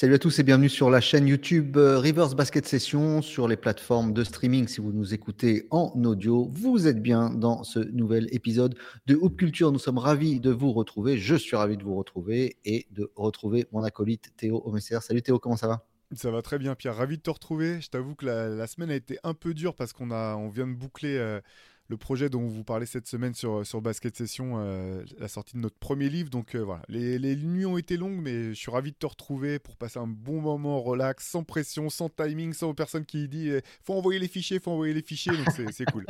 [0.00, 3.56] Salut à tous et bienvenue sur la chaîne YouTube euh, Reverse Basket Session sur les
[3.56, 4.68] plateformes de streaming.
[4.68, 9.36] Si vous nous écoutez en audio, vous êtes bien dans ce nouvel épisode de Hoop
[9.36, 9.72] Culture.
[9.72, 11.18] Nous sommes ravis de vous retrouver.
[11.18, 15.00] Je suis ravi de vous retrouver et de retrouver mon acolyte Théo Omesser.
[15.00, 15.84] Salut Théo, comment ça va?
[16.14, 16.94] Ça va très bien, Pierre.
[16.94, 17.80] Ravi de te retrouver.
[17.80, 20.68] Je t'avoue que la, semaine a été un peu dure parce qu'on a, on vient
[20.68, 21.40] de boucler euh,
[21.88, 25.60] le projet dont vous parlez cette semaine sur, sur Basket Session, euh, la sortie de
[25.60, 26.28] notre premier livre.
[26.28, 29.06] Donc euh, voilà, les, les, nuits ont été longues, mais je suis ravi de te
[29.06, 33.48] retrouver pour passer un bon moment relax, sans pression, sans timing, sans personne qui dit
[33.48, 35.32] eh, faut envoyer les fichiers, faut envoyer les fichiers.
[35.34, 36.04] Donc c'est cool.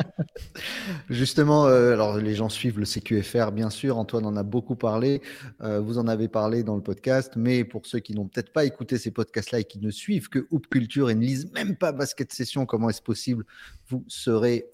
[1.10, 3.98] Justement, euh, alors les gens suivent le CQFR, bien sûr.
[3.98, 5.22] Antoine en a beaucoup parlé.
[5.60, 8.98] vous en avez parlé dans le podcast, mais pour ceux qui n'ont peut-être pas écouté
[8.98, 12.32] ces podcasts-là et qui ne suivent que Hoop Culture et ne lisent même pas Basket
[12.32, 13.44] Session, comment est-ce possible?
[13.88, 14.66] Vous serez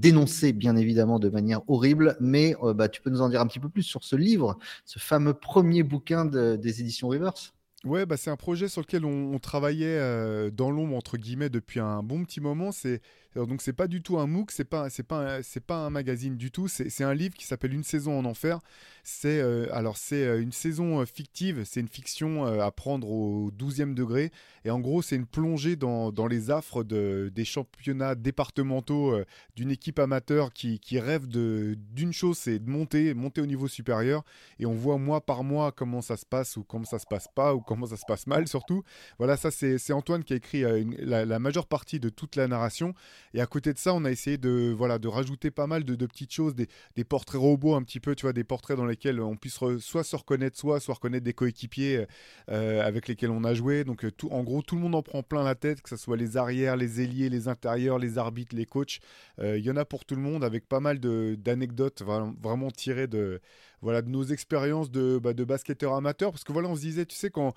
[0.00, 3.46] dénoncé bien évidemment de manière horrible, mais euh, bah, tu peux nous en dire un
[3.46, 7.52] petit peu plus sur ce livre, ce fameux premier bouquin des éditions Reverse
[7.84, 11.80] Ouais, bah c'est un projet sur lequel on, travaillait euh, dans l'ombre entre guillemets depuis
[11.80, 12.72] un bon petit moment.
[12.72, 13.00] C'est
[13.34, 16.36] donc c'est pas du tout un MOOC, c'est pas c'est pas c'est pas un magazine
[16.36, 16.68] du tout.
[16.68, 18.60] C'est un livre qui s'appelle Une saison en enfer.
[19.02, 23.94] C'est euh, alors c'est euh, une saison fictive, c'est une fiction à prendre au 12e
[23.94, 24.30] degré.
[24.64, 29.16] Et en gros, c'est une plongée dans, dans les affres de, des championnats départementaux
[29.56, 34.22] d'une équipe amateur qui, qui rêve d'une chose, c'est de monter, monter au niveau supérieur.
[34.58, 37.28] Et on voit mois par mois comment ça se passe ou comment ça se passe
[37.34, 38.82] pas ou comment ça se passe mal surtout.
[39.18, 40.62] Voilà, ça c'est Antoine qui a écrit
[40.98, 42.94] la, majeure partie de toute la narration.
[43.34, 46.06] Et à côté de ça, on a essayé de, voilà, de rajouter pas mal de,
[46.06, 49.36] petites choses, des, portraits robots un petit peu, tu vois, des portraits dans lesquels on
[49.36, 52.06] puisse soit se reconnaître soi, soit reconnaître des coéquipiers
[52.50, 53.84] euh, avec lesquels on a joué.
[53.84, 55.96] Donc euh, tout, en gros, tout le monde en prend plein la tête, que ce
[55.96, 59.00] soit les arrières, les ailiers, les intérieurs, les arbitres, les coachs.
[59.38, 63.06] Euh, il y en a pour tout le monde, avec pas mal d'anecdotes vraiment tirées
[63.06, 63.40] de,
[63.80, 66.32] voilà, de nos expériences de, bah, de basketteurs amateurs.
[66.32, 67.54] Parce que voilà, on se disait, tu sais, quand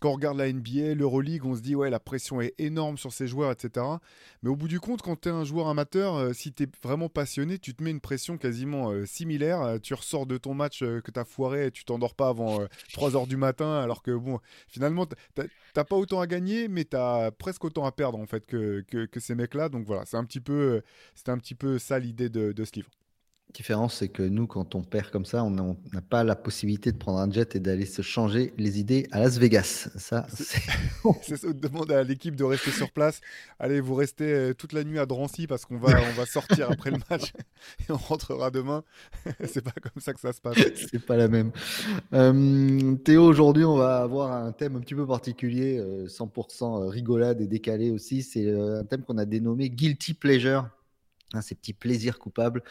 [0.00, 3.12] quand on regarde la NBA, l'Euroleague, on se dit ouais la pression est énorme sur
[3.12, 3.86] ces joueurs, etc.
[4.42, 6.68] Mais au bout du compte, quand tu es un joueur amateur, euh, si tu es
[6.82, 9.62] vraiment passionné, tu te mets une pression quasiment euh, similaire.
[9.62, 12.60] Euh, tu ressors de ton match que tu as foiré et tu t'endors pas avant
[12.92, 16.96] 3 heures du matin, alors que bon, finalement, t'as pas autant à gagner, mais tu
[16.96, 19.68] as presque autant à perdre en fait que, que, ces mecs-là.
[19.68, 20.82] Donc voilà, c'est un petit peu,
[21.26, 22.90] un petit peu ça l'idée de ce livre
[23.54, 26.98] différence, c'est que nous, quand on perd comme ça, on n'a pas la possibilité de
[26.98, 29.88] prendre un jet et d'aller se changer les idées à Las Vegas.
[29.96, 31.52] Ça, c'est ça.
[31.52, 33.20] demande à l'équipe de rester sur place.
[33.58, 36.70] Allez, vous restez euh, toute la nuit à Drancy parce qu'on va, on va sortir
[36.70, 37.32] après le match
[37.88, 38.84] et on rentrera demain.
[39.44, 40.58] c'est pas comme ça que ça se passe.
[40.90, 41.52] C'est pas la même.
[42.12, 47.40] Euh, Théo, aujourd'hui, on va avoir un thème un petit peu particulier, 100% euh, rigolade
[47.40, 48.22] et décalé aussi.
[48.22, 50.68] C'est un thème qu'on a dénommé Guilty Pleasure.
[51.42, 52.62] Ces petits plaisirs coupables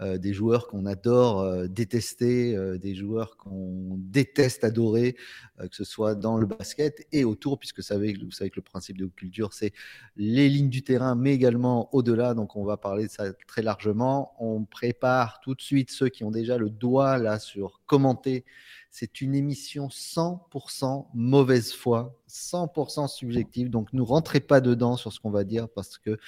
[0.00, 5.16] euh, des joueurs qu'on adore euh, détester, euh, des joueurs qu'on déteste adorer,
[5.58, 8.62] que ce soit dans le basket et autour, puisque vous savez, vous savez que le
[8.62, 9.72] principe de culture, c'est
[10.16, 12.34] les lignes du terrain, mais également au-delà.
[12.34, 14.34] Donc, on va parler de ça très largement.
[14.38, 18.44] On prépare tout de suite ceux qui ont déjà le doigt là sur commenter
[18.90, 23.70] c'est une émission 100% mauvaise foi, 100% subjective.
[23.70, 26.18] Donc, ne rentrez pas dedans sur ce qu'on va dire parce que,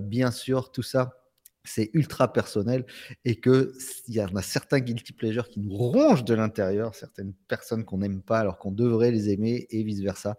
[0.00, 1.27] bien sûr, tout ça,
[1.68, 2.84] c'est ultra personnel
[3.24, 3.70] et qu'il
[4.08, 8.22] y en a certains guilty pleasures qui nous rongent de l'intérieur, certaines personnes qu'on n'aime
[8.22, 10.36] pas alors qu'on devrait les aimer et vice-versa,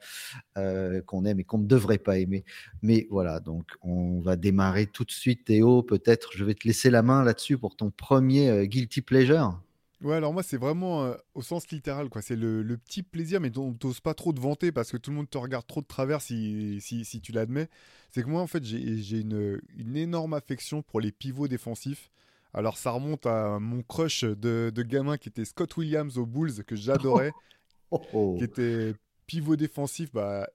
[0.57, 2.43] euh, qu'on aime et qu'on ne devrait pas aimer.
[2.81, 5.45] Mais voilà, donc on va démarrer tout de suite.
[5.45, 9.59] Théo, peut-être je vais te laisser la main là-dessus pour ton premier euh, guilty pleasure.
[10.01, 12.21] Ouais, alors moi, c'est vraiment euh, au sens littéral, quoi.
[12.21, 15.17] C'est le, petit plaisir, mais dont t'oses pas trop te vanter parce que tout le
[15.17, 17.67] monde te regarde trop de travers si, si, tu l'admets.
[18.09, 22.11] C'est que moi, en fait, j'ai une, une, énorme affection pour les pivots défensifs.
[22.53, 26.63] Alors, ça remonte à mon crush de, de gamin qui était Scott Williams aux Bulls,
[26.63, 27.31] que j'adorais,
[27.91, 28.35] oh, oh.
[28.37, 28.93] qui était
[29.29, 30.49] pivot défensif bah,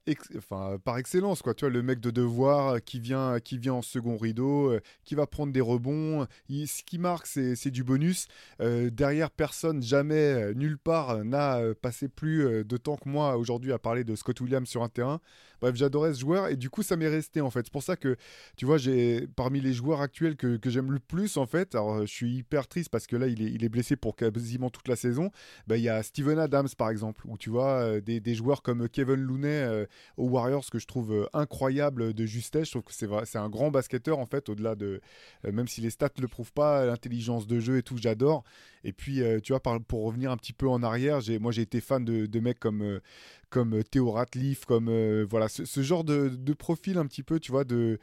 [0.85, 1.43] par excellence.
[1.43, 1.55] Quoi.
[1.55, 4.81] Tu vois, le mec de devoir euh, qui vient, qui vient en second rideau, euh,
[5.05, 6.27] qui va prendre des rebonds.
[6.51, 8.27] ce qui marque, c'est du bonus.
[8.61, 13.79] Euh, derrière, personne, jamais, nulle part, n'a passé plus de temps que moi aujourd'hui à
[13.79, 15.21] parler de Scott Williams sur un terrain.
[15.61, 17.61] Bref, j'adorais ce joueur et du coup, ça m'est resté en fait.
[17.65, 18.17] C'est pour ça que,
[18.57, 21.77] tu vois, j'ai parmi les joueurs actuels que, que j'aime le plus en fait.
[22.01, 24.89] Je suis hyper triste parce que là, il est, il est blessé pour quasiment toute
[24.89, 25.31] la saison.
[25.69, 28.89] Bah, il y a Steven Adams par exemple, où tu vois des, des joueurs comme
[28.89, 32.67] Kevin Looney euh, aux Warriors que je trouve euh, incroyable de justesse.
[32.67, 35.01] Je trouve que c'est un grand basketteur en fait, au-delà de
[35.45, 38.43] euh, même si les stats ne le prouvent pas, l'intelligence de jeu et tout, j'adore.
[38.83, 42.05] Et puis tu vois, pour revenir un petit peu en arrière, moi j'ai été fan
[42.05, 43.01] de, mecs comme
[43.49, 47.99] comme Theo Ratliff, comme voilà ce, genre de, profil un petit peu, tu vois, de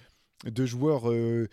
[0.66, 1.48] joueurs euh,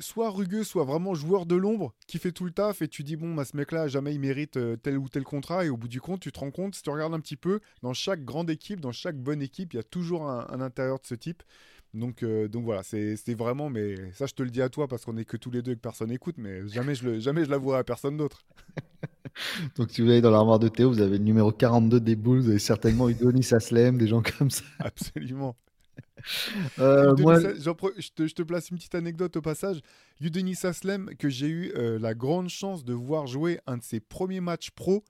[0.00, 3.16] soit rugueux, soit vraiment joueur de l'ombre qui fait tout le taf et tu dis
[3.16, 5.88] bon, bah, ce mec-là, jamais il mérite euh, tel ou tel contrat et au bout
[5.88, 8.50] du compte, tu te rends compte, si tu regardes un petit peu, dans chaque grande
[8.50, 11.42] équipe, dans chaque bonne équipe, il y a toujours un, intérieur de ce type.
[11.94, 15.04] Donc, euh, donc voilà, c'est vraiment, mais ça je te le dis à toi parce
[15.04, 17.44] qu'on est que tous les deux et que personne n'écoute, mais jamais je, le, jamais
[17.44, 18.44] je l'avouerai à personne d'autre.
[19.76, 22.40] donc si vous allez dans l'armoire de Théo, vous avez le numéro 42 des Bulls,
[22.40, 24.64] vous avez certainement eu Denis Aslem, des gens comme ça.
[24.78, 25.56] Absolument.
[26.78, 27.38] Euh, moi...
[27.38, 29.80] je, te, place une petite anecdote au passage.
[30.20, 34.00] Udenis Aslem, que j'ai eu euh, la grande chance de voir jouer un de ses
[34.00, 35.04] premiers matchs pro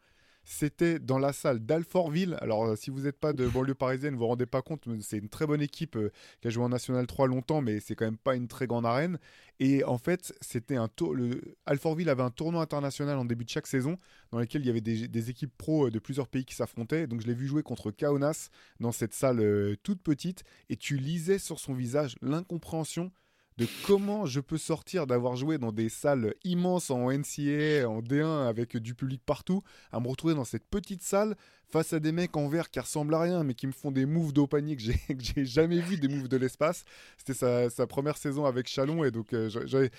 [0.51, 2.39] c'était dans la salle d'Alfortville.
[2.41, 4.89] Alors, euh, si vous n'êtes pas de banlieue parisienne, vous ne vous rendez pas compte,
[5.03, 6.11] c'est une très bonne équipe euh,
[6.41, 8.87] qui a joué en National 3 longtemps, mais c'est quand même pas une très grande
[8.87, 9.19] arène.
[9.61, 11.15] Et en fait, c'était un tour.
[11.15, 11.43] Le...
[11.67, 13.99] Alfortville avait un tournoi international en début de chaque saison,
[14.33, 17.07] dans lequel il y avait des, équipes pro euh, de plusieurs pays qui s'affrontaient.
[17.07, 18.49] Donc, je l'ai vu jouer contre Kaunas
[18.81, 23.13] dans cette salle toute petite, et tu lisais sur son visage l'incompréhension
[23.59, 28.47] de comment je peux sortir d'avoir joué dans des salles immenses en NCA, en D1
[28.47, 31.37] avec du public partout, à me retrouver dans cette petite salle
[31.69, 34.07] face à des mecs en verre qui ressemblent à rien mais qui me font des
[34.07, 34.79] moves d'eau panique
[35.09, 36.85] que j'ai jamais vu, des moves de l'espace.
[37.17, 37.35] C'était
[37.69, 39.91] sa, première saison avec Chalon et donc euh, j'avais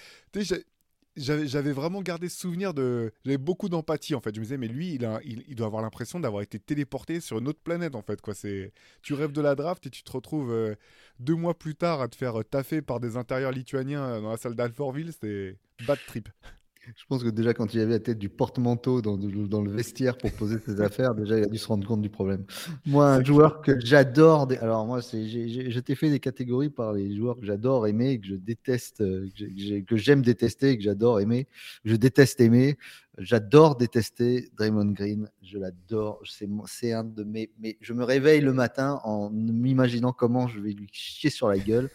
[1.19, 3.11] j'avais vraiment gardé ce souvenir de.
[3.25, 4.33] J'avais beaucoup d'empathie en fait.
[4.33, 7.39] Je me disais, mais lui, il, a, il, doit avoir l'impression d'avoir été téléporté sur
[7.39, 8.21] une autre planète en fait.
[8.21, 8.33] Quoi.
[9.01, 10.75] Tu rêves de la draft et tu te retrouves euh,
[11.19, 14.37] deux mois plus tard à te faire taffer par des intérieurs lituaniens euh, dans la
[14.37, 15.11] salle d'Alfortville.
[15.13, 16.29] C'était bad trip.
[16.95, 20.17] Je pense que déjà, quand il avait la tête du porte-manteau dans, dans, le vestiaire
[20.17, 22.45] pour poser ses affaires, déjà, il a dû se rendre compte du problème.
[22.85, 27.37] Moi, un joueur que j'adore, alors moi, je t'ai fait des catégories par les joueurs
[27.39, 29.27] que j'adore aimer, que je déteste, euh,
[29.87, 31.47] que j'aime détester, que j'adore aimer.
[31.85, 32.77] Je déteste aimer.
[33.17, 35.29] J'adore détester Draymond Green.
[35.43, 36.21] Je l'adore.
[36.65, 37.51] C'est un de mes.
[37.59, 41.57] Mais je me réveille le matin en m'imaginant comment je vais lui chier sur la
[41.57, 41.89] gueule.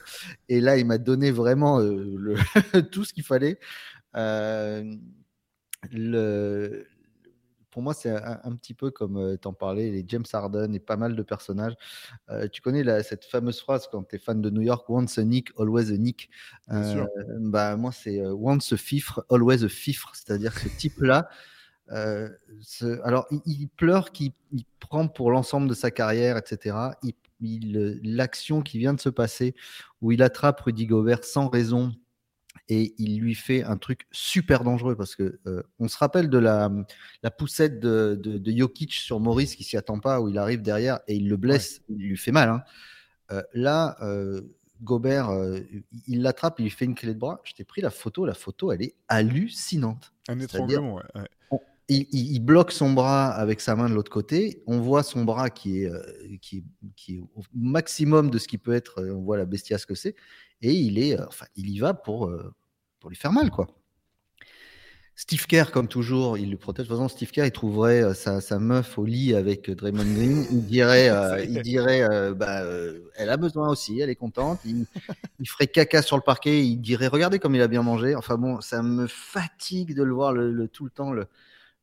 [0.50, 2.34] Et là, il m'a donné vraiment euh, le
[2.90, 3.58] tout ce qu'il fallait.
[4.16, 4.94] Euh,
[5.92, 6.86] le,
[7.70, 10.96] pour moi, c'est un, petit peu comme euh, t'en parlais, les James Harden et pas
[10.96, 11.74] mal de personnages.
[12.30, 15.18] Euh, tu connais la, cette fameuse phrase quand tu es fan de New York, once
[15.18, 16.30] a Nick, always a Nick.
[16.68, 20.12] bah, moi, c'est once a fifre, always a fifre.
[20.14, 21.28] C'est-à-dire que ce type-là,
[21.88, 24.32] alors il, pleure qu'il
[24.78, 26.76] prend pour l'ensemble de sa carrière, etc.
[27.02, 29.54] Il, l'action qui vient de se passer,
[30.00, 31.92] où il attrape Rudy Gobert sans raison
[32.68, 36.38] et il lui fait un truc super dangereux parce que euh, on se rappelle de
[36.38, 36.70] la,
[37.22, 41.00] la poussette de, de, Jokic sur Maurice qui s'y attend pas où il arrive derrière
[41.06, 42.48] et il le blesse, il lui fait mal.
[42.48, 42.62] Hein.
[43.32, 44.40] Euh, là, euh,
[44.82, 45.30] Gobert,
[46.08, 47.40] il l'attrape, il lui fait une clé de bras.
[47.44, 50.12] Je t'ai pris la photo, la photo, elle est hallucinante.
[50.28, 51.02] Un étranglement, ouais.
[51.88, 54.62] Il, bloque son bras avec sa main de l'autre côté.
[54.66, 55.92] On voit son bras qui est,
[56.40, 56.64] qui,
[56.96, 59.02] qui est au maximum de ce qui peut être.
[59.02, 60.14] On voit la bestiace que c'est
[60.64, 62.52] et il est, euh, enfin, il y va pour, euh,
[62.98, 63.66] pour lui faire mal, quoi.
[65.16, 66.86] Steve Kerr, comme toujours, il le protège.
[66.86, 70.12] De toute façon, Steve Kerr, il trouverait euh, sa, sa meuf au lit avec Draymond
[70.12, 70.44] Green.
[70.50, 71.08] Il dirait,
[71.48, 72.64] il dirait bah,
[73.14, 74.60] elle a besoin aussi, elle est contente.
[74.64, 74.86] Il,
[75.46, 76.66] ferait caca sur le parquet.
[76.66, 78.16] Il dirait, regardez comme il a bien mangé.
[78.16, 81.28] Enfin bon, ça me fatigue de le voir le, tout le temps le,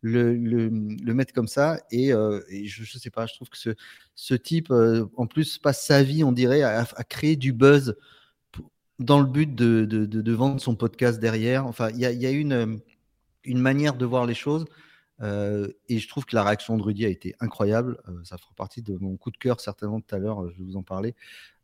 [0.01, 1.79] le, le, mettre comme ça.
[1.91, 3.75] Et, je, ne sais pas, je trouve que ce,
[4.15, 7.95] ce type, en plus, passe sa vie, on dirait, à, créer du buzz
[8.99, 11.65] dans le but de, de, de, vendre son podcast derrière.
[11.65, 12.79] Enfin, il y a, y a une,
[13.43, 14.65] une manière de voir les choses.
[15.21, 17.99] Euh, et je trouve que la réaction de Rudy a été incroyable.
[18.07, 20.63] Euh, ça fera partie de mon coup de cœur, certainement tout à l'heure, je vais
[20.63, 21.15] vous en parler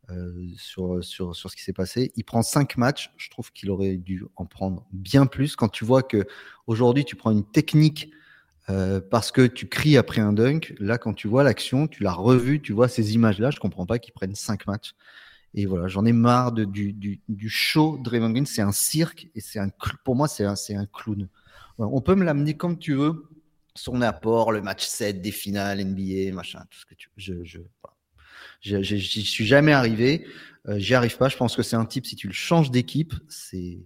[0.09, 2.11] euh, sur, sur, sur, ce qui s'est passé.
[2.15, 3.11] Il prend cinq matchs.
[3.17, 5.55] Je trouve qu'il aurait dû en prendre bien plus.
[5.55, 6.25] Quand tu vois que
[6.67, 8.11] aujourd'hui tu prends une technique
[8.67, 12.61] parce que tu cries après un dunk, là, quand tu vois l'action, tu l'as revu,
[12.61, 14.93] tu vois ces images-là, je comprends pas qu'ils prennent cinq matchs.
[15.53, 18.45] Et voilà, j'en ai marre de, du, du, du, show Draymond Green.
[18.45, 19.69] C'est un cirque et c'est un,
[20.03, 21.27] pour moi, c'est un, un clown.
[21.79, 23.29] on peut me l'amener comme tu veux.
[23.73, 27.43] Son apport, le match 7 des finales NBA, machin, tout ce que tu veux.
[27.43, 27.43] Je,
[28.61, 30.27] je, j'y suis jamais arrivé.
[30.67, 31.29] Euh, j'y arrive pas.
[31.29, 33.79] Je pense que c'est un type, si tu le changes d'équipe, c'est,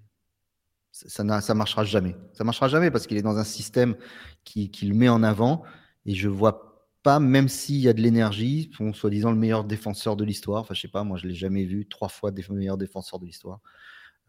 [1.08, 2.16] ça, ça marchera jamais.
[2.34, 3.96] Ça marchera jamais parce qu'il est dans un système
[4.44, 5.64] qui, qui le met en avant.
[6.06, 6.72] Et je vois
[7.04, 10.62] pas, même s'il y a de l'énergie, soi-disant le meilleur défenseur de l'histoire.
[10.62, 13.26] Enfin, je sais pas, moi je l'ai jamais vu trois fois des meilleurs défenseurs de
[13.26, 13.60] l'histoire.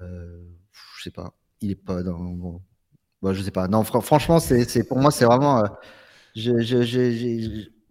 [0.00, 0.42] Euh,
[0.96, 2.18] je sais pas, il est pas dans.
[2.18, 2.62] Bon,
[3.20, 3.68] bah, je sais pas.
[3.68, 5.64] Non, franchement, c'est pour moi, c'est vraiment.
[5.64, 5.68] Euh,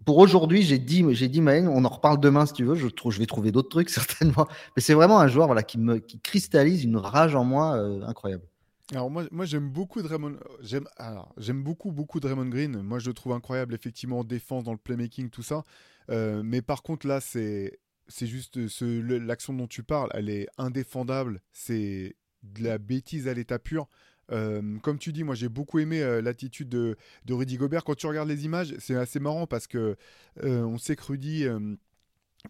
[0.04, 2.74] pour aujourd'hui, j'ai dit, j'ai dit, Maël, on en reparle demain si tu veux.
[2.74, 4.46] Je, je vais trouver d'autres trucs certainement.
[4.76, 8.02] Mais c'est vraiment un joueur voilà, qui, me, qui cristallise une rage en moi euh,
[8.06, 8.44] incroyable.
[8.90, 10.38] Alors moi, moi j'aime beaucoup Draymond.
[10.60, 12.82] J'aime alors j'aime beaucoup beaucoup Draymond Green.
[12.82, 15.64] Moi je le trouve incroyable effectivement en défense, dans le playmaking, tout ça.
[16.10, 20.48] Euh, mais par contre là c'est c'est juste ce, l'action dont tu parles, elle est
[20.58, 21.40] indéfendable.
[21.52, 23.88] C'est de la bêtise à l'état pur.
[24.30, 27.84] Euh, comme tu dis, moi j'ai beaucoup aimé euh, l'attitude de, de, Rudy Gobert.
[27.84, 29.96] Quand tu regardes les images, c'est assez marrant parce que
[30.42, 31.46] euh, on sait que Rudy,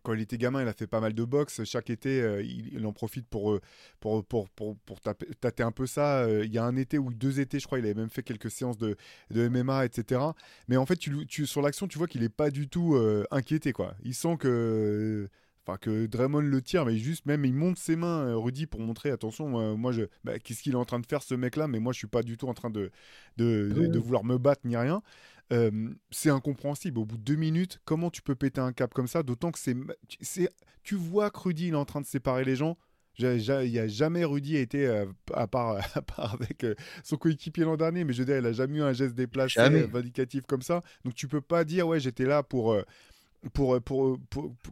[0.03, 1.65] quand il était gamin, il a fait pas mal de boxe.
[1.65, 3.59] Chaque été, il, en profite pour,
[4.01, 6.27] pour, pour, pour, pour tâter un peu ça.
[6.43, 8.51] il y a un été ou deux étés, je crois, il avait même fait quelques
[8.51, 8.97] séances de,
[9.31, 10.21] de MMA, etc.
[10.69, 12.97] Mais en fait, tu, tu, sur l'action, tu vois qu'il n'est pas du tout
[13.31, 13.73] inquiété.
[13.73, 13.95] Quoi.
[14.03, 15.29] Il sent que
[15.65, 18.81] Enfin, que Draymond le tire, mais juste même il monte ses mains, euh, Rudy, pour
[18.81, 21.79] montrer attention, moi, je, bah, qu'est-ce qu'il est en train de faire ce mec-là, mais
[21.79, 22.91] moi je suis pas du tout en train de,
[23.37, 25.03] de, vouloir me battre ni rien.
[25.53, 26.99] Euh, c'est incompréhensible.
[26.99, 29.59] Au bout de deux minutes, comment tu peux péter un cap comme ça D'autant que
[29.59, 29.77] c'est,
[30.21, 30.49] c'est,
[30.83, 32.77] tu vois que Rudy il est en train de séparer les gens.
[33.19, 35.05] Il n'y a jamais Rudy été, euh,
[35.35, 36.65] à, part, à part avec
[37.05, 39.61] son coéquipier l'an dernier, mais je veux dire, il n'a jamais eu un geste déplacé,
[39.87, 40.81] vindicatif comme ça.
[41.05, 42.75] Donc tu peux pas dire, ouais, j'étais là pour,
[43.51, 44.19] pour, pour,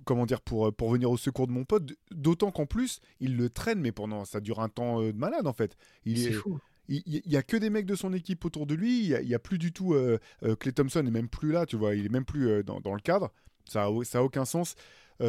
[0.05, 1.93] comment dire, pour, pour venir au secours de mon pote.
[2.11, 5.47] D'autant qu'en plus, il le traîne, mais pendant ça dure un temps euh, de malade
[5.47, 5.77] en fait.
[6.05, 6.61] Il est, fou.
[6.93, 9.05] Il y a que des mecs de son équipe autour de lui.
[9.05, 9.95] Il y a, plus du tout.
[9.95, 11.95] Euh, euh, Clay Thompson n'est même plus là, tu vois.
[11.95, 13.31] Il est même plus dans, dans, le cadre.
[13.65, 14.75] Ça a, ça a aucun sens.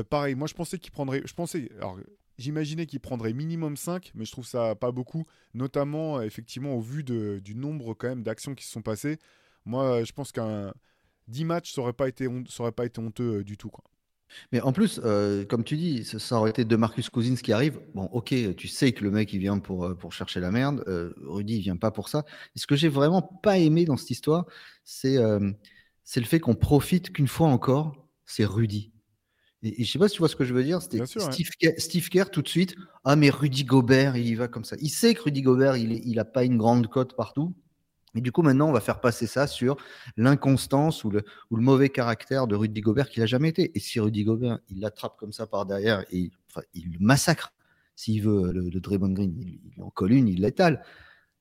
[0.09, 1.21] pareil, moi je pensais qu'il prendrait.
[1.25, 1.69] Je pensais.
[1.77, 1.97] Alors,
[2.37, 7.03] J'imaginais qu'il prendrait minimum 5, mais je trouve ça pas beaucoup, notamment effectivement au vu
[7.03, 9.19] du nombre quand même d'actions qui se sont passées.
[9.65, 10.73] Moi, je pense qu'un
[11.27, 12.27] 10 matchs, ça n'aurait pas, été
[12.75, 13.71] pas été honteux euh, du tout.
[14.51, 17.79] Mais en plus, euh, comme tu dis, ça, aurait été de Marcus Cousins qui arrive.
[17.93, 20.83] Bon, ok, tu sais que le mec il vient pour, euh, pour chercher la merde.
[21.25, 22.25] Rudy il vient pas pour ça.
[22.55, 24.45] Et ce que j'ai vraiment pas aimé dans cette histoire,
[24.83, 25.17] c'est
[26.03, 27.95] c'est le fait qu'on profite qu'une fois encore,
[28.25, 28.91] c'est Rudy.
[29.63, 30.81] Et, je sais pas si tu vois ce que je veux dire.
[30.81, 32.75] C'était Steve, Kerr tout de suite.
[33.03, 34.75] Ah mais Rudy Gobert, il y va comme ça.
[34.79, 37.53] Il sait que Rudy Gobert, il, il a pas une grande cote partout.
[38.15, 39.77] Et du coup, maintenant, on va faire passer ça sur
[40.17, 43.71] l'inconstance ou le, ou le mauvais caractère de Rudy Gobert qu'il n'a jamais été.
[43.75, 47.53] Et si Rudy Gobert, il l'attrape comme ça par derrière et enfin, il le massacre,
[47.95, 50.83] s'il veut, le, Draymond Green, il, en colle une, il l'étale.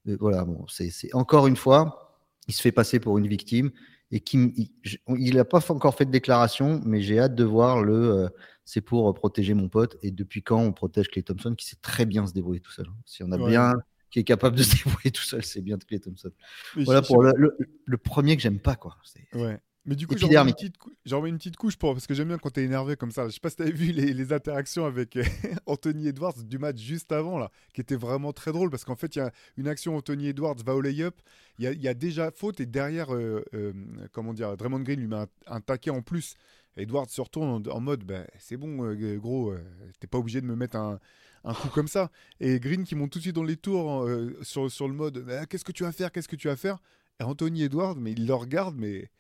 [0.05, 3.71] Voilà, bon, c'est encore une fois, il se fait passer pour une victime
[4.13, 4.73] et qui,
[5.09, 7.95] il n'a pas encore fait de déclaration, mais j'ai hâte de voir le.
[7.95, 8.29] Euh,
[8.65, 9.97] c'est pour protéger mon pote.
[10.03, 12.87] Et depuis quand on protège Clay Thompson, qui sait très bien se débrouiller tout seul.
[13.05, 13.75] Si on a bien
[14.11, 16.31] qui est capable de se débrouiller tout seul, c'est bien Clay Thompson.
[16.77, 18.97] voilà pour le, le, premier que j'aime pas, quoi.
[19.35, 19.59] Ouais.
[19.87, 22.61] Mais du coup, j'en remets, une petite couche pour, parce que j'aime bien quand tu
[22.61, 23.27] es énervé comme ça.
[23.27, 25.25] Je sais pas si tu avais vu les, les, interactions avec euh,
[25.67, 29.17] Anthony Edwards du match juste avant, là, qui était vraiment très drôle parce qu'en fait,
[29.17, 31.17] il y a une action, Anthony Edwards va au lay-up,
[31.59, 33.73] il y, y a, déjà faute et derrière, euh, euh,
[34.13, 36.35] comment dire, Draymond Green lui met un, taquet en plus.
[36.77, 39.55] Edwards se retourne en, mode, bah, c'est bon, gros,
[39.99, 41.01] t'es pas obligé de me mettre un,
[41.45, 42.11] un coup comme ça.
[42.41, 45.25] Et Green qui monte tout de suite dans les tours euh, sur, sur le mode
[45.49, 46.79] qu'est-ce que tu vas faire Qu'est-ce que tu vas faire?
[47.21, 49.11] Et Anthony Edwards, mais il le regarde, mais.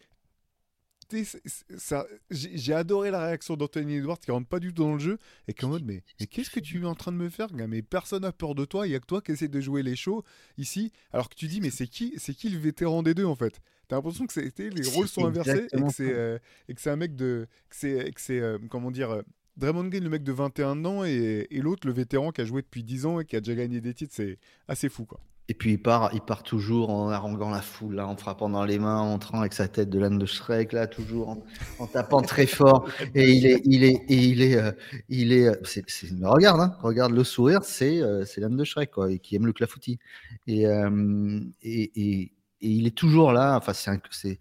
[1.76, 5.18] Ça, j'ai adoré la réaction d'Anthony Edwards qui rentre pas du tout dans le jeu
[5.48, 7.28] et qui est en mode mais, mais qu'est-ce que tu es en train de me
[7.28, 9.60] faire Mais personne n'a peur de toi, il y a que toi qui essaie de
[9.60, 10.22] jouer les shows
[10.56, 10.92] ici.
[11.12, 13.60] Alors que tu dis mais c'est qui c'est qui le vétéran des deux en fait?
[13.88, 16.38] T'as l'impression que c'était les rôles sont inversés et que c'est euh,
[16.86, 19.20] un mec de que c'est que c'est euh, comment dire
[19.56, 22.82] Draymond Green, le mec de 21 ans, et, l'autre, le vétéran qui a joué depuis
[22.82, 24.38] 10 ans et qui a déjà gagné des titres, c'est
[24.68, 25.20] assez fou, quoi.
[25.50, 28.78] Et puis il part, il part toujours en haranguant la foule, en frappant dans les
[28.78, 31.42] mains, en entrant avec sa tête de l'âne de Shrek, là, toujours
[31.80, 32.88] en, tapant très fort.
[33.16, 34.70] Et il est, il est, il est, euh,
[35.08, 35.84] il est, c'est,
[36.22, 39.44] regarde, hein, regarde le sourire, c'est, euh, c'est l'âne de Shrek, quoi, et qui aime
[39.44, 39.98] le clafoutis.
[40.46, 43.56] Et, euh, et, et, il est toujours là.
[43.56, 44.38] Enfin, c'est,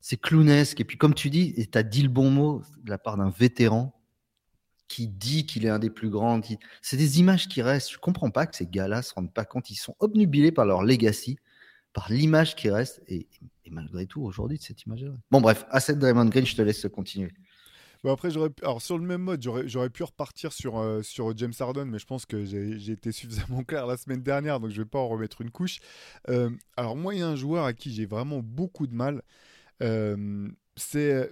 [0.00, 0.80] c'est, clownesque.
[0.80, 3.30] Et puis, comme tu dis, et as dit le bon mot de la part d'un
[3.30, 4.00] vétéran
[4.92, 6.38] qui dit qu'il est un des plus grands.
[6.82, 7.90] C'est des images qui restent.
[7.92, 9.70] Je comprends pas que ces gars-là se rendent pas compte.
[9.70, 11.38] Ils sont obnubilés par leur legacy,
[11.94, 13.00] par l'image qui reste.
[13.08, 13.26] Et,
[13.70, 15.12] malgré tout, aujourd'hui, de cette image-là.
[15.30, 17.32] Bon, bref, à cette Draymond Green, je te laisse continuer.
[18.04, 21.54] Bon, après, j'aurais, alors sur le même mode, j'aurais, pu repartir sur, euh, sur James
[21.58, 24.88] Harden, mais je pense que j'ai, été suffisamment clair la semaine dernière, donc je vais
[24.88, 25.78] pas en remettre une couche.
[26.28, 29.22] Euh, alors moi, il y a un joueur à qui j'ai vraiment beaucoup de mal.
[29.82, 31.30] Euh, c'est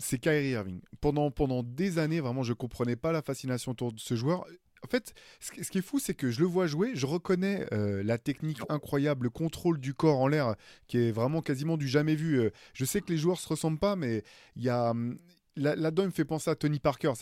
[0.00, 0.80] c'est Kyrie Irving.
[1.00, 4.44] Pendant, pendant des années, vraiment, je ne comprenais pas la fascination autour de ce joueur.
[4.82, 8.02] En fait, ce, qui est fou, c'est que je le vois jouer, je reconnais euh,
[8.02, 12.14] la technique incroyable, le contrôle du corps en l'air, qui est vraiment quasiment du jamais
[12.14, 12.40] vu.
[12.40, 14.24] Euh, je sais que les joueurs se ressemblent pas, mais
[14.56, 15.18] il y a hum,
[15.56, 17.12] là-dedans, il me fait penser à Tony Parker.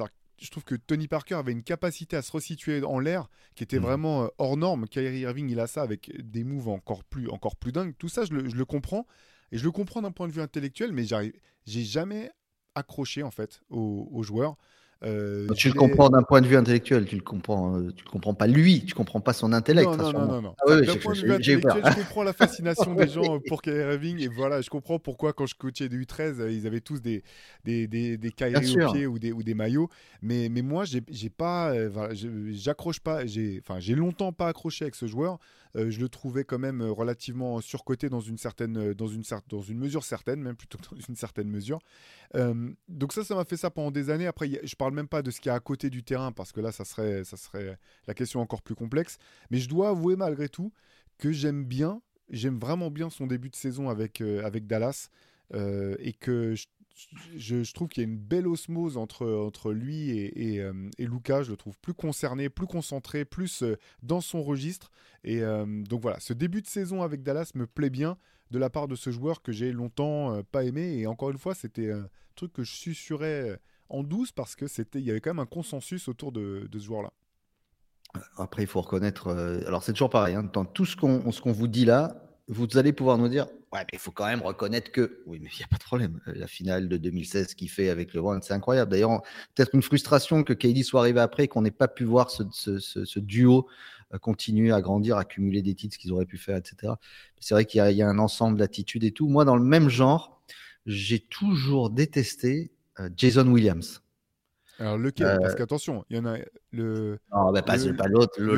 [0.40, 3.80] Je trouve que Tony Parker avait une capacité à se resituer en l'air qui était
[3.80, 3.82] mmh.
[3.82, 4.86] vraiment euh, hors norme.
[4.86, 7.94] Kyrie Irving, il a ça avec des moves encore plus, encore plus dingues.
[7.98, 9.04] Tout ça, je le, je le comprends.
[9.50, 12.30] Et je le comprends d'un point de vue intellectuel, mais j'ai jamais
[12.78, 14.56] accroché en fait aux, joueurs.
[15.04, 18.10] Euh, tu le comprends d'un point de vue intellectuel, tu le comprends, euh, tu le
[18.10, 19.88] comprends pas lui, tu comprends pas son intellect.
[19.88, 20.54] Non, non, non, non, non.
[20.66, 24.20] Ah d'un point de vue intellectuel, je comprends la fascination des gens pour Kyrie Irving
[24.20, 27.22] et voilà, je comprends pourquoi quand je coachais du U13, ils avaient tous des
[27.64, 29.88] des des, des Kyrie au pied ou des ou des maillots.
[30.20, 31.72] Mais mais moi, j'ai pas,
[32.50, 35.38] j'accroche pas, j'ai enfin j'ai longtemps pas accroché avec ce joueur.
[35.76, 39.22] Euh, je le trouvais quand même euh, relativement surcoté dans une certaine, euh, dans une,
[39.48, 41.78] dans une mesure certaine, même plutôt dans une certaine mesure.
[42.88, 44.26] donc ça, ça m'a fait ça pendant des années.
[44.26, 46.52] Après, je parle même pas de ce qu'il y a à côté du terrain, parce
[46.52, 49.18] que là, ça serait, ça serait la question encore plus complexe.
[49.50, 50.72] Mais je dois avouer malgré tout
[51.18, 55.08] que j'aime bien, j'aime vraiment bien son début de saison avec, avec Dallas.
[55.54, 56.66] et que je
[57.36, 61.42] je, trouve qu'il y a une belle osmose entre, entre lui et, et, euh, Lucas.
[61.42, 64.90] Je le trouve plus concerné, plus concentré, plus euh, dans son registre.
[65.24, 68.18] Et euh, donc voilà, ce début de saison avec Dallas me plaît bien
[68.50, 70.98] de la part de ce joueur que j'ai longtemps pas aimé.
[70.98, 75.00] Et encore une fois, c'était un truc que je susurrais en douce parce que c'était,
[75.00, 77.12] il y avait quand même un consensus autour de, ce joueur-là.
[78.38, 79.28] Après, il faut reconnaître.
[79.66, 80.34] alors, c'est toujours pareil.
[80.34, 83.88] Hein, tout ce qu'on qu'on vous dit là, vous allez pouvoir nous dire Ouais, mais
[83.92, 85.20] il faut quand même reconnaître que.
[85.26, 86.20] Oui, mais il n'y a pas de problème.
[86.26, 88.90] La finale de 2016 qu'il fait avec le One, c'est incroyable.
[88.90, 89.20] D'ailleurs,
[89.54, 93.68] peut-être une frustration que KD soit arrivé après, qu'on n'ait pas pu voir ce, duo
[94.14, 96.94] euh, continuer à grandir, accumuler des titres qu'ils auraient pu faire, etc.
[97.40, 99.28] C'est vrai qu'il y, y, a un ensemble d'attitudes et tout.
[99.28, 100.40] Moi, dans le même genre,
[100.86, 104.00] j'ai toujours détesté euh, Jason Williams.
[104.78, 105.38] Alors lequel?
[105.40, 106.38] Parce euh, qu'attention, il y en a
[106.72, 107.18] le.
[107.32, 108.40] Non, bah, pas, l'autre.
[108.40, 108.54] Le,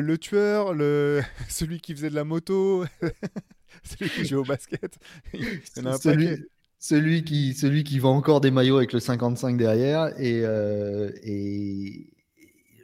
[0.00, 2.84] le, tueur, le, celui qui faisait de la moto,
[3.84, 4.98] celui qui joue au basket.
[5.32, 6.44] Il y en a un celui,
[6.78, 12.12] celui, qui, celui qui vend encore des maillots avec le 55 derrière et, euh, et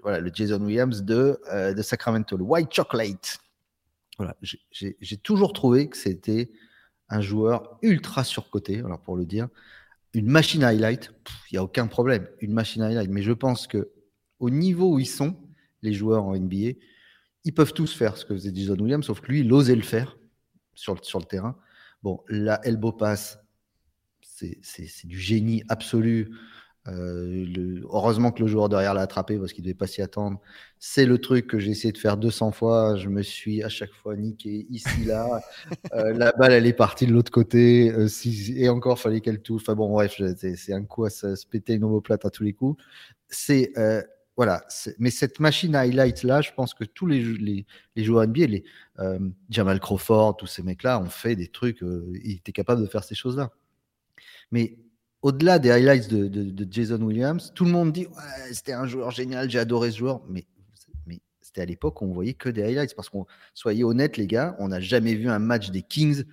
[0.03, 3.39] voilà, le Jason Williams de, euh, de Sacramento, le White Chocolate.
[4.19, 4.37] Voilà,
[4.71, 6.51] j'ai toujours trouvé que c'était
[7.09, 9.49] un joueur ultra surcoté, alors pour le dire
[10.15, 11.11] une machine highlight,
[11.51, 12.29] il n'y a aucun problème.
[12.41, 13.11] Une machine highlight.
[13.11, 13.91] Mais je pense que
[14.39, 15.37] au niveau où ils sont,
[15.83, 16.79] les joueurs en NBA,
[17.45, 19.83] ils peuvent tous faire ce que faisait Jason Williams, sauf que lui, il osait le
[19.83, 20.17] faire
[20.75, 21.57] sur le, sur le terrain.
[22.03, 23.39] Bon, la elbow pass,
[24.21, 26.31] c'est du génie absolu.
[26.89, 30.03] Euh, le, heureusement que le joueur derrière l'a attrapé parce qu'il ne devait pas s'y
[30.03, 30.41] attendre.
[30.81, 32.97] C'est le truc que j'ai essayé de faire 200 fois.
[32.97, 35.41] Je me suis à chaque fois niqué ici, là.
[35.95, 37.93] euh, la balle, elle est partie de l'autre côté.
[37.93, 39.63] Euh, si, et encore, fallait qu'elle touche.
[39.63, 42.83] Enfin bon, bref, c'est un coup à se, péter une omoplate à tous les coups.
[43.29, 43.73] C'est.
[44.35, 44.65] Voilà,
[44.99, 48.65] mais cette machine highlight là, je pense que tous les, les, les joueurs NBA, les
[49.51, 53.15] Jamal Crawford, tous ces mecs-là ont fait des trucs, ils étaient capables de faire ces
[53.15, 53.51] choses-là.
[54.51, 54.79] Mais
[55.23, 58.07] au-delà des highlights de, Jason Williams, tout le monde dit
[58.53, 60.47] c'était un joueur génial, j'ai adoré ce joueur, mais,
[61.41, 62.95] c'était à l'époque où on voyait que des highlights.
[62.95, 66.25] Parce qu'on, soyez honnêtes, les gars, on n'a jamais vu un match des Kings.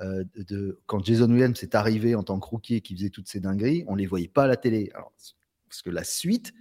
[0.00, 3.28] Euh, de, quand Jason Williams est arrivé en tant que rookie et qui faisait toutes
[3.28, 4.92] ces dingueries, on les voyait pas à la télé.
[4.92, 6.52] parce que la suite,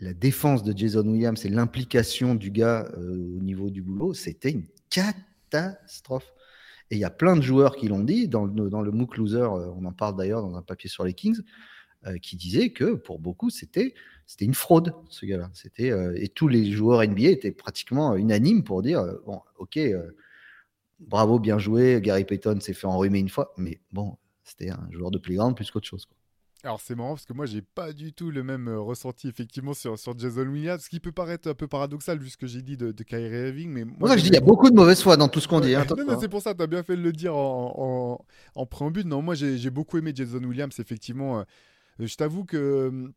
[0.00, 4.52] la défense de Jason Williams et l'implication du gars euh, au niveau du boulot, c'était
[4.52, 6.32] une catastrophe.
[6.90, 9.38] Et il y a plein de joueurs qui l'ont dit, dans le, dans MOOC Loser,
[9.38, 11.40] euh, on en parle d'ailleurs dans un papier sur les Kings,
[12.06, 13.94] euh, qui disait que pour beaucoup, c'était
[14.40, 15.50] une fraude, ce gars-là.
[15.80, 19.78] Euh, et tous les joueurs NBA étaient pratiquement unanimes pour dire bon, ok,
[21.00, 25.10] bravo, bien joué, Gary Payton s'est fait enrhumer une fois, mais bon, c'était un joueur
[25.10, 26.08] de playground plus qu'autre chose.
[26.64, 29.74] Alors c'est marrant parce que moi j'ai pas du tout le même euh, ressenti effectivement
[29.74, 32.62] sur, sur Jason Williams, ce qui peut paraître un peu paradoxal vu ce que j'ai
[32.62, 33.70] dit de, de Kyrie Irving.
[33.70, 35.60] Mais moi, je dis il y a beaucoup de mauvaise foi dans tout ce qu'on
[35.60, 35.76] dit.
[35.76, 35.86] Hein,
[36.20, 38.24] c'est pour ça, tu as bien fait de le dire en,
[38.56, 39.06] en, préambule.
[39.06, 41.38] Non, moi j'ai beaucoup aimé Jason Williams effectivement.
[41.38, 41.44] Euh,
[42.00, 43.08] je t'avoue que euh,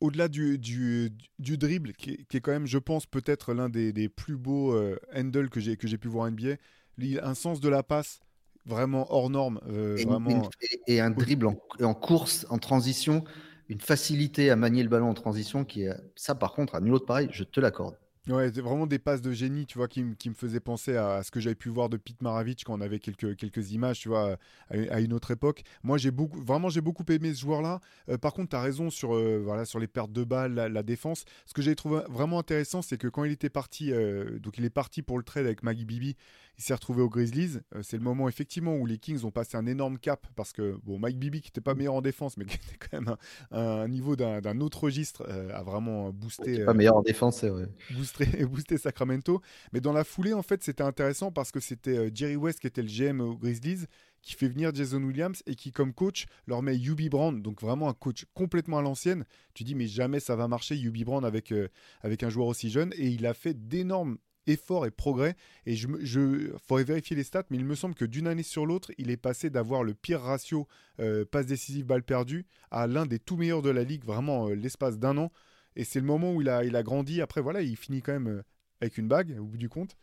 [0.00, 4.08] au-delà du, du, du, dribble, qui, est quand même, je pense, peut-être l'un des, des,
[4.08, 4.76] plus beaux
[5.14, 6.56] handles que j'ai pu voir en NBA,
[6.98, 8.18] il a un sens de la passe
[8.66, 9.60] vraiment hors norme.
[9.68, 10.48] Euh, et, vraiment...
[10.86, 13.24] et, un dribble en, course, en transition,
[13.68, 16.94] une facilité à manier le ballon en transition qui est ça par contre à nul
[16.94, 17.96] autre pareil, je te l'accorde.
[18.28, 21.22] Ouais, c'est vraiment des passes de génie, tu vois, qui, qui me faisaient penser à,
[21.22, 24.08] ce que j'avais pu voir de Pete Maravich quand on avait quelques, quelques images, tu
[24.08, 24.36] vois,
[24.68, 25.62] à, une autre époque.
[25.84, 27.78] Moi, j'ai beaucoup, vraiment, j'ai beaucoup aimé ce joueur-là.
[28.08, 30.82] Euh, par contre, tu as raison sur, euh, voilà, sur les pertes de balles, la,
[30.82, 31.24] défense.
[31.46, 33.92] Ce que j'ai trouvé vraiment intéressant, c'est que quand il était parti,
[34.40, 36.16] donc il est parti pour le trade avec Maggie Bibi,
[36.58, 37.58] il s'est retrouvé aux Grizzlies.
[37.74, 40.76] Euh, c'est le moment effectivement où les Kings ont passé un énorme cap parce que
[40.84, 43.16] bon, Mike Bibby, qui n'était pas meilleur en défense, mais qui était quand même
[43.50, 46.64] un, niveau d'un autre registre, euh, a vraiment boosté.
[46.64, 47.68] pas meilleur en défense, c'est vrai.
[48.46, 49.40] Boosté, Sacramento.
[49.72, 52.66] Mais dans la foulée, en fait, c'était intéressant parce que c'était euh, Jerry West qui
[52.66, 53.86] était le GM aux Grizzlies
[54.22, 57.88] qui fait venir Jason Williams et qui, comme coach, leur met Yubi Brand, donc vraiment
[57.88, 59.24] un coach complètement à l'ancienne.
[59.54, 61.54] Tu dis, mais jamais ça va marcher, Yubi Brand, avec,
[62.02, 62.92] avec un joueur aussi jeune.
[62.96, 65.36] Et il a fait d'énormes effort et progrès.
[65.66, 68.66] Et je, je faudrait vérifier les stats, mais il me semble que d'une année sur
[68.66, 70.66] l'autre, il est passé d'avoir le pire ratio
[71.00, 74.54] euh, passe décisive balle perdue à l'un des tout meilleurs de la ligue, vraiment euh,
[74.54, 75.32] l'espace d'un an.
[75.76, 77.20] Et c'est le moment où il a, il a grandi.
[77.20, 78.42] Après, voilà, il finit quand même euh,
[78.80, 79.96] avec une bague au bout du compte.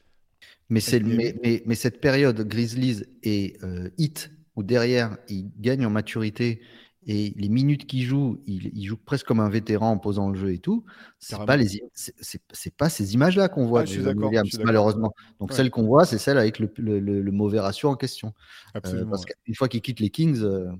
[0.69, 5.85] Mais, c'est, mais, mais, mais, cette période Grizzlies et euh, Hit, où derrière, il gagne
[5.85, 6.61] en maturité
[7.05, 10.53] et les minutes qu'il joue, il, joue presque comme un vétéran en posant le jeu
[10.53, 10.85] et tout.
[11.19, 15.13] C'est pas les, c'est, pas ces images-là qu'on voit ah, Williams, malheureusement.
[15.39, 18.33] Donc celle qu'on voit, c'est celle avec le, le, mauvais ratio en question.
[18.75, 20.71] Euh, parce qu'une fois qu'il quitte les Kings, euh,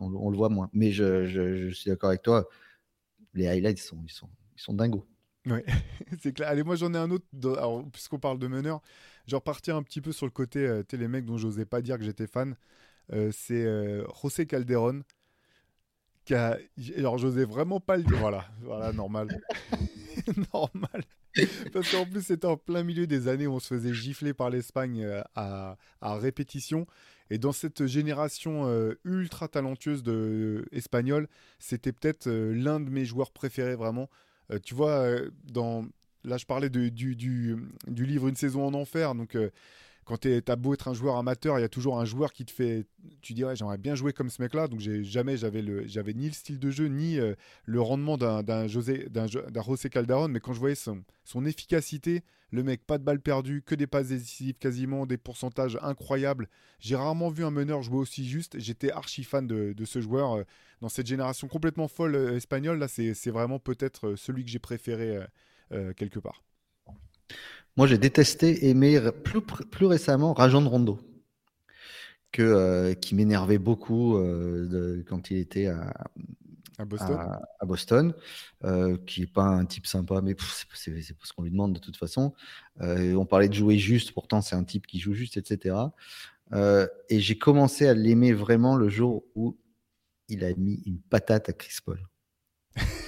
[0.00, 0.68] on, le voit moins.
[0.72, 2.46] Mais je, je, suis d'accord avec toi.
[3.32, 5.06] Les highlights sont, ils sont, ils sont dingos.
[5.46, 5.64] Ouais,
[6.20, 6.48] c'est clair.
[6.48, 7.26] Allez, moi j'en ai un autre,
[7.92, 8.82] puisqu'on parle de meneur,
[9.26, 11.80] je vais repartir un petit peu sur le côté euh, les mecs dont j'osais pas
[11.80, 12.54] dire que j'étais fan.
[13.32, 13.66] c'est
[14.22, 15.02] José Calderon
[16.34, 18.18] alors, j'osais vraiment pas le dire.
[18.18, 19.28] Voilà, voilà, normal.
[20.52, 21.04] normal.
[21.72, 24.50] Parce qu'en plus, c'était en plein milieu des années où on se faisait gifler par
[24.50, 26.86] l'Espagne euh, à, répétition.
[27.30, 33.04] Et dans cette génération euh, ultra talentueuse de espagnols, c'était peut-être euh, l'un de mes
[33.04, 34.08] joueurs préférés vraiment.
[34.64, 35.06] tu vois,
[35.44, 35.86] dans
[36.24, 39.14] là, je parlais de, du, du, du, livre Une saison en enfer.
[39.14, 39.36] Donc,
[40.08, 42.46] quand tu as beau être un joueur amateur, il y a toujours un joueur qui
[42.46, 42.86] te fait.
[43.20, 44.66] Tu dirais, j'aimerais bien jouer comme ce mec-là.
[44.66, 47.34] Donc, jamais, j'avais ni le style de jeu, ni euh,
[47.66, 50.28] le rendement d'un José, d'un José Calderon.
[50.28, 53.86] Mais quand je voyais son, son efficacité, le mec, pas de balles perdues, que des
[53.86, 56.48] passes décisives quasiment, des pourcentages incroyables.
[56.80, 58.58] J'ai rarement vu un meneur jouer aussi juste.
[58.58, 60.38] J'étais archi fan de, ce joueur.
[60.38, 60.44] Euh,
[60.80, 65.18] dans cette génération complètement folle euh, espagnole, là, c'est vraiment peut-être celui que j'ai préféré
[65.96, 66.42] quelque part.
[67.78, 70.98] Moi, j'ai détesté, aimé plus, plus récemment Rajon Rondo,
[72.32, 75.94] que, euh, qui m'énervait beaucoup euh, quand il était à,
[76.76, 77.16] à Boston,
[77.60, 78.14] à, Boston
[78.64, 80.34] euh, qui n'est pas un type sympa, mais
[80.74, 82.34] c'est pas ce qu'on lui demande de toute façon.
[82.80, 85.76] on parlait de jouer juste, pourtant c'est un type qui joue juste, etc.
[86.52, 89.56] et j'ai commencé à l'aimer vraiment le jour où
[90.28, 92.00] il a mis une patate à Chris Paul.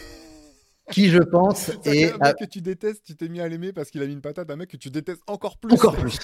[0.90, 3.90] qui je pense est un mec que tu détestes, tu t'es mis à l'aimer parce
[3.90, 5.72] qu'il a mis une patate, un mec que tu détestes encore plus.
[5.72, 6.18] Encore plus.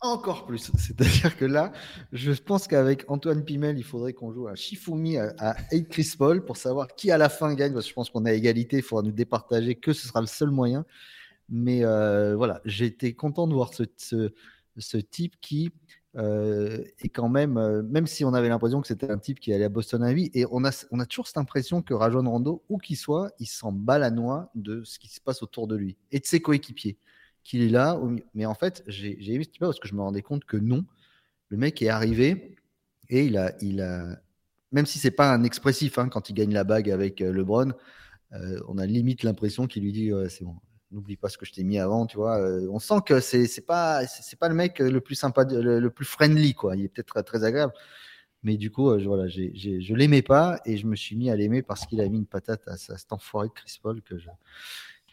[0.00, 0.70] encore plus.
[0.78, 1.72] C'est-à-dire que là,
[2.12, 5.54] je pense qu'avec Antoine Pimel, il faudrait qu'on joue à Shifumi à, à
[5.88, 7.72] Chris Paul pour savoir qui à la fin gagne.
[7.72, 10.26] Parce que je pense qu'on a égalité, il faudra nous départager, que ce sera le
[10.26, 10.84] seul moyen.
[11.48, 14.32] Mais euh, voilà, j'étais content de voir ce, ce,
[14.78, 15.72] ce type qui
[16.16, 19.52] euh, et quand même, euh, même si on avait l'impression que c'était un type qui
[19.52, 20.72] allait à Boston à vie, et on a,
[21.06, 24.82] toujours cette impression que Rajon Rondo, où qu'il soit, il s'en bat la noix de
[24.84, 26.98] ce qui se passe autour de lui et de ses coéquipiers.
[27.44, 27.98] Qu'il est là,
[28.34, 30.84] mais en fait, j'ai aimé ce type parce que je me rendais compte que non,
[31.48, 32.56] le mec est arrivé
[33.08, 34.20] et il a, il a
[34.72, 37.72] même si c'est pas un expressif hein, quand il gagne la bague avec euh, LeBron,
[38.68, 40.54] on a limite l'impression qu'il lui dit c'est bon,
[40.90, 42.38] n'oublie pas ce que je t'ai mis avant, tu vois.
[42.38, 45.88] Euh, on sent que c'est c'est pas c'est pas le mec le plus sympa, le,
[45.88, 46.76] plus friendly, quoi.
[46.76, 47.72] Il est peut-être très, agréable,
[48.42, 51.36] mais du coup, euh, je, voilà, je l'aimais pas et je me suis mis à
[51.36, 54.28] l'aimer parce qu'il a mis une patate à, cet enfoiré de Chris Paul que je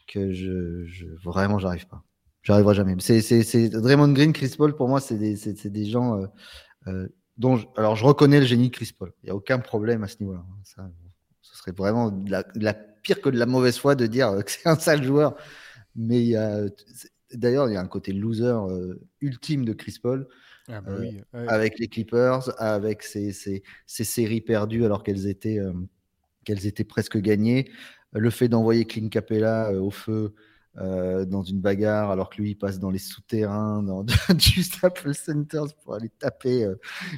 [0.07, 2.03] que je, je vraiment j'arrive pas.
[2.41, 2.95] J'arriverai jamais.
[2.99, 6.27] C'est c'est Draymond Green, Chris Paul pour moi, c'est des c'est des gens
[6.87, 9.13] euh, dont alors je reconnais le génie de Chris Paul.
[9.23, 10.39] Il y a aucun problème à ce niveau-là.
[10.39, 10.59] Hein.
[10.63, 10.89] Ça,
[11.41, 14.67] ce serait vraiment la, la, pire que de la mauvaise foi de dire que c'est
[14.67, 15.35] un sale joueur.
[15.97, 16.61] Mais il y a,
[17.33, 20.27] d'ailleurs, il y a un côté loser euh, ultime de Chris Paul.
[20.69, 25.59] Ah bah euh, avec les Clippers, avec ces, ces, ces séries perdues alors qu'elles étaient,
[25.59, 25.73] euh,
[26.45, 27.71] qu'elles étaient presque gagnées.
[28.13, 30.33] Le fait d'envoyer Clint Capella au feu
[30.75, 34.05] dans une bagarre alors que lui il passe dans les souterrains, dans,
[34.37, 36.71] juste Apple Centers pour aller taper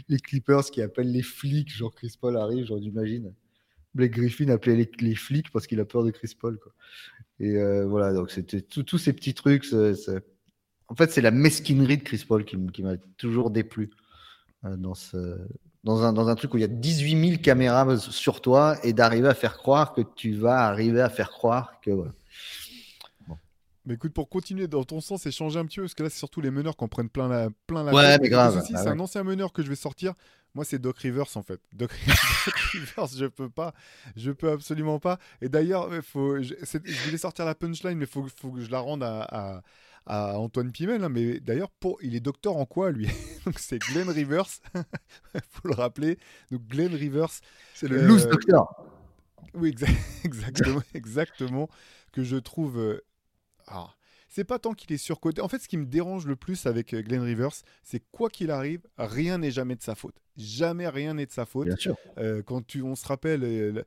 [0.07, 1.69] les Clippers qui appellent les flics.
[1.69, 3.33] Genre Chris Paul arrive, genre j'imagine.
[3.93, 6.57] Blake Griffin appelait les, les flics parce qu'il a peur de Chris Paul.
[6.57, 6.71] Quoi.
[7.39, 9.65] Et euh, voilà, donc c'était tous ces petits trucs.
[10.88, 13.91] En fait, c'est la mesquinerie de Chris Paul qui, m'a toujours déplu
[14.65, 15.38] euh, dans, ce,
[15.84, 18.91] dans, un, dans un truc où il y a 18 000 caméras sur toi et
[18.91, 21.91] d'arriver à faire croire que tu vas arriver à faire croire que.
[21.91, 22.12] Voilà.
[23.86, 26.10] Mais écoute, pour continuer dans ton sens et changer un petit peu, parce que là,
[26.10, 28.56] c'est surtout les meneurs qu'on prenne plein la, plein la Ouais, mais grave.
[28.56, 30.13] Bah c'est un ancien meneur que je vais sortir.
[30.55, 31.62] Moi, c'est Doc Rivers en fait.
[31.73, 33.73] Doc, Rivers, je peux pas,
[34.15, 35.19] je peux absolument pas.
[35.41, 38.79] Et d'ailleurs, faut, je, je, voulais sortir la punchline, mais faut, faut que je la
[38.79, 39.62] rende à,
[40.05, 41.03] à, Antoine Pimel.
[41.03, 41.09] Hein.
[41.09, 43.07] Mais d'ailleurs, pour, il est docteur en quoi lui?
[43.45, 44.49] Donc c'est Glenn Rivers.
[45.49, 46.17] faut le rappeler.
[46.51, 47.31] Donc Glenn Rivers,
[47.73, 48.65] c'est le loose docteur.
[49.53, 49.75] Oui,
[50.23, 51.69] exactement, exactement.
[52.12, 52.79] Que je trouve.
[52.79, 53.05] Euh,
[53.67, 53.93] ah,
[54.29, 55.41] c'est pas tant qu'il est surcoté.
[55.41, 57.51] En fait, ce qui me dérange le plus avec euh, Glenn Rivers,
[57.83, 60.15] c'est quoi qu'il arrive, rien n'est jamais de sa faute.
[60.37, 61.67] Jamais rien n'est de sa faute.
[61.67, 61.95] Bien sûr.
[62.19, 63.43] Euh, quand tu, on se rappelle.
[63.43, 63.83] Euh,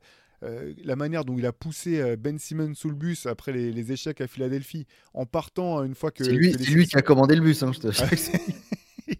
[0.83, 4.27] la manière dont il a poussé Ben Simmons sous le bus après les, échecs à
[4.27, 6.25] Philadelphie, en partant une fois que.
[6.25, 7.87] C'est lui, lui qui a commandé le bus, hein, je te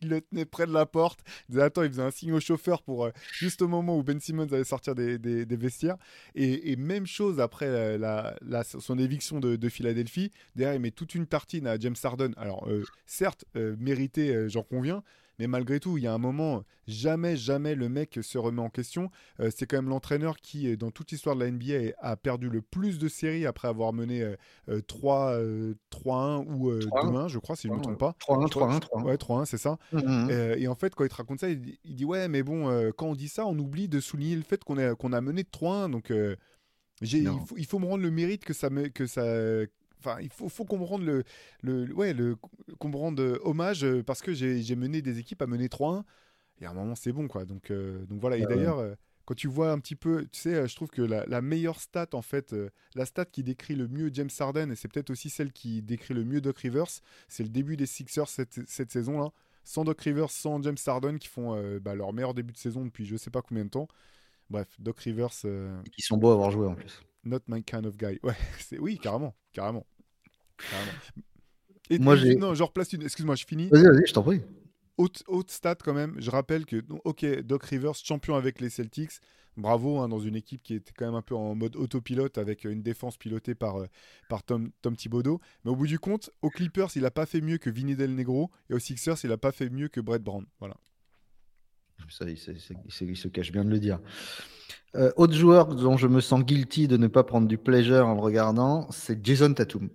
[0.04, 1.22] il le tenait près de la porte.
[1.50, 4.20] Il disait attends, il faisait un signe au chauffeur pour juste au moment où Ben
[4.20, 5.18] Simmons allait sortir des,
[5.50, 5.98] vestiaires.
[6.36, 10.32] Et, même chose après la, son éviction de, Philadelphie.
[10.56, 12.34] Derrière, il met toute une tartine à James Harden.
[12.38, 12.68] Alors,
[13.06, 15.04] certes, mérité, j'en conviens.
[15.40, 18.70] Mais malgré tout, il y a un moment, jamais, jamais le mec se remet en
[18.70, 19.10] question.
[19.40, 22.62] Euh, c'est quand même l'entraîneur qui, dans toute l'histoire de la NBA, a perdu le
[22.62, 24.24] plus de séries après avoir mené
[24.88, 25.38] 3,
[25.92, 28.16] 3-1 ou 2-1, je crois, si je ne me trompe pas.
[28.20, 29.04] 3-1, 3-1, 3-1.
[29.04, 29.78] Ouais, 3-1, c'est ça.
[29.92, 30.28] Mmh, mmh.
[30.32, 32.92] Euh, et en fait, quand il te raconte ça, il, dit Ouais, mais bon, euh,
[32.96, 35.44] quand on dit ça, on oublie de souligner le fait qu'on a, qu'on a mené
[35.44, 35.90] 3-1.
[35.90, 36.12] Donc.
[37.02, 39.26] Il faut, il, faut, me rendre le mérite que ça, me, que ça,
[40.06, 41.24] Enfin, il faut, faut rende le,
[41.62, 42.38] le, ouais, le,
[42.84, 46.04] euh, hommage euh, parce que j'ai mené des équipes à mener 3-1.
[46.62, 47.46] Et à un moment, c'est bon, quoi.
[47.46, 48.38] Donc, euh, donc voilà.
[48.38, 51.42] Et d'ailleurs, quand tu vois un petit peu, tu sais, je trouve que la, la
[51.42, 52.54] meilleure stat, en fait,
[52.96, 56.14] la stat qui décrit le mieux James Harden, et c'est peut-être aussi celle qui décrit
[56.14, 56.88] le mieux Doc Rivers,
[57.30, 59.32] c'est le début des Sixers cette, cette saison-là.
[59.64, 63.06] Sans Doc Rivers, sans James Harden, qui font bah, leur meilleur début de saison depuis
[63.06, 63.88] je sais pas combien de temps.
[64.50, 65.34] Bref, Doc Rivers.
[65.92, 67.02] Qui sont beaux à avoir joué en plus.
[67.24, 68.20] Not my kind of guy.
[68.22, 68.36] Ouais,
[68.80, 69.86] oui, carrément, carrément.
[71.90, 72.36] Et, Moi, j'ai...
[72.36, 73.04] Non, je replace une.
[73.04, 73.70] Excuse-moi, je finis.
[73.70, 74.42] Vas-y, vas-y, je t'en prie.
[74.98, 76.16] Haute, haute stat quand même.
[76.20, 79.20] Je rappelle que, ok, Doc Rivers, champion avec les Celtics.
[79.56, 82.64] Bravo, hein, dans une équipe qui était quand même un peu en mode autopilote avec
[82.64, 83.86] une défense pilotée par, euh,
[84.28, 85.40] par Tom, Tom Thibodeau.
[85.64, 88.16] Mais au bout du compte, aux Clippers, il n'a pas fait mieux que Vinny Del
[88.16, 88.50] Negro.
[88.70, 90.46] Et aux Sixers, il n'a pas fait mieux que Brett Brown.
[90.60, 90.76] Voilà.
[92.10, 94.00] Ça, il, se cache bien de le dire.
[94.96, 98.16] Euh, autre joueur dont je me sens guilty de ne pas prendre du pleasure en
[98.16, 99.90] le regardant, c'est Jason Tatum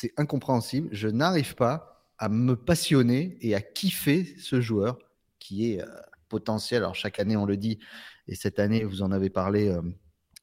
[0.00, 0.88] c'est incompréhensible.
[0.92, 4.98] Je n'arrive pas à me passionner et à kiffer ce joueur
[5.40, 5.86] qui est euh,
[6.28, 6.82] potentiel.
[6.82, 7.78] Alors chaque année, on le dit,
[8.28, 9.82] et cette année, vous en avez parlé euh,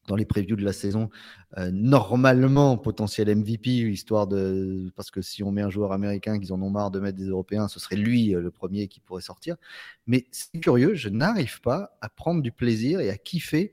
[0.08, 1.10] dans les previews de la saison,
[1.58, 6.52] euh, normalement potentiel MVP, histoire de parce que si on met un joueur américain qu'ils
[6.52, 9.56] en ont marre de mettre des Européens, ce serait lui le premier qui pourrait sortir.
[10.06, 13.72] Mais c'est curieux, je n'arrive pas à prendre du plaisir et à kiffer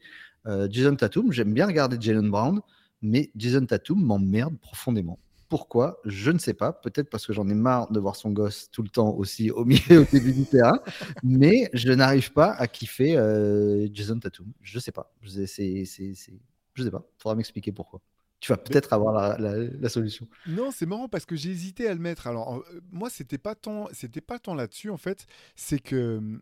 [0.71, 1.33] Jason Tatum.
[1.33, 2.61] J'aime bien regarder Jalen Brown,
[3.01, 5.19] mais Jason Tatum m'emmerde profondément.
[5.53, 6.73] Pourquoi Je ne sais pas.
[6.73, 9.67] Peut-être parce que j'en ai marre de voir son gosse tout le temps aussi au
[9.67, 10.81] milieu, au début du terrain.
[11.23, 14.51] Mais je n'arrive pas à kiffer euh, Jason Tatum.
[14.63, 15.13] Je ne sais pas.
[15.21, 17.07] Je ne sais pas.
[17.07, 18.01] Il faudra m'expliquer pourquoi.
[18.41, 20.27] Tu vas peut-être avoir la, solution.
[20.47, 22.29] Non, c'est marrant parce que j'ai hésité à le mettre.
[22.29, 25.27] Alors, euh, moi, c'était pas tant, c'était pas tant là-dessus, en fait.
[25.55, 26.41] C'est que.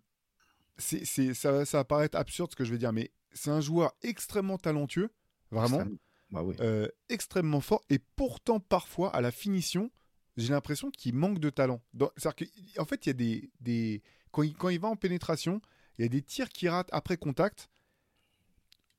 [0.78, 3.92] c'est, ça, ça va paraître absurde ce que je vais dire, mais c'est un joueur
[4.04, 5.10] extrêmement talentueux.
[5.50, 5.82] Vraiment.
[6.30, 9.90] Bah euh, extrêmement fort et pourtant parfois à la finition,
[10.36, 11.82] j'ai l'impression qu'il manque de talent.
[12.16, 14.02] C'est-à-dire qu'en fait, il y a des, des...
[14.30, 15.60] Quand, il, quand il va en pénétration,
[15.98, 17.68] il y a des tirs qui ratent après contact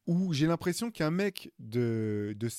[0.07, 2.49] où j'ai l'impression qu'un mec de, de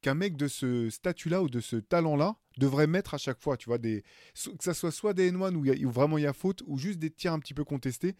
[0.00, 3.70] qu'un mec de ce statut-là ou de ce talent-là devrait mettre à chaque fois, tu
[3.70, 4.02] vois, des,
[4.58, 6.98] que ça soit soit des N1 où, où vraiment il y a faute ou juste
[6.98, 8.14] des tirs un petit peu contestés.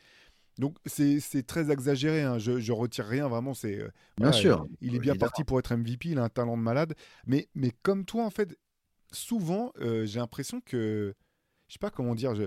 [0.59, 2.39] Donc c'est très exagéré, hein.
[2.39, 3.55] je, je retire rien, vraiment.
[3.55, 3.89] c'est euh,
[4.19, 4.67] Bien sûr.
[4.81, 6.95] Il, est bien parti pour être MVP, il a un talent de malade.
[7.27, 8.57] Mais, mais comme toi, en fait,
[9.13, 11.15] souvent, euh, j'ai l'impression que.
[11.69, 12.35] Je sais pas comment dire.
[12.35, 12.45] Je,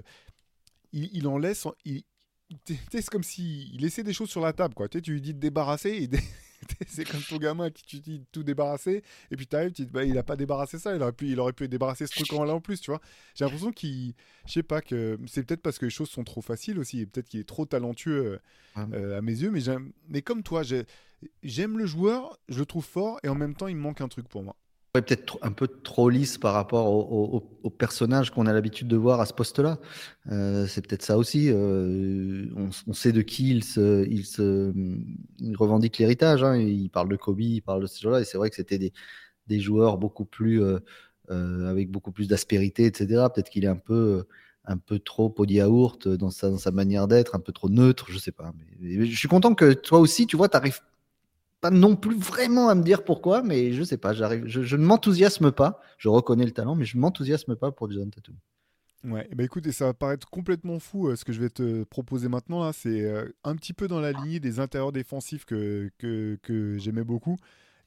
[0.93, 1.67] il, il en laisse.
[1.83, 2.03] Il,
[2.91, 4.73] c'est comme s'il laissait des choses sur la table.
[4.73, 4.87] Quoi.
[4.87, 6.09] Tu, tu lui dis de débarrasser, et
[6.87, 9.91] c'est comme ton gamin qui tu dis tout débarrasser, et puis tu arrives, tu dis,
[9.91, 12.33] bah, il a pas débarrassé ça, il aurait pu, il aurait pu débarrasser ce truc
[12.33, 13.01] en là en plus, tu vois.
[13.35, 14.13] J'ai l'impression qu'il,
[14.45, 17.05] je sais pas, que c'est peut-être parce que les choses sont trop faciles aussi, et
[17.05, 18.39] peut-être qu'il est trop talentueux
[18.77, 19.61] euh, euh, à mes yeux, mais,
[20.09, 20.63] mais comme toi,
[21.43, 24.07] j'aime le joueur, je le trouve fort, et en même temps, il me manque un
[24.07, 24.55] truc pour moi
[25.01, 29.25] peut-être un peu trop lisse par rapport au, personnage qu'on a l'habitude de voir à
[29.25, 29.77] ce poste-là.
[30.31, 31.49] Euh, c'est peut-être ça aussi.
[31.49, 32.45] Euh,
[32.87, 34.73] on, sait de qui il, se,
[35.55, 36.43] revendique l'héritage.
[36.43, 36.55] Hein.
[36.57, 38.21] Il parle de Kobe, il parle de ces gens-là.
[38.21, 38.79] Et c'est vrai que c'était
[39.47, 40.79] des, joueurs beaucoup plus, euh,
[41.29, 43.25] avec beaucoup plus d'aspérité, etc.
[43.33, 44.25] Peut-être qu'il est un peu,
[44.65, 48.31] un peu trop pot yaourt dans sa, manière d'être, un peu trop neutre, je sais
[48.31, 48.53] pas.
[48.79, 50.81] Mais, je suis content que toi aussi, tu vois, tu arrives
[51.61, 54.83] pas non plus vraiment à me dire pourquoi, mais je sais pas, j'arrive, je, ne
[54.83, 55.81] m'enthousiasme pas.
[55.97, 58.35] Je reconnais le talent, mais je ne m'enthousiasme pas pour Jason Tatum.
[59.03, 61.83] Ouais, bah écoute, et ça va paraître complètement fou euh, ce que je vais te
[61.83, 65.91] proposer maintenant là, c'est euh, un petit peu dans la lignée des intérieurs défensifs que,
[65.99, 67.37] que, j'aimais beaucoup.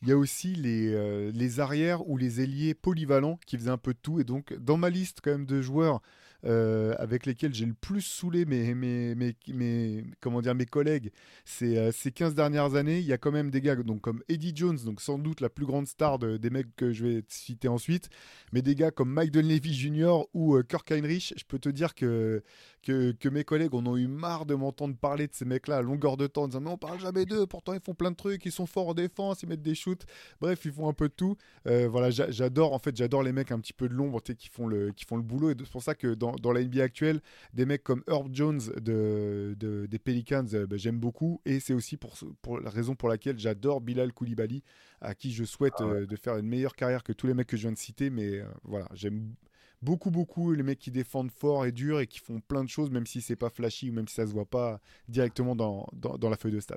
[0.03, 3.77] Il y a aussi les, euh, les arrières ou les ailiers polyvalents qui faisaient un
[3.77, 4.19] peu de tout.
[4.19, 6.01] Et donc, dans ma liste quand même de joueurs
[6.45, 11.11] euh, avec lesquels j'ai le plus saoulé mes, mes, mes, comment dire, mes collègues
[11.45, 12.99] ces, ces 15 dernières années.
[12.99, 15.49] Il y a quand même des gars donc, comme Eddie Jones, donc sans doute la
[15.49, 18.09] plus grande star des mecs que je vais citer ensuite,
[18.53, 20.25] mais des gars comme Mike Dunleavy Jr.
[20.35, 21.35] ou Kirk Heinrich.
[21.37, 22.43] Je peux te dire que,
[22.83, 26.17] que, mes collègues en ont eu marre de m'entendre parler de ces mecs-là à longueur
[26.17, 28.45] de temps en disant mais on parle jamais d'eux, pourtant ils font plein de trucs,
[28.45, 30.05] ils sont forts en défense, ils mettent des shoots,
[30.41, 31.37] bref, ils font un peu de tout.
[31.67, 34.67] Euh, voilà, j'adore en fait, j'adore les mecs un petit peu de l'ombre, qui font
[34.67, 37.21] le qui font le boulot et c'est pour ça que dans, dans, la NBA actuelle,
[37.55, 41.75] des mecs comme Herb Jones de, de des Pelicans, euh, bah, j'aime beaucoup et c'est
[41.75, 44.63] aussi pour, pour la raison pour laquelle j'adore Bilal Koulibaly
[45.01, 47.47] à qui je souhaite ah euh, de faire une meilleure carrière que tous les mecs
[47.47, 49.35] que je viens de citer mais voilà, j'aime
[49.83, 52.91] beaucoup, beaucoup les mecs qui défendent fort et dur et qui font plein de choses,
[52.91, 56.31] même si c'est pas flashy ou même si ça se voit pas directement dans, dans,
[56.31, 56.77] la feuille de stats.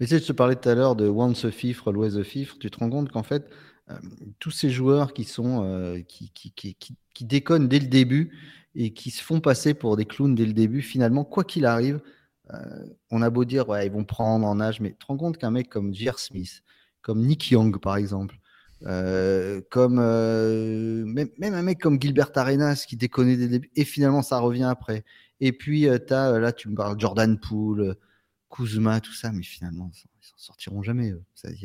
[0.00, 2.24] Mais tu sais, je te parlais tout à l'heure de once a fifre, always a
[2.24, 2.58] fifre.
[2.58, 3.48] Tu te rends compte qu'en fait,
[3.90, 3.94] euh,
[4.38, 8.36] tous ces joueurs qui sont euh, qui, qui, qui, qui, déconnent dès le début
[8.74, 12.00] et qui se font passer pour des clowns dès le début, finalement, quoi qu'il arrive,
[12.52, 15.16] euh, on a beau dire ouais, ils vont prendre en âge, mais tu te rends
[15.16, 16.18] compte qu'un mec comme J.R.
[16.18, 16.62] Smith,
[17.00, 18.38] comme Nick Young par exemple,
[18.86, 24.22] euh, comme euh, même, un mec comme Gilbert Arenas qui déconnait des débuts et finalement
[24.22, 25.04] ça revient après.
[25.40, 27.96] Et puis euh, as, là tu me parles Jordan Poole,
[28.50, 31.14] Kuzma, tout ça, mais finalement ils s'en sortiront jamais.
[31.34, 31.58] C'est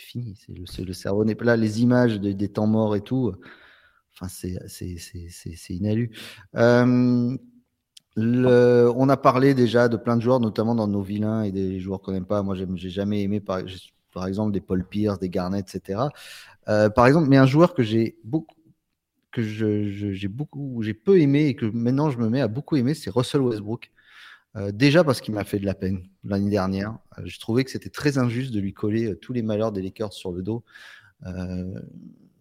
[0.00, 1.56] fini, le, le, cerveau n'est pas là.
[1.56, 3.34] Les images des temps morts et tout,
[4.14, 6.10] enfin c'est inalu.
[8.16, 12.00] On a parlé déjà de plein de joueurs, notamment dans nos vilains et des joueurs
[12.00, 12.42] qu'on n'aime pas.
[12.42, 13.58] Moi, j'ai jamais aimé, par,
[14.26, 16.02] exemple des Paul Pierce, des Garnett, etc.
[16.68, 18.54] Euh, par exemple, mais un joueur que j'ai beaucoup,
[19.32, 23.40] que j'ai peu aimé et que maintenant je me mets à beaucoup aimer, c'est Russell
[23.40, 23.90] Westbrook.
[24.56, 26.96] Euh, déjà parce qu'il m'a fait de la peine l'année dernière.
[27.18, 30.12] Euh, je trouvais que c'était très injuste de lui coller tous les malheurs des Lakers
[30.12, 30.62] sur le dos.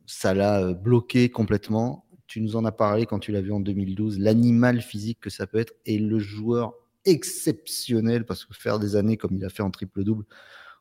[0.06, 2.06] Ça l'a bloqué complètement.
[2.28, 5.48] Tu nous en as parlé quand tu l'as vu en 2012, l'animal physique que ça
[5.48, 6.74] peut être et le joueur
[7.06, 10.26] exceptionnel parce que faire des années comme il a fait en triple-double,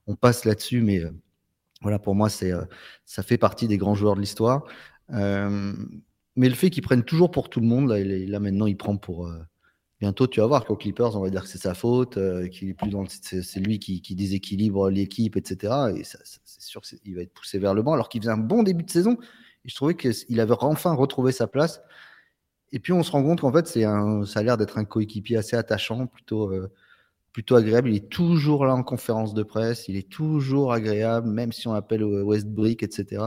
[0.07, 1.11] on passe là-dessus, mais euh,
[1.81, 2.65] voilà, pour moi, c'est, euh,
[3.05, 4.65] ça fait partie des grands joueurs de l'histoire.
[5.11, 5.73] Euh,
[6.37, 9.31] mais le fait qu'il prenne toujours pour tout le monde, là, maintenant, il prend pour.
[10.03, 12.19] Bientôt, tu vas voir qu'aux Clippers, on va dire que c'est sa faute,
[12.51, 15.95] qu'il est plus dans c'est, lui qui, déséquilibre l'équipe, etc.
[15.97, 18.65] Et c'est sûr qu'il va être poussé vers le banc, alors qu'il faisait un bon
[18.65, 19.17] début de saison.
[19.65, 21.81] Et je trouvais qu'il avait enfin retrouvé sa place.
[22.73, 24.85] Et puis on se rend compte qu'en fait, c'est un, ça a l'air d'être un
[24.85, 26.53] coéquipier assez attachant, plutôt,
[27.33, 27.91] plutôt agréable.
[27.91, 31.75] Il est toujours là en conférence de presse, il est toujours agréable, même si on
[31.75, 33.27] appelle Westbrick, etc.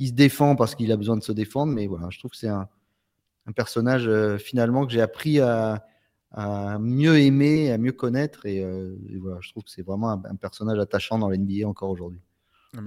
[0.00, 2.36] Il se défend parce qu'il a besoin de se défendre, mais voilà, je trouve que
[2.36, 2.68] c'est un,
[3.54, 5.86] personnage euh, finalement que j'ai appris à,
[6.36, 10.78] mieux aimer, à mieux connaître, et, euh, voilà, je trouve que c'est vraiment un, personnage
[10.78, 12.20] attachant dans l'NBA encore aujourd'hui.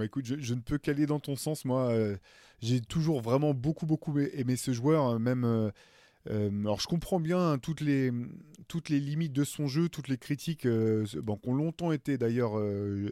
[0.02, 1.90] Écoute, je, ne peux qu'aller dans ton sens, moi.
[1.90, 2.16] Euh,
[2.60, 5.70] j'ai toujours vraiment beaucoup, beaucoup aimé ce joueur, même euh,
[6.26, 8.12] alors je comprends bien toutes les,
[8.68, 12.62] toutes les limites de son jeu, toutes les critiques bon, qui ont longtemps été d'ailleurs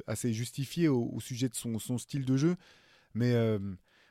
[0.07, 2.57] assez justifiées au, sujet de son, son, style de jeu.
[3.15, 3.35] Mais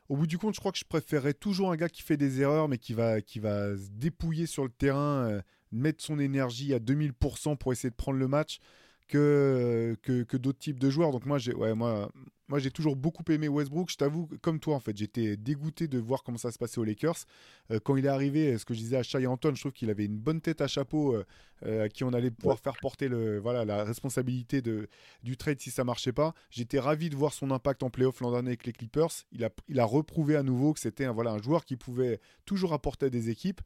[0.10, 2.42] au bout du compte, je crois que je préférerais toujours un gars qui fait des
[2.42, 6.80] erreurs, mais qui va, qui va se dépouiller sur le terrain, mettre son énergie à
[6.80, 8.60] 2000% pour essayer de prendre le match,
[9.08, 11.12] que, que, que d'autres types de joueurs.
[11.12, 12.12] Donc moi, j'ai ouais, moi,
[12.50, 13.90] moi, j'ai toujours beaucoup aimé Westbrook.
[13.90, 16.84] Je t'avoue, comme toi, en fait, j'étais dégoûté de voir comment ça se passait aux
[16.84, 17.26] Lakers.
[17.72, 19.90] Euh, quand il est arrivé, ce que je disais à Shai Anton, je trouve qu'il
[19.90, 21.26] avait une bonne tête à chapeau euh,
[21.66, 24.88] euh, à qui on allait pouvoir faire porter le, voilà, la responsabilité de,
[25.24, 26.34] du trade si ça marchait pas.
[26.50, 29.12] J'étais ravi de voir son impact en playoff l'an dernier avec les Clippers.
[29.32, 32.20] Il a, il a reprouvé à nouveau que c'était un, voilà, un joueur qui pouvait
[32.46, 33.62] toujours apporter à des équipes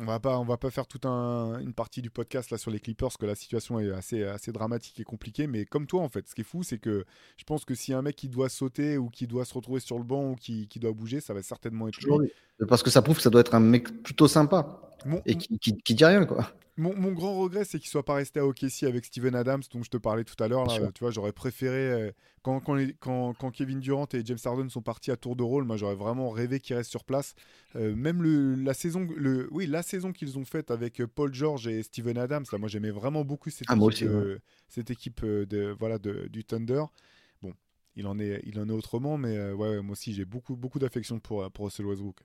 [0.00, 2.80] on va pas, on va pas faire toute une partie du podcast là sur les
[2.80, 5.46] Clippers, que la situation est assez, assez dramatique et compliquée.
[5.46, 7.04] Mais comme toi, en fait, ce qui est fou, c'est que
[7.36, 9.98] je pense que si un mec qui doit sauter ou qui doit se retrouver sur
[9.98, 12.32] le banc ou qui, doit bouger, ça va certainement être lui.
[12.66, 14.80] Parce que ça prouve que ça doit être un mec plutôt sympa
[15.26, 16.50] et qui, qui, dit rien, quoi.
[16.80, 19.90] Mon, grand regret, c'est qu'il soit pas resté à OKC avec Steven Adams, dont je
[19.90, 20.66] te parlais tout à l'heure.
[20.94, 22.10] Tu vois, j'aurais préféré euh,
[22.42, 22.62] quand,
[22.98, 25.64] quand, Kevin Durant et James Harden sont partis à tour de rôle.
[25.64, 27.34] Moi, j'aurais vraiment rêvé qu'ils restent sur place.
[27.76, 31.34] Euh, même le, la saison, le, oui, la saison qu'ils ont faite avec euh, Paul
[31.34, 32.46] George et Steven Adams.
[32.58, 34.08] moi, j'aimais vraiment beaucoup cette ah, équipe,
[34.68, 36.84] cette équipe de voilà du Thunder.
[37.42, 37.52] Bon,
[37.94, 41.20] il en est, il en est autrement, mais ouais, moi aussi, j'ai beaucoup, beaucoup d'affection
[41.20, 42.20] pour pour Russell Westbrook.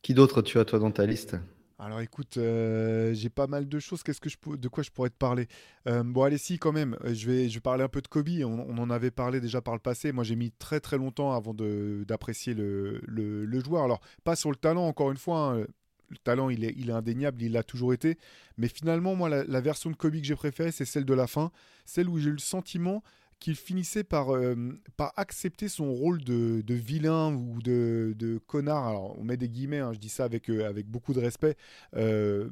[0.00, 1.36] Qui d'autre tu as toi dans ta liste?
[1.78, 4.02] Alors écoute, euh, j'ai pas mal de choses.
[4.02, 5.46] Qu'est-ce que je de quoi je pourrais te parler?
[5.86, 6.96] Euh, Bon allez si quand même.
[7.04, 8.30] Euh, je vais je vais parler un peu de Kobe.
[8.44, 10.10] On, en avait parlé déjà par le passé.
[10.12, 13.84] Moi j'ai mis très très longtemps avant d'apprécier le, le, joueur.
[13.84, 15.52] Alors pas sur le talent encore une fois.
[15.52, 15.66] Hein.
[16.08, 17.42] Le talent il est il est indéniable.
[17.42, 18.16] Il l'a toujours été.
[18.56, 21.26] Mais finalement moi la, la version de Kobe que j'ai préférée c'est celle de la
[21.26, 21.50] fin,
[21.84, 23.02] celle où j'ai eu le sentiment
[23.38, 24.28] qu'il finissait par,
[24.96, 28.86] par accepter son rôle de, de vilain ou de, de, connard.
[28.88, 31.56] Alors, on met des guillemets, hein, je dis ça avec, avec beaucoup de respect,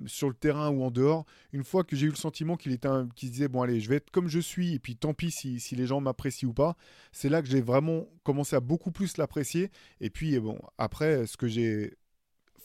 [0.07, 1.25] sur le terrain ou en dehors.
[1.53, 3.97] Une fois que j'ai eu le sentiment qu'il était qu disait Bon, allez, je vais
[3.97, 6.77] être comme je suis, et puis tant pis si, si les gens m'apprécient ou pas,
[7.13, 9.71] c'est là que j'ai vraiment commencé à beaucoup plus l'apprécier.
[10.01, 11.97] Et puis, bon, après, ce que j'ai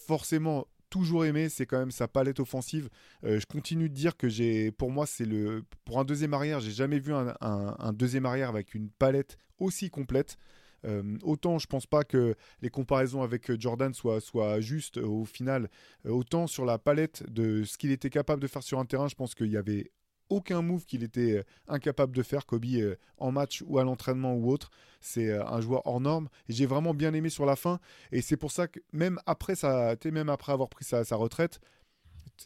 [0.09, 2.89] forcément toujours aimé, c'est quand même sa palette offensive.
[3.23, 6.59] Euh, je continue de dire que j'ai, pour moi, c'est le, pour un deuxième arrière,
[6.59, 10.37] j'ai jamais vu un, deuxième arrière avec une palette aussi complète.
[10.85, 15.69] Euh, autant je pense pas que les comparaisons avec Jordan soient, justes euh, au final,
[16.05, 19.15] autant sur la palette de ce qu'il était capable de faire sur un terrain, je
[19.15, 19.91] pense qu'il y avait
[20.29, 24.35] aucun move qu'il était euh, incapable de faire, Kobe, euh, en match ou à l'entraînement
[24.35, 24.69] ou autre.
[25.01, 26.29] C'est euh, un joueur hors norme.
[26.47, 27.79] Et j'ai vraiment bien aimé sur la fin.
[28.11, 31.59] Et c'est pour ça que même après, ça, même après avoir pris sa, retraite,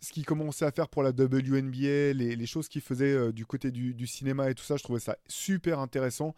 [0.02, 3.72] ce qu'il commençait à faire pour la WNBA, les, les choses qu'il faisait du côté
[3.72, 6.36] du, du, cinéma et tout ça, je trouvais ça super intéressant.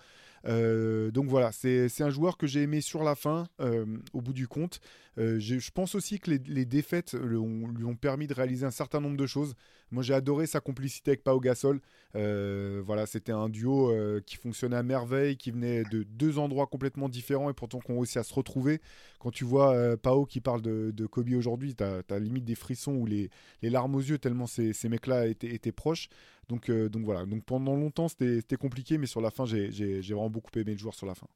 [0.47, 4.33] Euh, donc voilà, c'est un joueur que j'ai aimé sur la fin, euh, au bout
[4.33, 4.79] du compte.
[5.17, 9.17] Euh, je pense aussi que les, défaites lui ont permis de réaliser un certain nombre
[9.17, 9.55] de choses.
[9.91, 11.79] Moi, j'ai adoré sa complicité avec Pau Gasol.
[12.13, 13.93] voilà, c'était un duo
[14.25, 18.19] qui fonctionnait à merveille, qui venait de deux endroits complètement différents et pourtant qu'on réussi
[18.19, 18.81] à se retrouver.
[19.19, 23.05] Quand tu vois Pao qui parle de, Kobe aujourd'hui, tu as, limite des frissons ou
[23.05, 23.29] les,
[23.61, 26.09] larmes aux yeux tellement ces, mecs-là étaient proches.
[26.47, 27.25] Donc, euh, donc voilà.
[27.25, 30.93] Donc pendant longtemps, c'était compliqué, mais sur la fin, j'ai vraiment beaucoup aimé le joueur
[30.93, 31.27] sur la fin.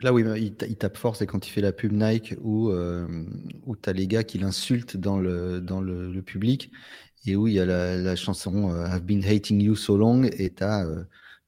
[0.00, 3.06] Là, oui, il, tape fort, c'est quand il fait la pub Nike où, euh,
[3.64, 6.72] où tu as les gars qui l'insultent dans, le, dans le, public
[7.26, 10.52] et où il y a la, chanson euh, I've been hating you so long et
[10.52, 10.84] tu as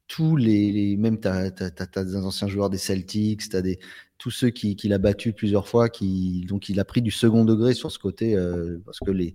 [0.07, 3.81] tous les, même tu as, des anciens joueurs des Celtics, tu as des,
[4.17, 7.45] tous ceux qu'il qui a battu plusieurs fois, qui, donc il a pris du second
[7.45, 8.37] degré sur ce côté
[8.85, 9.35] parce que les,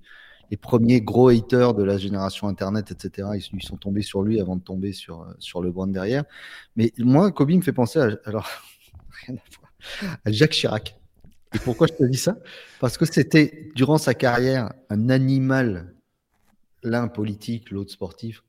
[0.52, 3.30] les premiers gros haters de la génération Internet, etc.
[3.54, 6.26] Ils, sont tombés sur lui avant de tomber sur, euh, sur le brand derrière.
[6.76, 8.50] Mais moi, Kobe me fait penser à, alors,
[10.26, 11.00] Jacques Chirac.
[11.56, 12.38] Et pourquoi je te dis ça?
[12.82, 15.96] Parce que c'était, durant sa carrière, un animal,
[16.84, 18.44] l'un politique, l'autre sportif,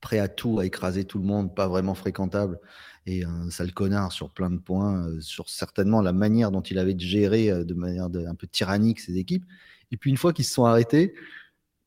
[0.00, 2.58] prêt à tout, à écraser tout le monde, pas vraiment fréquentable,
[3.06, 6.78] et un sale connard sur plein de points, euh, sur certainement la manière dont il
[6.78, 9.44] avait géré euh, de manière un peu tyrannique ses équipes.
[9.92, 11.14] Et puis une fois qu'ils se sont arrêtés,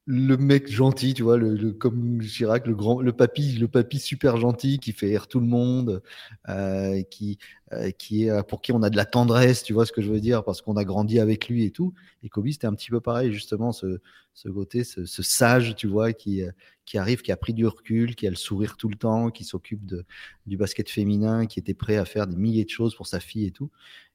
[0.07, 4.37] le mec gentil, tu vois, le, comme Chirac, le grand, le papy, le papy super
[4.37, 6.01] gentil qui fait rire tout le monde,
[6.49, 7.37] euh, qui,
[7.71, 10.11] euh, qui est pour qui on a de la tendresse, tu vois ce que je
[10.11, 11.93] veux dire, parce qu'on a grandi avec lui et tout.
[12.23, 13.99] Et Kobe, c'était un petit peu pareil, justement, ce,
[14.33, 16.41] ce côté, ce, sage, tu vois, qui,
[16.85, 19.43] qui arrive, qui a pris du recul, qui a le sourire tout le temps, qui
[19.43, 20.03] s'occupe de,
[20.47, 23.45] du basket féminin, qui était prêt à faire des milliers de choses pour sa fille
[23.45, 23.69] et tout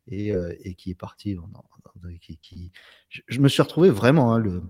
[0.08, 1.36] et, euh, et qui est parti.
[2.20, 2.72] qui,
[3.08, 4.62] je, me suis retrouvé vraiment hein, le,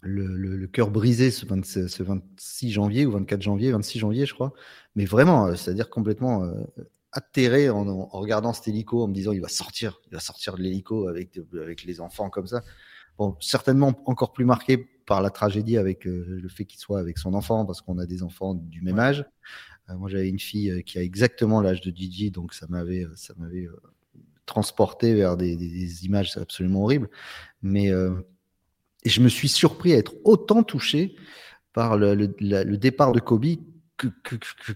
[0.00, 0.26] le,
[0.56, 4.52] le, cœur brisé ce, 26 janvier ou 24 janvier, 26 janvier, je crois.
[4.94, 6.54] Mais vraiment, euh, c'est-à-dire complètement euh,
[7.12, 10.56] atterré en, en, regardant cet hélico, en me disant il va sortir, il va sortir
[10.56, 12.62] de l'hélico avec, avec les enfants comme ça.
[13.18, 17.34] Bon, certainement encore plus marqué par la tragédie avec le fait qu'il soit avec son
[17.34, 19.26] enfant, parce qu'on a des enfants du même âge.
[19.88, 23.68] moi, j'avais une fille qui a exactement l'âge de Gigi, donc ça m'avait, ça m'avait
[24.50, 27.08] transporté vers des, images absolument horribles.
[27.62, 28.10] Mais euh,
[29.04, 31.16] et je me suis surpris à être autant touché
[31.72, 32.26] par le,
[32.76, 33.46] départ de Kobe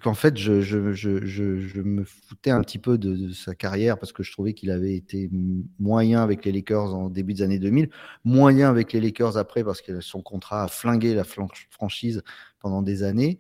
[0.03, 4.13] qu'en fait je, je, je, je, me foutais un petit peu de, sa carrière parce
[4.13, 5.31] que je trouvais qu'il avait été
[5.79, 7.91] moyen avec les Lakers en début des années 2000,
[8.25, 12.23] moyen avec les Lakers après parce que son contrat a flingué la franchise
[12.61, 13.39] pendant des années.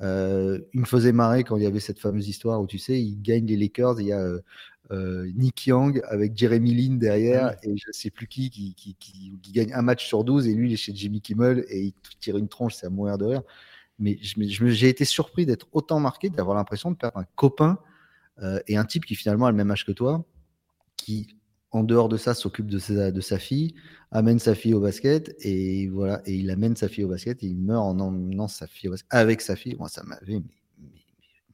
[0.00, 3.00] Euh, il me faisait marrer quand il y avait cette fameuse histoire où tu sais,
[3.00, 4.40] il gagne les Lakers, il y a euh,
[4.90, 9.52] euh, Nick Young avec Jeremy Lin derrière et je sais plus qui qui, qui, qui
[9.52, 12.36] gagne un match sur 12 et lui il est chez Jimmy Kimmel et il tire
[12.36, 13.42] une tronche, c'est à mourir de rire.
[13.98, 17.78] Mais j'ai été surpris d'être autant marqué, d'avoir l'impression de perdre un copain
[18.42, 20.24] euh, et un type qui finalement a le même âge que toi,
[20.96, 21.36] qui
[21.70, 23.74] en dehors de ça s'occupe de sa, de sa fille,
[24.12, 27.46] amène sa fille au basket et voilà et il amène sa fille au basket et
[27.46, 29.76] il meurt en emmenant sa fille avec sa fille.
[29.78, 30.42] Moi ça m'avait mais,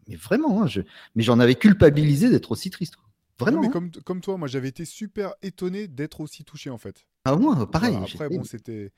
[0.08, 0.80] mais, vraiment, hein, je,
[1.14, 2.94] mais j'en avais culpabilisé d'être aussi triste.
[3.40, 3.60] Vraiment.
[3.60, 3.70] mais hein.
[3.70, 7.06] comme, comme toi, moi j'avais été super étonné d'être aussi touché en fait.
[7.24, 7.96] Ah moi, pareil.
[7.96, 8.92] après, bon, c'était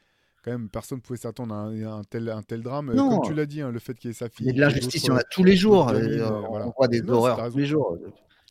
[0.45, 2.95] quand même, personne ne pouvait s'attendre à un, tel, un tel drame.
[2.95, 4.47] Comme tu l'as dit, hein, le fait qu'il y ait sa fille.
[4.47, 5.89] Il y a de l'injustice, il y en a tous les jours.
[5.91, 7.99] Euh, on voit des horreurs tous les jours.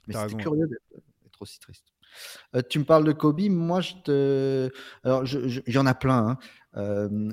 [0.07, 1.85] Mais c'est curieux d'être aussi triste.
[2.55, 4.69] Euh, tu me parles de Kobe, moi je te.
[5.03, 6.27] Alors, il y en a plein.
[6.27, 6.37] Hein.
[6.77, 7.31] Euh,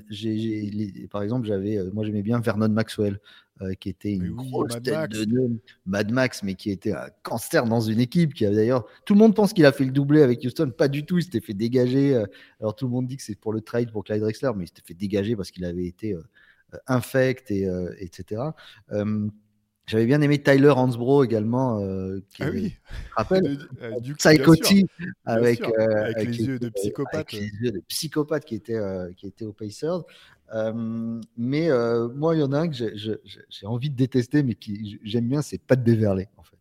[1.11, 3.21] par exemple, j'avais, moi j'aimais bien Vernon Maxwell.
[3.61, 5.51] Euh, qui était une grosse tête de
[5.85, 8.33] Mad Max, mais qui était un cancer dans une équipe.
[8.33, 10.87] Qui a d'ailleurs, tout le monde pense qu'il a fait le doublé avec Houston, pas
[10.87, 11.19] du tout.
[11.19, 12.15] Il s'était fait dégager.
[12.15, 12.25] Euh,
[12.61, 14.69] alors tout le monde dit que c'est pour le trade pour Clyde Drexler, mais il
[14.69, 16.23] s'était fait dégager parce qu'il avait été euh,
[16.87, 18.43] infect et etc.
[19.89, 21.81] J'avais bien aimé Tyler Hansbrough également.
[21.81, 22.77] Euh, qui ah oui.
[23.17, 24.87] Rappelle euh, du Psychoty
[25.25, 27.15] avec, avec, les yeux de psychopathe.
[27.15, 28.79] Avec les yeux de psychopathe qui était
[29.17, 30.05] qui était au Pacers.
[30.53, 31.69] Mais
[32.15, 35.43] moi, il y en a un que j'ai envie de détester, mais qui j'aime bien,
[35.43, 36.59] c'est Pat Beverley en fait,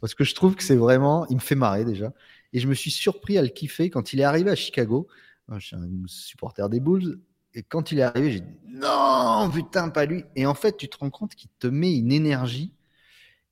[0.00, 2.12] parce que je trouve que c'est vraiment, il me fait marrer déjà,
[2.52, 5.08] et je me suis surpris à le kiffer quand il est arrivé à Chicago.
[5.52, 7.20] Je suis un supporter des Bulls
[7.56, 10.24] et quand il est arrivé, j'ai dit non, putain, pas lui.
[10.36, 12.74] Et en fait, tu te rends compte qu'il te met une énergie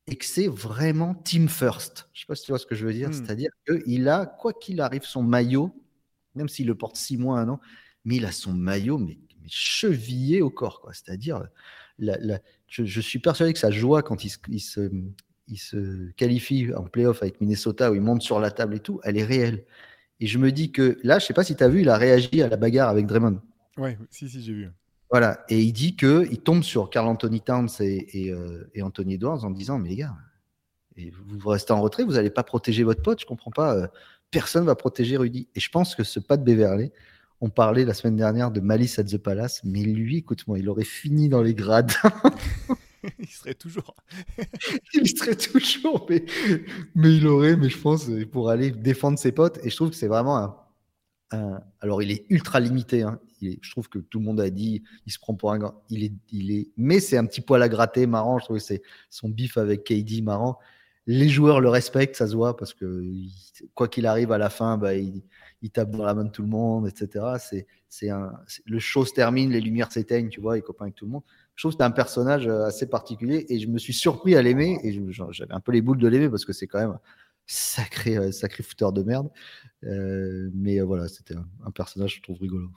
[0.07, 2.09] et que c'est vraiment team first.
[2.13, 3.09] Je sais pas si tu vois ce que je veux dire.
[3.09, 3.15] Hmm.
[3.15, 5.75] C'est-à-dire qu'il a, quoi qu'il arrive, son maillot,
[6.35, 7.61] même s'il le porte six mois, un an,
[8.05, 9.19] mais il a son maillot mais,
[9.49, 10.89] chevillé au corps.
[10.93, 11.43] C'est-à-dire,
[11.99, 14.31] je, suis persuadé que sa joie quand il,
[14.61, 14.91] se,
[15.49, 19.01] il se qualifie en playoff avec Minnesota, où il monte sur la table et tout,
[19.05, 19.65] elle est réelle.
[20.21, 21.97] Et je me dis que là, je sais pas si tu as vu, il a
[21.97, 23.41] réagi à la bagarre avec Draymond.
[23.77, 24.71] Ouais, si, si, j'ai vu.
[25.11, 29.45] Voilà, et il dit qu'il tombe sur Carl Anthony Towns et, euh, et, Anthony Edwards
[29.45, 30.15] en disant Mais les gars,
[30.97, 33.75] et vous restez en retrait, vous n'allez pas protéger votre pote, je comprends pas.
[33.75, 33.87] Euh,
[34.31, 35.49] personne va protéger Rudy.
[35.55, 36.93] Et je pense que ce pas de Beverley,
[37.45, 40.83] on parlait la semaine dernière de Malice at the Palace, mais lui, écoute-moi, il aurait
[40.83, 41.93] fini dans les grades.
[43.19, 43.95] il serait toujours.
[44.95, 46.25] il serait toujours, mais,
[46.95, 49.59] mais il aurait, mais je pense, pour aller défendre ses potes.
[49.63, 50.57] Et je trouve que c'est vraiment un
[51.81, 53.03] alors, il est ultra limité.
[53.03, 53.21] Hein.
[53.41, 55.83] je trouve que tout le monde a dit, il se prend pour un grand.
[55.91, 58.39] Il est, il est, mais c'est un petit poil à gratter, marrant.
[58.39, 60.59] Je trouve que c'est son bif avec KD marrant.
[61.07, 63.05] Les joueurs le respectent, ça se voit, parce que
[63.75, 65.23] quoi qu'il arrive à la fin, bah, il,
[65.71, 67.25] tape dans la main de tout le monde, etc.
[67.39, 68.33] C'est, c'est un,
[68.67, 71.23] le show se termine, les lumières s'éteignent, tu vois, il copain avec tout le monde.
[71.55, 74.43] Je trouve que c'est un personnage euh, assez particulier et je me suis surpris à
[74.43, 76.99] l'aimer et j'avais un peu les boules de l'aimer parce que c'est quand même
[77.47, 79.31] sacré, euh, sacré fouteur de merde.
[79.85, 82.69] Euh, mais voilà, c'était un, personnage, je trouve rigolo.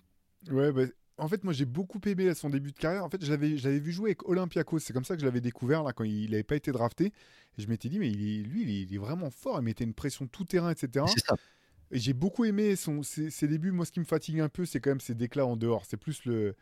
[0.52, 0.84] Ouais, bah,
[1.18, 3.04] en fait, moi j'ai beaucoup aimé son début de carrière.
[3.04, 4.80] En fait, j'avais vu jouer avec Olympiakos.
[4.80, 7.12] C'est comme ça que je l'avais découvert là quand il n'avait pas été drafté.
[7.58, 9.58] Et je m'étais dit, mais lui, il est, vraiment fort.
[9.60, 11.06] Il mettait une pression tout terrain, etc.
[11.08, 13.72] Et j'ai beaucoup aimé son, ses, débuts.
[13.72, 15.86] Moi, ce qui me fatigue un peu, c'est quand même ses déclats en dehors.
[15.86, 16.56] C'est plus le.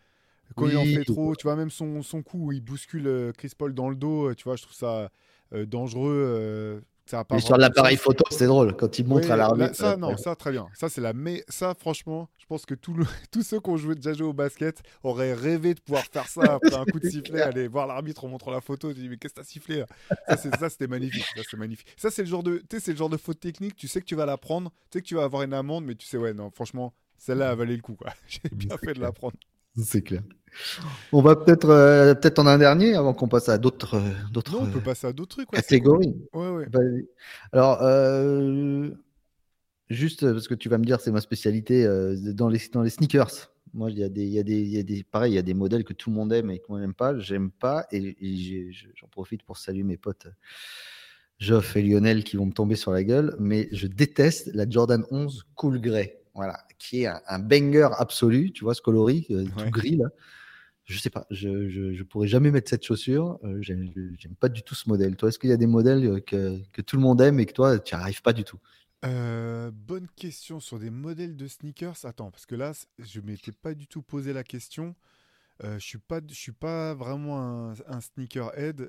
[0.56, 3.52] Quand il en fait trop, tu vois, même son, son coup où il bouscule Chris
[3.58, 5.10] Paul dans le dos, tu vois, je trouve ça
[5.52, 6.84] dangereux.
[7.40, 9.76] Sur l'appareil photo, c'est drôle quand il montre à l'arbitre.
[9.76, 10.68] Ça, non, ça très bien.
[10.74, 11.14] Ça, c'est la.
[11.14, 13.06] Mais ça, franchement, je pense que tout le...
[13.32, 16.56] tous ceux qui ont joué, déjà joué au basket auraient rêvé de pouvoir faire ça
[16.56, 18.92] après un coup de sifflet, aller voir l'arbitre en montrant la photo.
[18.92, 20.38] Tu dis, mais qu'est-ce que t'as sifflé là?
[20.38, 21.26] Ça, c'était magnifique.
[21.36, 21.88] Ça, c'est magnifique.
[21.96, 22.64] Ça, c'est le genre de.
[22.72, 23.76] C'est le genre de faute technique.
[23.76, 24.72] Tu sais que tu vas la prendre.
[24.90, 27.52] Tu sais que tu vas avoir une amende, mais tu sais, ouais, non, franchement, celle-là
[27.52, 27.96] a valé le coup.
[27.96, 28.12] quoi.
[28.28, 29.36] J'ai bien fait de la prendre.
[29.78, 30.22] C'est clair.
[31.12, 34.54] On va peut-être euh, peut-être en un dernier avant qu'on passe à d'autres euh, d'autres.
[34.54, 35.52] Non, on peut passer à d'autres trucs.
[35.52, 36.16] catégories.
[36.34, 36.68] Ouais, ouais.
[37.52, 38.90] Alors euh,
[39.90, 41.86] juste parce que tu vas me dire c'est ma spécialité
[42.34, 43.52] dans les dans les sneakers.
[43.74, 45.36] Moi, il y a des il y a des il y a des pareil il
[45.36, 47.18] y a des modèles que tout le monde aime et que moi j'aime pas.
[47.20, 50.28] J'aime pas et, j'en profite pour saluer mes potes.
[51.38, 55.04] Geoff et Lionel qui vont me tomber sur la gueule, mais je déteste la Jordan
[55.12, 59.96] 11 Cool Grey voilà, qui est un, banger absolu, tu vois, ce coloris, tout gris
[59.96, 60.10] là
[60.86, 63.40] je sais pas, je, je, pourrais jamais mettre cette chaussure.
[63.44, 65.16] Euh, j'aime pas du tout ce modèle.
[65.16, 67.48] Toi, est-ce qu'il y a des modèles euh, que, que, tout le monde aime et
[67.48, 68.60] que toi, tu n'y arrives pas du tout?
[69.04, 72.06] Euh, Bonne question sur des modèles de sneakers.
[72.06, 74.96] Attends, parce que là, je m'étais pas du tout posé la question.
[75.64, 78.82] je suis suis pas vraiment un, un sneakerhead.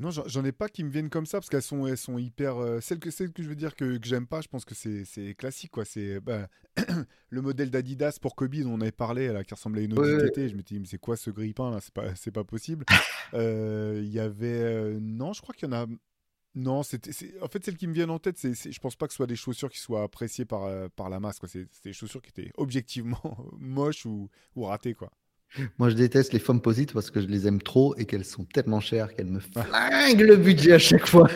[0.00, 2.56] Non, j'en ai pas qui me viennent comme ça parce qu'elles sont, elles sont hyper.
[2.56, 4.74] Euh, celles, que, celles que je veux dire que, que j'aime pas, je pense que
[4.74, 5.72] c'est classique.
[5.72, 5.84] quoi.
[5.84, 6.48] C'est bah,
[7.28, 10.26] le modèle d'Adidas pour Kobe dont on avait parlé, là, qui ressemblait à une Audi
[10.30, 10.48] TT.
[10.48, 11.80] Je me dis, mais c'est quoi ce grille-pain là?
[11.82, 12.84] C'est pas, pas possible.
[13.32, 14.48] Euh, il y avait.
[14.48, 15.86] Euh, non, je crois qu'il y en a.
[16.56, 17.12] Non, c'était.
[17.40, 19.28] En fait, celles qui me viennent en tête, c'est, je pense pas que ce soit
[19.28, 21.38] des chaussures qui soient appréciées par, par la masse.
[21.46, 23.22] C'est des chaussures qui étaient objectivement
[23.56, 24.94] moches ou, ou ratées.
[24.94, 25.12] quoi.
[25.78, 28.44] Moi, je déteste les femmes posites parce que je les aime trop et qu'elles sont
[28.44, 31.28] tellement chères qu'elles me flinguent le budget à chaque fois.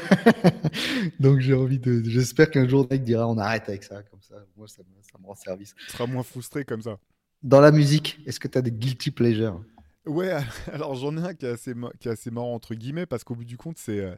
[1.21, 2.03] Donc, j'ai envie de.
[2.09, 4.03] J'espère qu'un jour, Nike dira on arrête avec ça.
[4.03, 5.75] Comme ça, moi, ça me, rend service.
[5.87, 6.99] Tu seras moins frustré comme ça.
[7.43, 9.61] Dans la musique, est-ce que tu as des guilty pleasures?
[10.07, 10.33] Ouais,
[10.73, 13.35] alors j'en ai un qui est, assez, qui est assez marrant, entre guillemets, parce qu'au
[13.35, 14.17] bout du compte, c'est.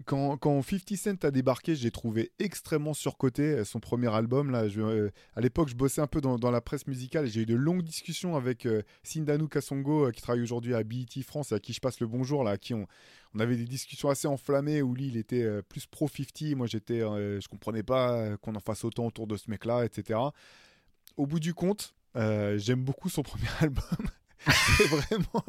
[0.00, 4.50] Euh, quand, quand 50 Cent a débarqué, j'ai trouvé extrêmement surcoté euh, son premier album.
[4.50, 7.46] Là, euh, à l'époque, je bossais un peu dans, la presse musicale et j'ai eu
[7.46, 11.60] de longues discussions avec euh, Sindanu Kasongo, qui travaille aujourd'hui à BET France et à
[11.60, 12.86] qui je passe le bonjour, là, à qui on,
[13.34, 16.56] on avait des discussions assez enflammées où lui, il était plus pro 50.
[16.56, 20.20] Moi, j'étais, je comprenais pas qu'on en fasse autant autour de ce mec-là, etc.
[21.16, 24.08] Au bout du compte, j'aime beaucoup son premier album
[24.76, 25.44] c'est vraiment,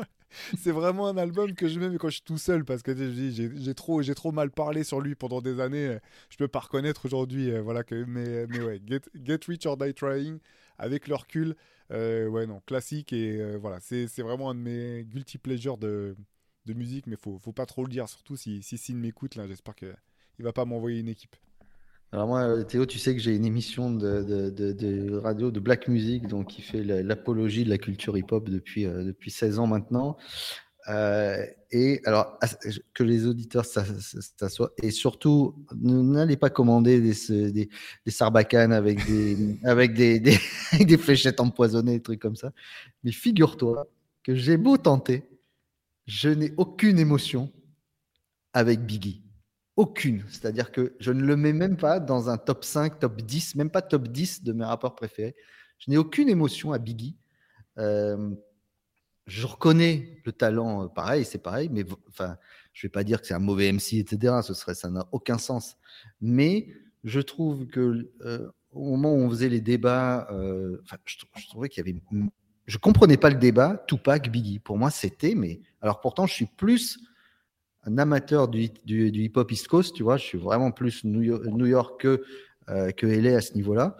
[0.57, 3.75] c'est vraiment un album que je mets quand je suis tout seul parce que j'ai
[3.75, 5.97] trop, j'ai trop mal parlé sur lui pendant des années.
[6.29, 9.93] Je peux pas reconnaître aujourd'hui, euh, voilà que, mais, mais ouais, Get, Rich or Die
[9.93, 10.39] Trying
[10.77, 11.55] avec le recul,
[11.91, 16.15] euh, ouais non, classique et euh, voilà, c'est vraiment un de mes guilty pleasures de
[16.67, 19.75] musique, mais faut, faut pas trop le dire, surtout si, si Sin m'écoute, là, j'espère
[19.75, 19.95] qu'il
[20.39, 21.35] va pas m'envoyer une équipe.
[22.11, 26.27] Alors moi, Théo, tu sais que j'ai une émission de, de, radio de black music,
[26.27, 30.17] donc qui fait l'apologie de la culture hip-hop depuis, euh, depuis 16 ans maintenant.
[30.87, 32.39] Euh, et alors,
[32.93, 34.71] que les auditeurs s'assoient.
[34.81, 37.69] Et surtout, n'allez pas commander des, des,
[38.05, 40.37] des sarbacanes avec des, avec des, des,
[40.79, 42.51] des, fléchettes empoisonnées, des trucs comme ça.
[43.03, 43.87] Mais figure-toi
[44.23, 45.23] que j'ai beau tenter,
[46.05, 47.51] je n'ai aucune émotion
[48.53, 49.24] avec Biggie.
[49.75, 50.23] Aucune.
[50.29, 53.69] C'est-à-dire que je ne le mets même pas dans un top 5, top 10, même
[53.69, 55.35] pas top 10 de mes rapports préférés.
[55.79, 57.17] Je n'ai aucune émotion à Biggie.
[57.77, 58.33] Euh,
[59.27, 62.37] je reconnais le talent, euh, pareil, c'est pareil, mais enfin,
[62.73, 64.35] je vais pas dire que c'est un mauvais MC, etc.
[64.43, 65.77] Ce serait, ça n'a aucun sens.
[66.21, 66.67] Mais
[67.03, 71.85] je trouve que euh, au moment où on faisait les débats, euh, je, trouvais qu'il
[71.85, 71.99] y avait,
[72.67, 74.59] je comprenais pas le débat Tupac Biggie.
[74.59, 76.99] Pour moi, c'était, mais alors pourtant, je suis plus
[77.85, 80.17] un amateur du, hip-hop East Coast, tu vois.
[80.17, 82.23] Je suis vraiment plus New York, que
[82.67, 83.97] que LA à ce niveau-là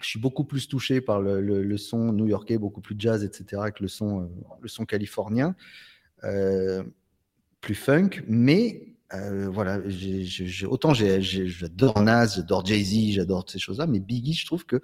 [0.00, 3.88] je suis beaucoup plus touché par le, son new-yorkais, beaucoup plus jazz, etc., que le
[3.88, 4.26] son, euh,
[4.60, 5.54] le son californien,
[6.24, 6.82] euh,
[7.60, 8.10] plus funk.
[8.26, 9.80] Mais euh, voilà,
[10.68, 14.80] autant j'adore Nas, j'adore Jay-Z, j'adore ces choses-là, mais Biggie, je trouve que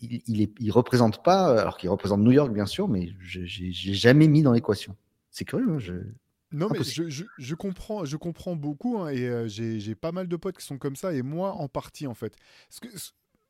[0.00, 4.42] il, représente pas, alors qu'il représente New York bien sûr, mais je n'ai jamais mis
[4.42, 4.96] dans l'équation.
[5.32, 5.70] C'est curieux.
[5.70, 5.92] Hein, je...
[6.50, 10.56] Non, mais je, je, comprends, je comprends beaucoup hein, et j'ai pas mal de potes
[10.56, 12.34] qui sont comme ça et moi en partie en fait.
[12.70, 12.88] Ce que,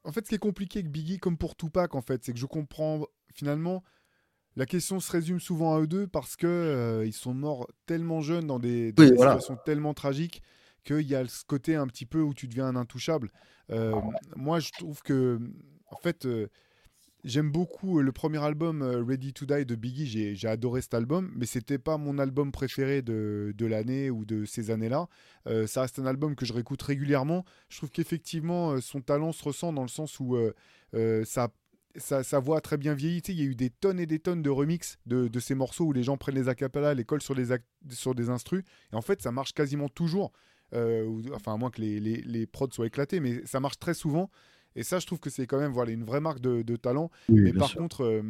[0.05, 2.38] en fait, ce qui est compliqué avec Biggie, comme pour Tupac, en fait, c'est que
[2.38, 3.84] je comprends finalement.
[4.57, 8.20] La question se résume souvent à eux deux parce que euh, ils sont morts tellement
[8.20, 10.42] jeunes dans des, situations tellement tragiques
[10.84, 13.30] qu'il y a ce côté un petit peu où tu deviens un intouchable.
[13.70, 13.94] Euh,
[14.34, 15.38] moi, je trouve que,
[15.90, 16.49] en fait, euh,
[17.24, 20.94] J'aime beaucoup euh, le premier album euh, Ready to Die de Biggie, j'ai adoré cet
[20.94, 25.08] album, mais c'était pas mon album préféré de, de l'année ou de ces années-là.
[25.48, 27.44] Euh, ça reste un album que je réécoute régulièrement.
[27.70, 30.36] Je trouve qu'effectivement son talent se ressent dans le sens où
[31.24, 31.48] ça,
[31.96, 33.18] sa, voix a très bien vieilli.
[33.18, 35.86] il y a eu des tonnes et des tonnes de remix de, de ces morceaux
[35.86, 37.34] où les gens prennent les acapellas, les collent sur,
[37.90, 38.62] sur des instrus,
[38.92, 40.32] et en fait ça marche quasiment toujours.
[40.72, 44.30] enfin, à moins que les, les, les prods soient éclatés, mais ça marche très souvent.
[44.78, 47.10] Et ça, je trouve que c'est quand même voilà, une vraie marque de, talent.
[47.28, 48.22] mais par contre, euh,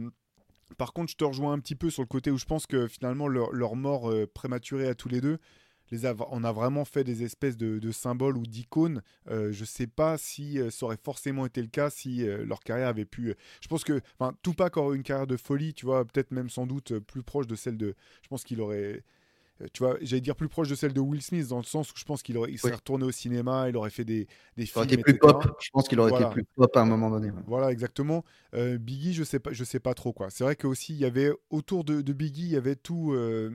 [0.78, 2.88] par contre, je te rejoins un petit peu sur le côté où je pense que
[2.88, 5.36] finalement, leur, mort euh, prématurée à tous les deux,
[5.90, 9.03] les on a vraiment fait des espèces de, symboles ou d'icônes.
[9.30, 12.88] Euh, je ne sais pas si ça aurait forcément été le cas si leur carrière
[12.88, 13.34] avait pu.
[13.61, 14.01] je pense que
[14.42, 17.57] Tupac aurait une carrière de folie, tu vois, peut-être même sans doute plus proche de
[17.57, 17.94] celle de.
[18.22, 19.03] Je pense qu'il aurait
[19.73, 21.95] tu vois, j'allais dire plus proche de celle de Will Smith dans le sens où
[21.97, 24.85] je pense qu'il aurait, il serait retourné au cinéma, il aurait fait des, des films.
[24.85, 25.45] Été plus pop.
[25.61, 27.31] Je pense qu'il aurait été plus pop à un moment donné.
[27.47, 28.25] Voilà, exactement.
[28.55, 30.31] Euh, Biggie, je sais pas, je sais pas trop quoi.
[30.31, 33.13] C'est vrai que aussi il y avait autour de, de Biggie, il y avait tout.
[33.13, 33.51] Euh,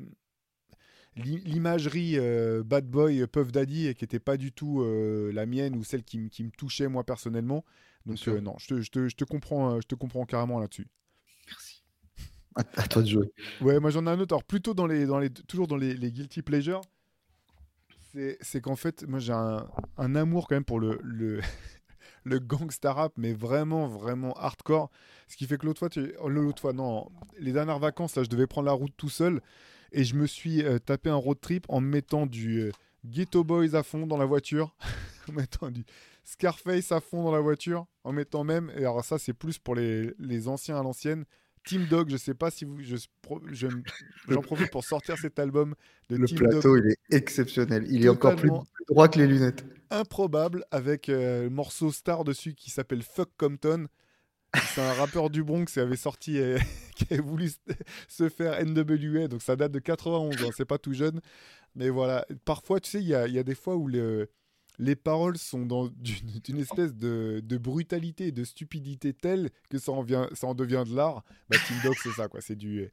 [1.15, 2.17] l'imagerie
[2.65, 4.83] Bad Boy, Puff Daddy, qui n'était pas du tout
[5.31, 7.63] la mienne ou celle qui, qui, me touchait moi personnellement.
[8.05, 10.87] Donc non, je te, je, te, je te, comprends, je te comprends carrément là-dessus.
[12.55, 13.31] À, toi de jouer.
[13.61, 14.33] Ouais, moi j'en ai un autre.
[14.33, 16.81] Alors plutôt dans les, dans les, toujours dans les, guilty pleasures,
[18.41, 21.41] c'est qu'en fait, moi j'ai un, amour quand même pour le, le,
[22.23, 24.91] le gangsta rap, mais vraiment, vraiment hardcore.
[25.27, 26.13] Ce qui fait que l'autre fois, tu...
[26.19, 29.41] Oh, l'autre fois, non, les dernières vacances, là, je devais prendre la route tout seul
[29.91, 32.71] et je me suis euh, tapé un road trip en mettant du euh,
[33.05, 34.75] Ghetto Boys à fond dans la voiture,
[35.29, 35.85] en mettant du
[36.23, 39.75] Scarface à fond dans la voiture, en mettant même, et alors ça c'est plus pour
[39.75, 41.25] les, les anciens à l'ancienne,
[41.65, 42.97] Team Dog, je sais pas si vous, je,
[44.27, 45.75] j'en profite pour sortir cet album
[46.09, 47.85] de le Team plateau, il est exceptionnel.
[47.89, 48.51] Il est encore plus,
[48.89, 49.65] droit que les lunettes.
[49.89, 53.87] Improbable avec euh, le morceau star dessus qui s'appelle Fuck Compton.
[54.73, 56.59] C'est un rappeur du Bronx qui avait sorti, euh,
[56.95, 57.49] qui avait voulu
[58.07, 61.21] se faire NWA, donc ça date de 91, hein, c'est pas tout jeune.
[61.75, 64.29] Mais voilà, parfois, tu sais, il y a, y a, des fois où le,
[64.79, 65.87] les paroles sont dans
[66.49, 71.23] une, espèce de, brutalité et de stupidité telle que ça en, devient de l'art.
[71.49, 72.41] Bah, Team Dog, c'est ça, quoi.
[72.41, 72.89] C'est du,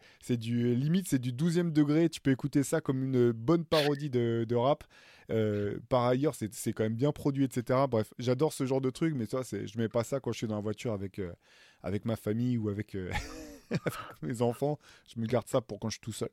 [0.75, 2.09] limite, c'est du 12e degré.
[2.09, 4.85] Tu peux écouter ça comme une bonne parodie de, rap.
[5.31, 7.81] Euh, par ailleurs, c'est quand même bien produit, etc.
[7.89, 10.47] Bref, j'adore ce genre de truc, mais ça, je mets pas ça quand je suis
[10.47, 11.33] dans la voiture avec, euh,
[12.05, 12.97] ma famille ou euh, avec
[14.23, 14.79] mes enfants.
[15.15, 16.31] Je me garde ça pour quand je suis tout seul.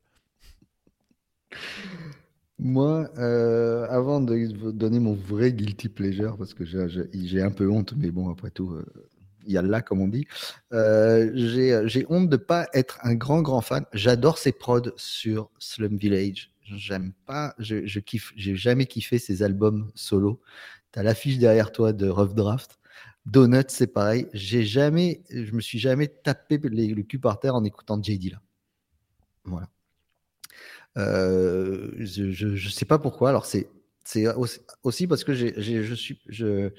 [2.59, 7.69] Moi, euh, avant de vous donner mon vrai guilty pleasure, parce que j'ai un peu
[7.69, 8.83] honte, mais bon, après tout, euh,
[9.45, 10.25] il y a là, comme on dit,
[10.73, 13.85] euh, j'ai honte de pas être un grand, grand fan.
[13.93, 16.51] J'adore ses prods sur Slum Village.
[16.63, 20.41] J'aime pas, je, je kiffe, j'ai jamais kiffé ses albums solo.
[20.93, 22.79] Tu as l'affiche derrière toi de Rough Draft.
[23.27, 24.27] Donuts, c'est pareil.
[24.33, 28.41] J'ai jamais, je me suis jamais tapé le cul par terre en écoutant JD là.
[29.45, 29.67] Voilà.
[30.97, 33.29] Euh, je ne sais pas pourquoi.
[33.29, 33.67] Alors, c'est
[34.83, 36.69] aussi parce que je suis, je,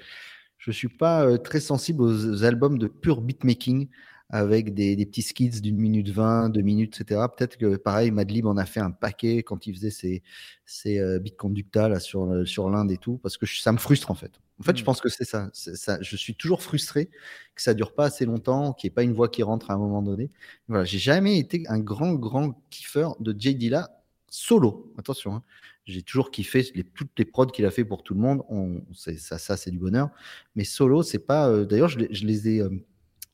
[0.58, 3.88] je suis pas très sensible aux albums de pur beatmaking
[4.30, 7.22] avec des, petits skits d'une minute 20, deux minutes, etc.
[7.34, 10.22] Peut-être que pareil, Madlib en a fait un paquet quand il faisait ses,
[10.66, 13.78] ses euh, beats conducta là, sur, euh, sur l'Inde et tout, parce que ça me
[13.78, 14.32] frustre en fait.
[14.60, 14.84] En fait, je mmh.
[14.84, 15.48] pense que c'est ça.
[15.52, 15.98] ça.
[16.02, 17.06] Je suis toujours frustré
[17.54, 19.74] que ça dure pas assez longtemps, qu'il n'y ait pas une voix qui rentre à
[19.74, 20.30] un moment donné.
[20.66, 23.54] Voilà, j'ai jamais été un grand, grand kiffeur de J.
[23.54, 23.97] Dilla
[24.30, 24.92] solo.
[24.98, 25.42] Attention, hein.
[25.84, 28.42] j'ai toujours kiffé les, toutes les prods qu'il a fait pour tout le monde.
[28.48, 30.10] On, ça, ça c'est du bonheur.
[30.54, 31.48] Mais solo, c'est pas.
[31.48, 32.62] Euh, d'ailleurs, je, je, les ai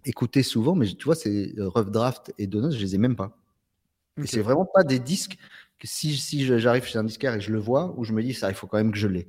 [0.04, 3.16] écouter souvent, mais tu vois, c'est euh, Rough Draft et Donuts, je les ai même
[3.16, 3.36] pas.
[4.22, 5.36] Et c'est vraiment pas des disques
[5.78, 8.32] que si, si j'arrive chez un disquaire et je le vois, où je me dis,
[8.32, 9.28] ça, il faut quand même que je l'ai.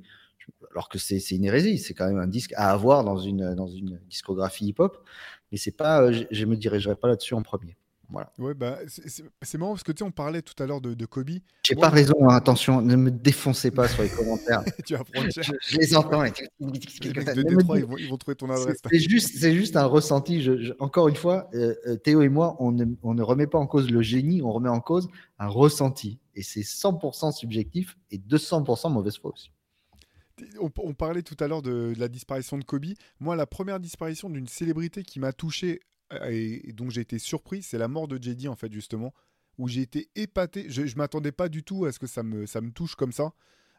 [0.70, 3.66] Alors que c'est une hérésie, c'est quand même un disque à avoir dans une, dans
[3.66, 5.04] une discographie hip-hop,
[5.50, 7.76] mais c'est pas, euh, je, je me dirigerai pas là-dessus en premier.
[8.10, 8.32] Voilà.
[8.38, 11.06] Ouais, bah, c'est marrant parce que tu sais, on parlait tout à l'heure de, de
[11.06, 11.30] Kobe.
[11.64, 14.62] J'ai pas raison, hein, attention, ne me défoncez pas sur les commentaires.
[14.86, 15.44] tu vas prendre cher.
[15.44, 16.22] Je, les entends.
[16.22, 18.78] les de Détroit, ils vont, ils vont, trouver ton adresse.
[18.90, 20.42] C'est juste, juste un ressenti.
[20.42, 23.58] Je, encore une fois, euh, euh, Théo et moi, on ne, on ne remet pas
[23.58, 26.18] en cause le génie, on remet en cause un ressenti.
[26.34, 29.50] Et c'est 100% subjectif et 200% mauvaise foi aussi.
[30.60, 32.84] On, on, parlait tout à l'heure de, de, la disparition de Kobe.
[33.20, 35.80] Moi, la première disparition d'une célébrité qui m'a touché
[36.28, 39.12] et, donc j'ai été surpris, c'est la mort de JD en fait justement,
[39.58, 40.66] où j'ai été épaté.
[40.68, 43.12] Je, je m'attendais pas du tout à ce que ça me, ça me touche comme
[43.12, 43.32] ça.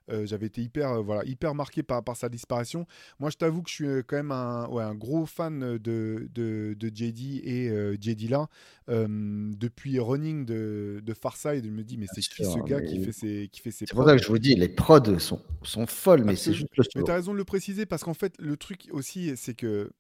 [0.10, 2.86] Euh, j'avais été hyper, euh, voilà, hyper marqué par, par sa disparition.
[3.20, 6.30] Moi, je t'avoue que je suis euh, quand même un, ouais, un gros fan de,
[6.34, 8.48] de, de JD et JD là.
[8.88, 13.12] depuis Running de, de Farside, je me dis, mais c'est qui ce gars qui fait
[13.12, 15.86] ses, qui fait ses C'est pour ça que je vous dis, les prods sont, sont
[15.88, 18.34] folles, mais c'est juste le Mais tu as raison de le préciser parce qu'en fait,
[18.40, 19.92] le truc aussi, c'est que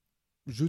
[0.45, 0.65] je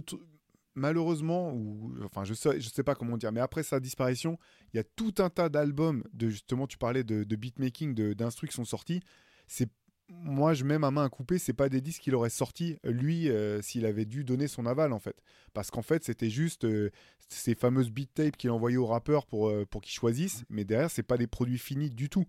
[0.79, 4.37] malheureusement, ou enfin je sais, je sais pas comment dire, mais après sa disparition,
[4.73, 8.63] il y a tout un tas d'albums de justement, tu parlais de, de beatmaking, d'instructions
[8.63, 9.01] qui sont sortis.
[9.47, 9.69] C'est
[10.09, 13.29] moi, je mets ma main à couper, c'est pas des disques qu'il aurait sorti lui
[13.29, 15.15] euh, s'il avait dû donner son aval en fait,
[15.53, 16.89] parce qu'en fait c'était juste euh,
[17.27, 20.89] ces fameuses beat tapes qu'il envoyait aux rappeurs pour euh, pour qu'ils choisissent, mais derrière
[20.89, 22.25] c'est pas des produits finis du tout.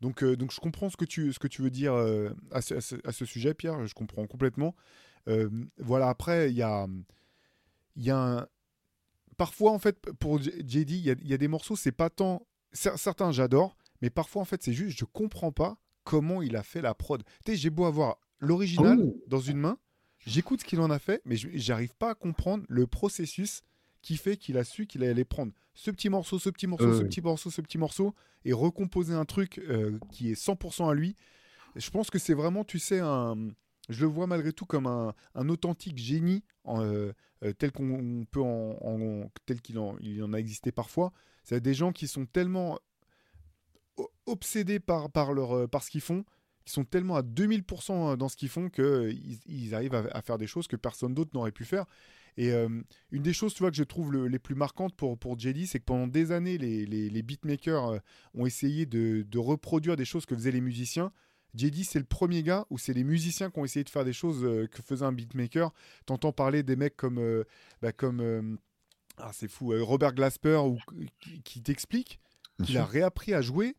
[0.00, 1.94] Donc donc je comprends ce que tu ce que tu veux dire
[2.50, 2.74] à ce,
[3.04, 4.74] à, ce, sujet, Pierre, je comprends complètement.
[5.78, 6.86] voilà après il y a
[7.96, 8.46] il y a un...
[9.36, 12.46] Parfois, en fait, pour JD, il y, y, a des morceaux, c'est pas tant.
[12.72, 16.82] Certains, j'adore, mais parfois, en fait, c'est juste, je comprends pas comment il a fait
[16.82, 17.24] la prod.
[17.44, 19.16] Tu sais, j'ai beau avoir l'original oh.
[19.26, 19.78] dans une main,
[20.26, 23.62] j'écoute ce qu'il en a fait, mais j'arrive pas à comprendre le processus
[24.02, 27.02] qui fait qu'il a su qu'il allait prendre ce petit morceau, ce petit morceau, ce
[27.02, 28.14] petit morceau, ce petit morceau,
[28.44, 31.16] et recomposer un truc euh, qui est 100% à lui.
[31.74, 33.48] Je pense que c'est vraiment, tu sais, un,
[33.88, 37.12] je le vois malgré tout comme un, authentique génie euh,
[37.42, 41.12] euh, tel qu'on peut en, tel qu'il en, il en a existé parfois.
[41.42, 42.78] C'est des gens qui sont tellement
[44.26, 46.24] obsédés par, par, leur, euh, par ce qu'ils font,
[46.64, 50.46] qui sont tellement à 2000% dans ce qu'ils font qu'ils ils arrivent à, faire des
[50.46, 51.84] choses que personne d'autre n'aurait pu faire.
[52.36, 52.52] Et
[53.12, 55.78] une des choses tu vois, que je trouve les plus marquantes pour, pour JD, c'est
[55.78, 58.00] que pendant des années, les, les, beatmakers
[58.32, 61.12] ont essayé de, reproduire des choses que faisaient les musiciens.
[61.54, 64.12] JD, c'est le premier gars où c'est les musiciens qui ont essayé de faire des
[64.12, 65.72] choses euh, que faisait un beatmaker.
[66.06, 67.44] T'entends parler des mecs comme, euh,
[67.80, 68.56] bah, comme euh,
[69.18, 70.78] ah, c'est fou, Robert Glasper, ou,
[71.44, 72.18] qui, t'explique
[72.64, 73.76] qu'il a réappris à jouer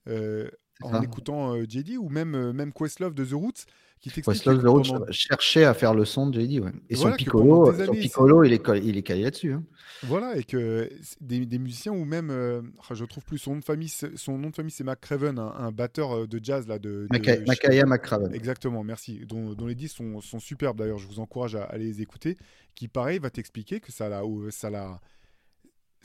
[0.81, 3.65] en écoutant JD, ou même, même Questlove de The Roots
[4.01, 6.59] qui Questlove The Roots cherchait à faire le son de JD.
[6.59, 6.71] Ouais.
[6.89, 9.53] Et son, piccolo, son piccolo, il est, il est calé là-dessus.
[9.53, 9.63] Hein.
[10.03, 10.89] Voilà, et que
[11.21, 14.49] des, des musiciens ou même, euh, je trouve plus son nom de famille, son nom
[14.49, 18.33] de famille c'est McCraven, un, un, batteur euh, de jazz là de, de Makaya McCraven.
[18.33, 19.21] Exactement, merci.
[19.25, 22.37] Dont, dont les disques sont, sont superbes d'ailleurs, je vous encourage à, aller les écouter.
[22.75, 24.99] Qui pareil va t'expliquer que ça l'a, ça l'a,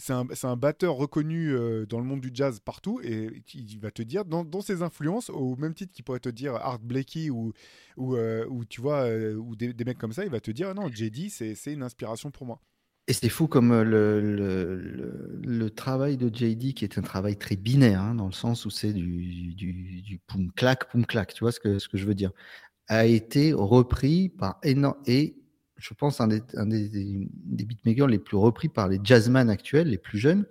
[0.01, 3.90] c'est un, un, batteur reconnu euh, dans le monde du jazz partout et il va
[3.90, 7.30] te dire dans, dans, ses influences au même titre qu'il pourrait te dire Art Blakey
[7.30, 7.53] ou
[7.96, 11.30] ou, ou tu vois ou des, mecs comme ça il va te dire non JD
[11.30, 12.61] c'est une inspiration pour moi.
[13.11, 17.57] Et c'est fou comme euh, le, le, travail de JD, qui est un travail très
[17.57, 21.42] binaire, hein, dans le sens où c'est du, du, du poum clac, poum clac, tu
[21.42, 22.30] vois ce que, ce que je veux dire,
[22.86, 25.34] a été repris par énorme et
[25.81, 27.28] je pense un des, un des,
[27.64, 30.47] beatmakers les plus repris par les jazzman actuels, les plus jeunes.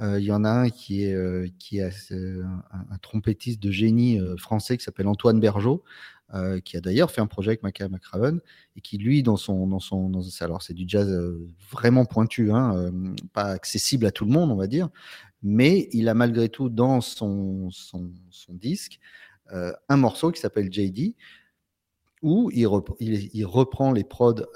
[0.00, 4.76] Euh, il y en a un qui est, euh, est un, trompettiste de génie français
[4.76, 5.84] qui s'appelle Antoine Bergeau,
[6.32, 8.40] euh, qui a d'ailleurs fait un projet avec Maca McRaven
[8.76, 12.50] et qui lui dans son dans son dans, alors c'est du jazz euh, vraiment pointu
[12.50, 14.88] hein, euh, pas accessible à tout le monde on va dire
[15.42, 18.10] mais il a malgré tout dans son, son
[18.54, 19.00] disque
[19.50, 21.14] un morceau qui s'appelle JD
[22.24, 22.66] où il,
[22.98, 24.46] il, il, reprend les prods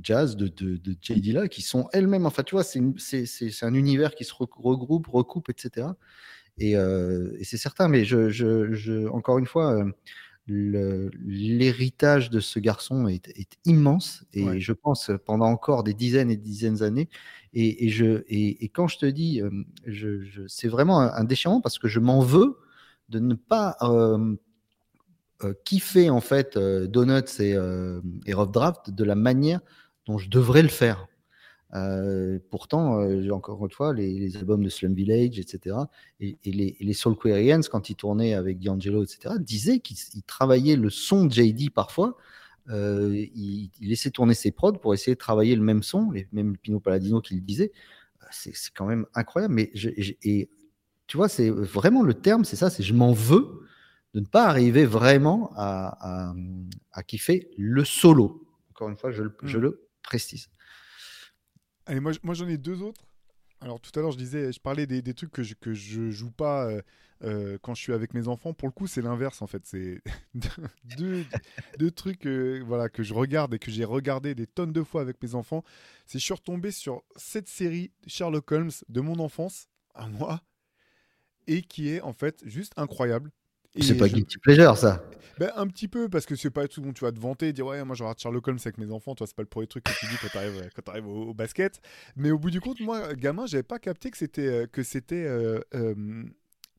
[0.00, 2.80] jazz de, de, de, qui sont elles-mêmes enfin tu vois c'est
[3.62, 5.88] un univers qui se regroupe recoupe etc
[6.58, 6.74] Et,
[7.42, 9.84] c'est certain, mais je, je, encore une fois,
[10.46, 13.30] l'héritage de ce garçon est,
[13.64, 17.08] immense et je pense pendant encore des dizaines et des dizaines d'années.
[17.54, 19.40] Et, je, et, quand je te dis,
[20.48, 22.58] c'est vraiment un, déchirement parce que je m'en veux
[23.08, 23.76] de ne pas
[25.64, 27.56] kiffer en fait Donuts et,
[28.26, 29.60] et Rough Draft de la manière
[30.06, 31.06] dont je devrais le faire.
[31.74, 35.76] Euh, pourtant, euh, encore une fois, les, albums de Slum Village, etc.,
[36.20, 40.90] et, les, les, Soul Quarians, quand ils tournaient avec D'Angelo, etc., disaient qu'ils travaillaient le
[40.90, 42.16] son de JD parfois.
[42.68, 46.56] Euh, il, laissait tourner ses prods pour essayer de travailler le même son, et même
[46.58, 47.72] Pino Palladino qui le disait.
[48.30, 49.54] C'est quand même incroyable.
[49.54, 49.70] Mais
[50.22, 50.48] et,
[51.06, 53.66] tu vois, c'est vraiment le terme, c'est ça, c'est je m'en veux
[54.14, 56.34] de ne pas arriver vraiment à,
[56.92, 58.46] à, kiffer le solo.
[58.70, 59.60] Encore une fois, je, je mmh.
[59.60, 60.48] le précise.
[61.86, 63.06] Allez, moi, moi j'en ai deux autres.
[63.60, 66.10] Alors tout à l'heure, je disais, je parlais des, des trucs que je, que je
[66.10, 66.82] joue pas euh,
[67.22, 68.52] euh, quand je suis avec mes enfants.
[68.52, 69.64] Pour le coup, c'est l'inverse en fait.
[69.64, 70.02] C'est
[70.96, 71.24] deux,
[71.78, 75.00] deux, trucs euh, voilà, que je regarde et que j'ai regardé des tonnes de fois
[75.00, 75.62] avec mes enfants.
[76.06, 80.42] C'est je suis retombé sur cette série Sherlock Holmes de mon enfance à moi
[81.46, 83.30] et qui est en fait juste incroyable.
[83.80, 85.02] C'est pas guilty pleasure, ça?
[85.38, 87.52] Ben, un petit peu, parce que c'est pas tout monde, tu vas te vanter et
[87.52, 89.66] dire Ouais, moi je regarde Sherlock Holmes avec mes enfants, toi, c'est pas le premier
[89.66, 91.80] truc que tu dis quand t'arrives, quand arrives au, au, basket.
[92.16, 95.24] Mais au bout du compte, moi, gamin, j'avais pas capté que c'était, euh, que c'était
[95.24, 96.24] euh, euh,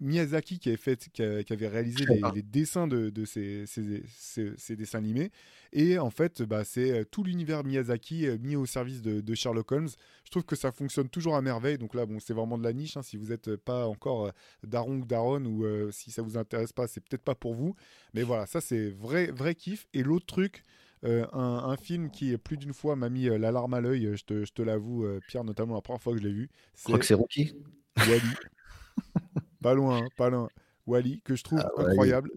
[0.04, 5.32] Miyazaki qui avait, fait, qui, avait réalisé les, dessins de, de ces, ces, dessins animés.
[5.72, 9.72] Et en fait, bah, c'est euh, tout l'univers Miyazaki euh, mis au service de, Sherlock
[9.72, 9.89] Holmes.
[10.26, 11.78] Je trouve que ça fonctionne toujours à merveille.
[11.78, 12.97] Donc là, bon, c'est vraiment de la niche.
[12.97, 13.01] Hein.
[13.01, 14.32] Si vous n'êtes pas encore euh,
[14.64, 17.76] daron ou daron ou si ça vous intéresse pas, c'est peut-être pas pour vous.
[18.14, 19.88] Mais voilà, ça c'est vrai, vrai kiff.
[19.93, 20.64] Et l'autre truc,
[21.04, 24.62] un, film qui plus d'une fois m'a mis l'alarme à l'œil, je te, je te
[24.62, 26.49] l'avoue, Pierre, notamment la première fois que je l'ai vu.
[26.78, 27.54] Je crois que c'est Rookie.
[27.97, 28.22] Wally.
[29.64, 30.49] pas loin, hein, pas loin.
[30.86, 32.32] Wally, que je trouve ah, incroyable.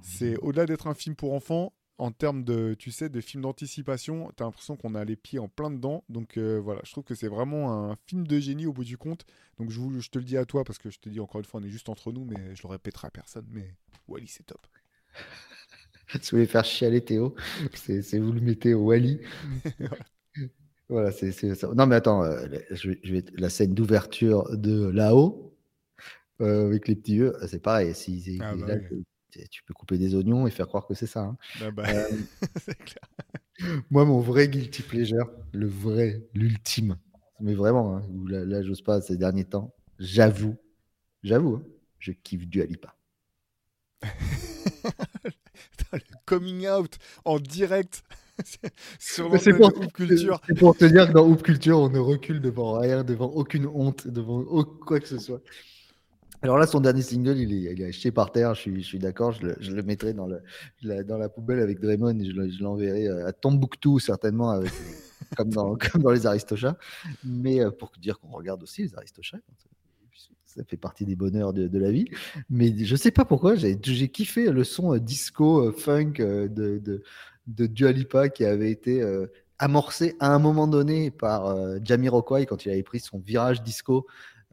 [0.00, 4.32] C'est au-delà d'être un film pour enfants, en termes de, tu sais, de film d'anticipation,
[4.36, 6.02] tu as l'impression qu'on a les pieds en plein dedans.
[6.08, 8.98] Donc euh, voilà, je trouve que c'est vraiment un film de génie au bout du
[8.98, 9.24] compte.
[9.58, 11.44] Donc je, je, te le dis à toi parce que je te dis encore une
[11.44, 13.46] fois, on est juste entre nous, mais je le répéterai à personne.
[13.50, 13.74] Mais
[14.08, 14.66] Wally, c'est top.
[16.20, 17.34] si vous voulez faire chialer Théo,
[17.74, 19.20] c'est vous le mettez au Wally.
[20.88, 21.72] voilà, c'est ça.
[21.74, 25.51] Non, mais attends, euh, je, vais, la scène d'ouverture de là-haut,
[26.42, 27.94] euh, avec les petits yeux, c'est pareil.
[27.94, 28.76] Si, ah bah
[29.50, 31.20] tu peux couper des oignons et faire croire que c'est ça.
[31.20, 31.36] Hein.
[31.62, 32.08] Ah bah, euh,
[33.90, 36.98] moi, mon vrai guilty pleasure, le vrai, l'ultime,
[37.40, 40.56] mais vraiment, hein, là, j'ose pas ces derniers temps, j'avoue,
[41.22, 41.64] j'avoue, hein,
[41.98, 42.94] je kiffe du Alipa.
[45.92, 48.02] le coming out en direct
[48.98, 53.26] sur C'est pour te dire que dans Hoop Culture, on ne recule devant rien, devant
[53.26, 55.42] aucune honte, devant quoi que ce soit.
[56.42, 59.82] Alors là, son dernier single, il est, il par terre, je suis, d'accord, je le,
[59.84, 64.72] mettrai dans, la, poubelle avec Draymond et je l'enverrai euh, à Tombouctou, certainement, avec,
[65.36, 65.76] comme, dans,
[66.10, 66.76] les Aristochats.
[67.22, 69.38] Mais euh, pour dire qu'on regarde aussi les Aristochats,
[70.44, 72.06] ça fait partie des bonheurs de, la vie.
[72.50, 76.82] Mais je sais pas pourquoi, j'ai kiffé le son euh, disco, funk de,
[77.46, 79.00] de, qui avait été
[79.60, 84.06] amorcé à un moment donné par Jamiroquai quand il avait pris son virage disco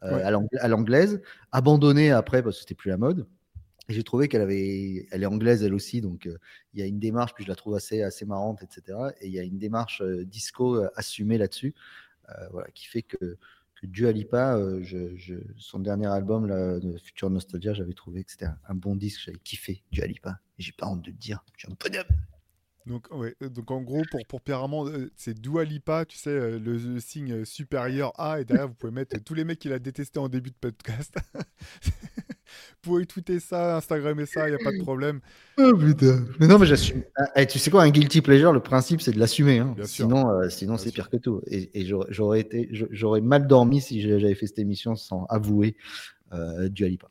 [0.03, 1.21] euh, à l'anglaise,
[1.51, 3.27] abandonnée après parce que c'était plus la mode.
[3.89, 6.37] Et j'ai trouvé qu'elle avait, elle est anglaise elle aussi, donc euh,
[6.73, 8.97] il y a une démarche, puis je la trouve assez, assez marrante, etc.
[9.19, 11.73] Et il y a une démarche euh, disco assumée là-dessus,
[12.51, 17.73] voilà, qui fait que, que Dua Lipa, je, son dernier album, là, de Future Nostalgia,
[17.73, 20.39] j'avais trouvé que c'était un, bon disque, j'avais kiffé Dua Lipa.
[20.59, 22.05] J'ai pas honte de le dire, je suis un bonhomme.
[22.89, 26.31] Donc, ouais, donc en gros, pour, pour Pierre Armand, euh, c'est Dua Lipa, tu sais,
[26.31, 29.77] euh, le, signe supérieur A, et derrière, vous pouvez mettre tous les mecs qu'il a
[29.77, 31.15] détesté en début de podcast.
[31.35, 31.91] vous
[32.81, 35.19] pouvez tweeter ça, Instagrammer ça, il n'y a pas de problème.
[35.59, 36.25] Oh putain.
[36.39, 37.03] Mais non, mais j'assume.
[37.15, 39.59] Ah, eh, tu sais quoi, un guilty pleasure, le principe, c'est de l'assumer.
[39.59, 39.75] Hein.
[39.83, 41.43] Sinon, euh, sinon c'est pire que tout.
[41.45, 45.75] Et, et j'aurais été, j'aurais mal dormi si j'avais fait cette émission sans avouer
[46.71, 47.07] Dua Lipa.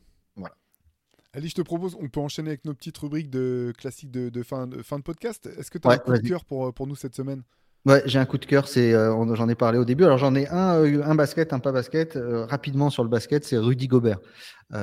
[1.33, 4.65] Ali, je te propose, on peut enchaîner avec nos petites rubriques de classiques de, fin,
[4.65, 5.47] de fin de podcast.
[5.57, 7.43] Est-ce que tu as un coup de cœur pour, pour nous cette semaine?
[7.85, 10.03] Ouais, j'ai un coup de cœur, c'est euh, j'en ai parlé au début.
[10.03, 12.17] Alors j'en ai un, euh, un basket, un pas basket.
[12.17, 14.19] Euh, rapidement sur le basket, c'est Rudy Gobert.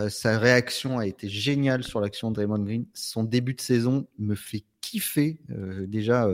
[0.09, 2.87] sa réaction a été géniale sur l'action de Draymond Green.
[2.95, 5.41] Son début de saison me fait kiffer.
[5.87, 6.29] déjà,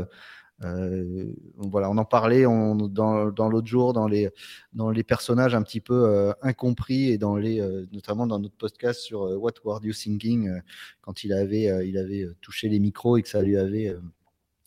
[0.64, 4.30] euh, voilà, on en parlait dans, l'autre jour dans les,
[4.72, 8.56] dans les personnages un petit peu euh, incompris et dans les, euh, notamment dans notre
[8.56, 10.60] podcast sur What Were You Thinking
[11.00, 13.94] quand il avait, il avait touché les micros et que ça lui avait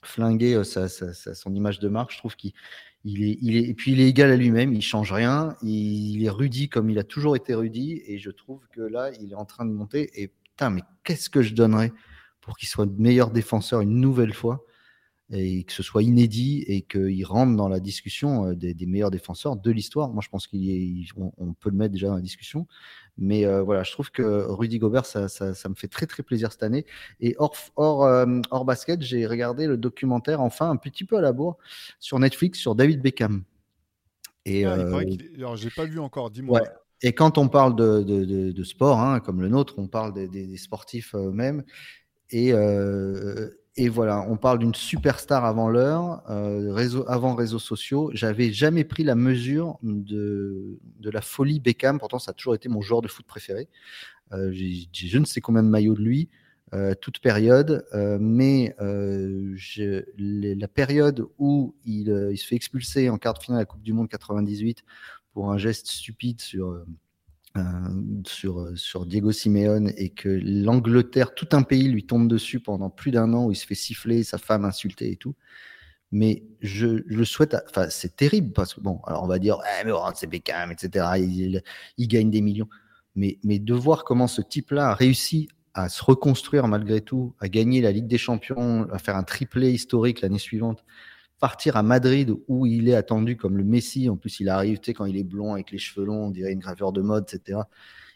[0.03, 2.11] flingué sa, son image de marque.
[2.11, 2.53] Je trouve qu'il
[3.05, 6.29] il est, il et puis il est égal à lui-même, il change rien, il, est
[6.29, 9.45] rudi comme il a toujours été rudi, et je trouve que là, il est en
[9.45, 10.09] train de monter.
[10.21, 11.93] Et putain, mais qu'est-ce que je donnerais
[12.41, 14.65] pour qu'il soit meilleur défenseur une nouvelle fois
[15.31, 19.55] et que ce soit inédit et qu'il rentre dans la discussion euh, des, meilleurs défenseurs
[19.55, 20.09] de l'histoire.
[20.09, 22.67] Moi, je pense qu'on on peut le mettre déjà dans la discussion.
[23.17, 26.51] Mais euh, voilà, je trouve que Rudy Gobert, ça, ça, me fait très très plaisir
[26.51, 26.85] cette année.
[27.21, 31.21] Et hors, hors, euh, hors basket, j'ai regardé le documentaire, enfin un petit peu à
[31.21, 31.57] la bourre,
[31.99, 33.43] sur Netflix, sur David Beckham.
[34.45, 34.73] Et, ah,
[35.37, 36.61] Alors, j'ai pas vu encore, dis-moi.
[37.01, 40.27] Et quand on parle de, de, de, sport, hein, comme le nôtre, on parle des,
[40.27, 41.63] des, sportifs eux-mêmes.
[42.29, 42.53] Et,
[43.77, 48.09] et voilà, on parle d'une superstar avant l'heure, euh, réseau, avant réseaux sociaux.
[48.13, 51.99] J'avais jamais pris la mesure de, de, la folie Beckham.
[51.99, 53.67] Pourtant, ça a toujours été mon joueur de foot préféré.
[54.31, 56.29] Euh, j'ai je ne sais combien de maillots de lui,
[56.73, 57.85] euh, toute période.
[57.93, 59.55] Euh, mais euh,
[60.17, 63.83] la période où il, il, se fait expulser en quart de finale de la Coupe
[63.83, 64.83] du Monde 98
[65.35, 66.85] pour un geste stupide sur euh,
[68.25, 73.11] sur, sur Diego Simeone et que l'Angleterre, tout un pays lui tombe dessus pendant plus
[73.11, 75.35] d'un an où il se fait siffler, sa femme insultée et tout.
[76.11, 79.59] Mais je, je le souhaite, enfin c'est terrible parce que bon, alors on va dire,
[79.79, 81.05] eh, mais oh, c'est Beckham, etc.
[81.17, 81.61] Il,
[81.97, 82.69] il, gagne des millions.
[83.15, 87.49] Mais, mais de voir comment ce type-là a réussi à se reconstruire malgré tout, à
[87.49, 90.85] gagner la Ligue des Champions, à faire un triplé historique l'année suivante,
[91.39, 94.09] partir à Madrid où il est attendu comme le Messi.
[94.09, 96.31] En plus, il arrive, tu sais, quand il est blond avec les cheveux longs, on
[96.31, 97.59] dirait une graveur de mode, etc.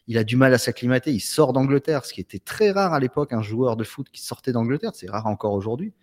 [0.07, 1.11] Il a du mal à s'acclimater.
[1.11, 4.23] Il sort d'Angleterre, ce qui était très rare à l'époque, un joueur de foot qui
[4.23, 4.91] sortait d'Angleterre.
[4.95, 5.93] C'est rare encore aujourd'hui.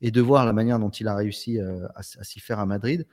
[0.00, 3.06] Et de voir la manière dont il a réussi euh, à, s'y faire à Madrid.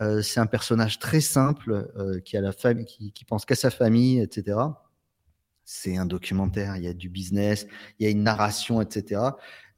[0.00, 3.56] Euh, c'est un personnage très simple euh, qui a la famille, qui, qui pense qu'à
[3.56, 4.56] sa famille, etc.
[5.72, 6.76] C'est un documentaire.
[6.76, 7.68] Il y a du business,
[8.00, 9.20] il y a une narration, etc.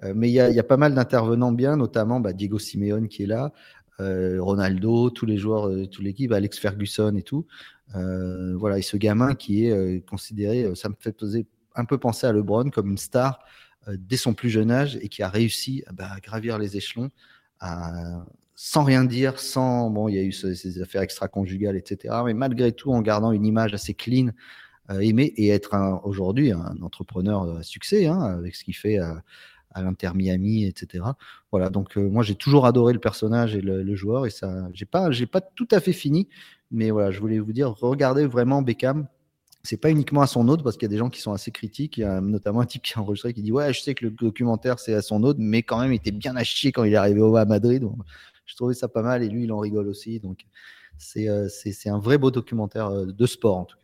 [0.03, 3.27] Euh, mais il y, a, pas mal d'intervenants bien, notamment bah, Diego Simeone qui est
[3.27, 3.53] là,
[4.01, 7.47] euh, Ronaldo, tous les joueurs, de toute l'équipe, Alex Ferguson et tout.
[7.95, 12.27] Euh, voilà, et ce gamin qui est considéré, ça me fait poser un peu penser
[12.27, 13.45] à LeBron comme une star
[13.87, 17.11] dès son plus jeune âge et qui a réussi bah, à gravir les échelons
[18.55, 22.15] sans rien dire, sans bon, il y a eu ces, affaires extra-conjugales, etc.
[22.25, 24.31] Mais malgré tout, en gardant une image assez clean,
[25.01, 25.75] aimé et être
[26.05, 28.99] aujourd'hui un entrepreneur à succès hein, avec ce qu'il fait
[29.75, 31.05] à l'Inter Miami, etc.
[31.51, 34.85] Voilà, donc euh, moi j'ai toujours adoré le personnage et le, joueur et ça, j'ai
[34.85, 36.29] pas, j'ai pas tout à fait fini,
[36.71, 39.07] mais voilà, je voulais vous dire, regardez vraiment Beckham.
[39.65, 41.53] C'est pas uniquement à son autre parce qu'il y a des gens qui sont assez
[41.53, 41.99] critiques.
[41.99, 44.93] Notamment un type qui a enregistré qui dit ouais, je sais que le documentaire c'est
[44.93, 47.21] à son autre, mais quand même il était bien à chier quand il est arrivé
[47.39, 47.85] à Madrid.
[48.45, 50.19] je trouvais ça pas mal et lui il en rigole aussi.
[50.19, 50.47] Donc
[50.99, 53.82] c'est, euh, c'est, un vrai beau documentaire euh, de sport en tout cas.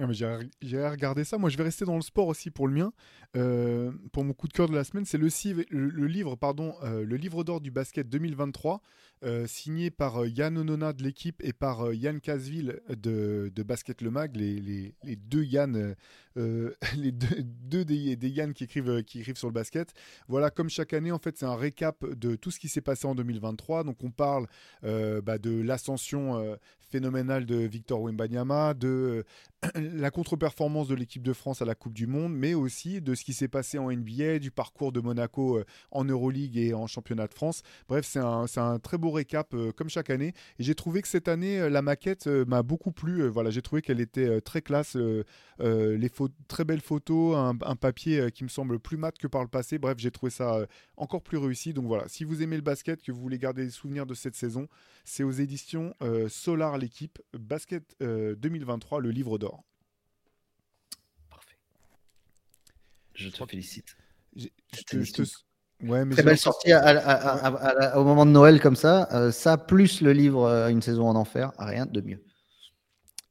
[0.00, 1.36] Ah, J'ai regardé ça.
[1.36, 2.92] Moi, je vais rester dans le sport aussi pour le mien.
[3.36, 5.28] Euh, pour mon coup de cœur de la semaine, c'est le,
[5.68, 8.80] le, livre, pardon, euh, le livre d'or du basket 2023,
[9.22, 14.10] euh, signé par Yann Onona de l'équipe et par Yann Casville de, de, Basket Le
[14.10, 15.94] Mag, les, les, deux Yann,
[16.36, 19.92] les deux des, des, Yann qui écrivent, qui écrivent sur le basket.
[20.26, 23.06] Voilà, comme chaque année, en fait, c'est un récap de tout ce qui s'est passé
[23.06, 23.84] en 2023.
[23.84, 24.46] Donc, on parle
[24.82, 26.56] bah, de l'ascension
[26.92, 29.24] phénoménale de Victor Wembanyama, de
[29.74, 33.24] la contre-performance de l'équipe de France à la Coupe du Monde, mais aussi de ce
[33.24, 37.28] qui s'est passé en NBA, du parcours de Monaco euh, en Euroleague et en championnat
[37.28, 37.62] de France.
[37.88, 40.34] Bref, c'est un, très beau récap euh, comme chaque année.
[40.58, 43.26] J'ai trouvé que cette année, euh, la maquette m'a beaucoup plu.
[43.28, 44.96] voilà, j'ai trouvé qu'elle était très classe.
[45.60, 46.10] les
[46.48, 49.78] très belles photos, un, papier qui me semble plus mat que par le passé.
[49.78, 50.66] Bref, j'ai trouvé ça
[50.96, 51.72] encore plus réussi.
[51.72, 54.34] Donc voilà, si vous aimez le basket, que vous voulez garder des souvenirs de cette
[54.34, 54.68] saison,
[55.04, 55.94] c'est aux éditions
[56.28, 59.64] Solar l'équipe Basket 2023, le livre d'or.
[63.14, 63.96] Je te félicite.
[64.36, 64.46] Je,
[65.12, 65.22] te,
[65.82, 69.08] Ouais, mais Très belle sortie au moment de Noël comme ça.
[69.12, 72.22] Euh, ça, plus le livre euh, Une saison en enfer, rien de mieux.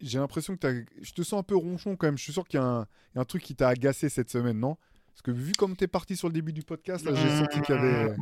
[0.02, 2.18] J'ai l'impression que je te sens un peu ronchon quand même.
[2.18, 4.78] Je suis sûr qu'il y, a un truc qui t'a agacé cette semaine, non?
[5.12, 7.76] Parce que vu comme tu es parti sur le début du podcast, j'ai senti qu'il
[7.76, 8.16] y avait.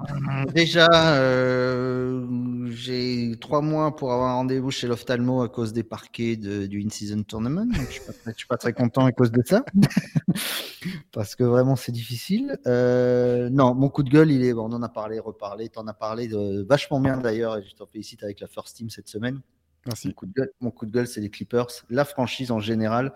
[0.53, 6.35] Déjà, euh, j'ai trois mois pour avoir un rendez-vous chez l'ophtalmo à cause des parquets
[6.35, 7.67] du In-Season Tournament.
[7.71, 9.63] je ne suis, pas très content à cause de ça.
[11.13, 12.57] Parce que vraiment, c'est difficile.
[12.65, 14.53] Euh, non, mon coup de gueule, il est.
[14.53, 15.69] on en a parlé, reparlé.
[15.69, 17.57] Tu en as parlé de, vachement bien d'ailleurs.
[17.57, 19.41] Et je t'en félicite avec la First Team cette semaine.
[19.85, 20.13] Merci.
[20.59, 21.67] Mon coup de gueule c'est les Clippers.
[21.89, 23.13] La franchise en général.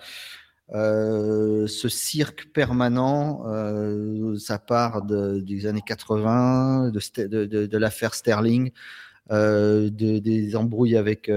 [0.72, 8.72] Euh, ce cirque permanent, euh, ça part de, des années 80, de, l'affaire Sterling,
[9.32, 11.30] euh, des embrouilles avec,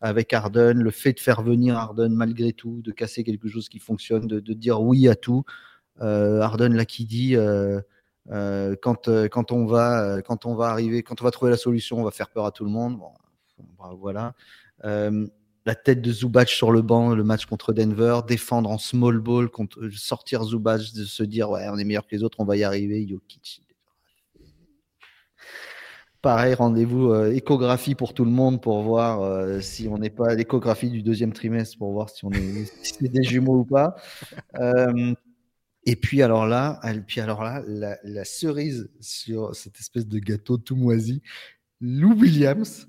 [0.00, 3.78] avec Arden, le fait de faire venir Arden malgré tout, de casser quelque chose qui
[3.78, 5.44] fonctionne, de, dire oui à tout.
[6.00, 7.36] Arden là qui dit
[8.26, 12.04] quand, quand, on va, quand on va arriver, quand on va trouver la solution, on
[12.04, 12.98] va faire peur à tout le monde.
[12.98, 14.34] Bon, voilà.
[15.68, 19.50] La tête de Zubac sur le banc, le match contre Denver, défendre en small ball,
[19.50, 22.56] contre, sortir Zubac, de se dire ouais, on est meilleur que les autres, on va
[22.56, 23.06] y arriver.
[23.06, 23.60] Jokic,
[26.22, 30.34] Pareil, rendez-vous euh, échographie pour tout le monde pour voir euh, si on n'est pas
[30.34, 33.94] l'échographie du deuxième trimestre pour voir si on est, des jumeaux ou pas.
[34.58, 35.12] Euh,
[35.84, 40.76] et puis alors là, puis alors là, la, cerise sur cette espèce de gâteau tout
[40.76, 41.20] moisi,
[41.82, 42.87] Lou Williams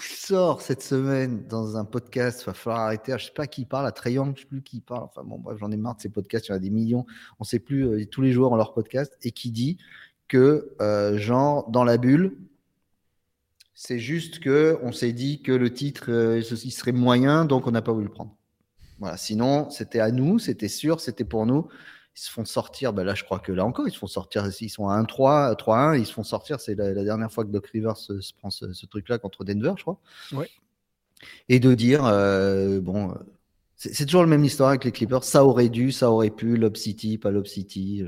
[0.00, 2.42] sort cette semaine dans un podcast.
[2.42, 3.14] Il va falloir arrêter.
[3.18, 5.04] Je sais pas qui parle, à Triangle, je sais plus qui parle.
[5.04, 6.46] Enfin bon, bref, j'en ai marre de ces podcasts.
[6.46, 7.06] Il y en a des millions.
[7.38, 8.06] On sait plus.
[8.08, 9.78] tous les jours ont leur podcast et qui dit
[10.28, 12.38] que, euh, genre, dans la bulle,
[13.74, 17.72] c'est juste que on s'est dit que le titre euh, il serait moyen, donc on
[17.72, 18.36] n'a pas voulu le prendre.
[18.98, 19.16] Voilà.
[19.16, 21.66] Sinon, c'était à nous, c'était sûr, c'était pour nous.
[22.14, 22.92] Ils se font sortir.
[22.92, 24.46] Ben là, je crois que là encore, ils se font sortir.
[24.60, 25.98] Ils sont à 1-3, 3-1.
[25.98, 26.60] Ils se font sortir.
[26.60, 29.98] C'est la, dernière fois que Doc Rivers se, prend ce, truc-là contre Denver, je crois.
[30.32, 30.48] Ouais.
[31.48, 33.14] Et de dire, euh, bon,
[33.76, 35.24] c'est toujours la même histoire avec les Clippers.
[35.24, 36.56] Ça aurait dû, ça aurait pu.
[36.56, 38.04] Lob City, pas Lob City.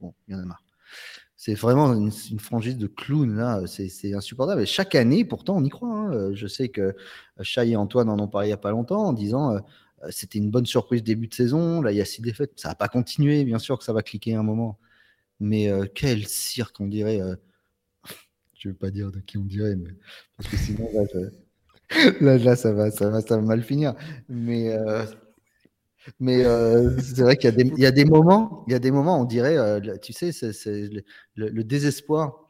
[0.00, 0.62] bon, il y en a marre.
[1.38, 3.62] C'est vraiment une, franchise de clowns, là.
[3.66, 4.62] C'est insupportable.
[4.62, 5.88] Et chaque année, pourtant, on y croit.
[5.88, 6.34] Hein.
[6.34, 6.96] Je sais que
[7.42, 9.60] Chai et Antoine en ont parlé il n'y a pas longtemps en disant euh,
[10.10, 11.82] c'était une bonne surprise début de saison.
[11.82, 12.52] Là, il y a six défaites.
[12.56, 13.44] Ça va pas continuer.
[13.44, 14.78] Bien sûr que ça va cliquer un moment.
[15.40, 17.20] Mais euh, quel cirque, on dirait.
[17.20, 17.36] Euh,
[18.54, 19.90] je ne veux pas dire de qui on dirait, mais
[20.36, 20.88] parce que sinon,
[22.20, 23.94] là, ça, va, ça, va, ça va mal finir.
[24.28, 24.76] Mais
[26.20, 29.24] mais euh, c'est vrai qu'il y, a des moments, il y a des moments, on
[29.24, 30.88] dirait, euh, tu sais, c'est
[31.34, 32.45] le, désespoir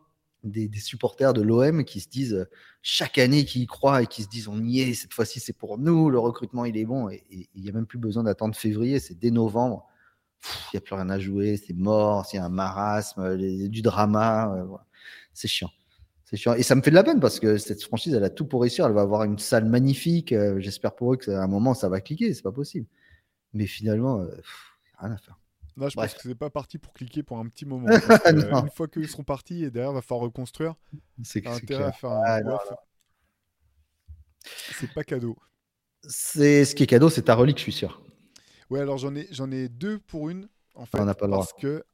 [0.50, 2.48] des, supporters de l'OM qui se disent euh,
[2.82, 5.52] chaque année qui y croient et qui se disent on y est, cette fois-ci c'est
[5.52, 8.54] pour nous, le recrutement il est bon et il n'y a même plus besoin d'attendre
[8.54, 9.86] février, c'est dès novembre.
[10.44, 14.54] Il n'y a plus rien à jouer, c'est mort, c'est un marasme, du drama,
[15.32, 15.70] c'est chiant.
[16.24, 16.54] C'est chiant.
[16.54, 18.60] Et ça me fait de la peine parce que cette franchise, elle a tout pour
[18.60, 18.86] réussir.
[18.86, 20.34] Elle va avoir une salle magnifique.
[20.58, 22.34] J'espère pour eux qu'à un moment, ça va cliquer.
[22.34, 22.86] C'est pas possible.
[23.54, 24.28] Mais finalement, euh,
[24.98, 25.38] rien à faire.
[25.76, 27.86] Là, je pense que c'est pas parti pour cliquer pour un petit moment.
[28.26, 30.74] une fois qu'ils seront partis et derrière, il va falloir reconstruire.
[31.22, 32.22] C'est intérêt à faire un.
[32.24, 32.60] Ah,
[34.78, 35.36] c'est pas cadeau.
[36.02, 38.00] C'est ce qui est cadeau, c'est ta relique, je suis sûr.
[38.70, 40.48] Ouais, alors j'en ai, j'en ai deux pour une.
[40.74, 41.84] En fait, on n'a pas le parce que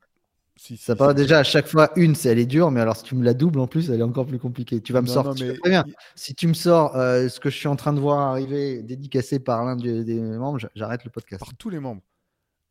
[0.57, 3.05] si, ça paraît déjà à chaque fois une, c'est elle est dure, mais alors si
[3.05, 4.81] tu me la doubles en plus, elle est encore plus compliquée.
[4.81, 5.55] Tu vas me sortir.
[5.65, 5.85] bien.
[6.15, 9.39] Si tu me sors euh, ce que je suis en train de voir arriver, dédicacé
[9.39, 11.41] par l'un des membres, j'arrête le podcast.
[11.41, 12.03] Par tous les membres.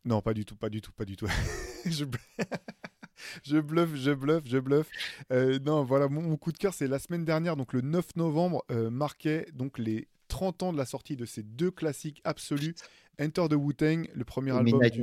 [0.04, 1.26] Non, pas du tout, pas du tout, pas du tout.
[1.86, 2.04] je...
[3.44, 4.88] je bluffe, je bluffe, je bluffe.
[5.32, 8.64] Euh, non, voilà, mon, coup de cœur, c'est la semaine dernière, donc le 9 novembre,
[8.70, 12.74] euh, marquait donc les 30 ans de la sortie de ces deux classiques absolus.
[13.20, 14.98] Enter the Wu-Tang, le premier album du Midnight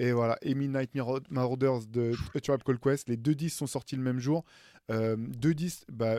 [0.00, 0.92] et voilà, et Midnight
[1.28, 3.06] Marauders de A Tribe Called Quest.
[3.10, 4.46] Les deux disques sont sortis le même jour.
[4.90, 6.18] Euh, deux disques, bah,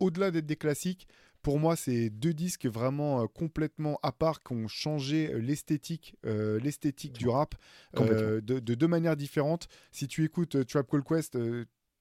[0.00, 1.06] au-delà d'être des classiques,
[1.42, 6.16] pour moi, c'est deux disques vraiment euh, complètement à part qui ont changé euh, l'esthétique,
[6.24, 7.54] l'esthétique du rap
[7.94, 9.68] de, de, deux manières différentes.
[9.92, 11.36] Si tu écoutes Tribe Called Quest,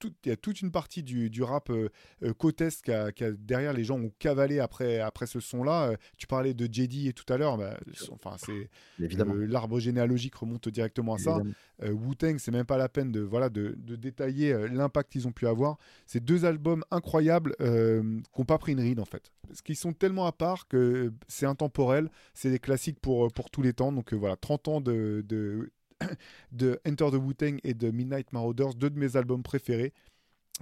[0.06, 1.89] il y a toute une partie du, rap euh,
[2.24, 5.91] euh qui a, derrière les gens ont cavalé après, après ce son-là.
[5.91, 7.78] Euh, tu parlais de JD et tout à l'heure, bah,
[8.12, 8.70] enfin c'est
[9.00, 11.39] l'arbre généalogique remonte directement à ça.
[11.84, 15.47] Euh, Wu-Tang, c'est même pas la peine de voilà de, détailler l'impact qu'ils ont pu
[15.47, 15.78] avoir.
[16.06, 19.93] C'est deux albums incroyables qui n'ont pas pris une ride en fait, parce qu'ils sont
[19.93, 23.91] tellement à part que c'est intemporel, c'est des classiques pour pour tous les temps.
[23.91, 25.72] Donc voilà, 30 ans de de
[26.88, 29.93] Enter the Wu-Tang et de Midnight Marauders, deux de mes albums préférés.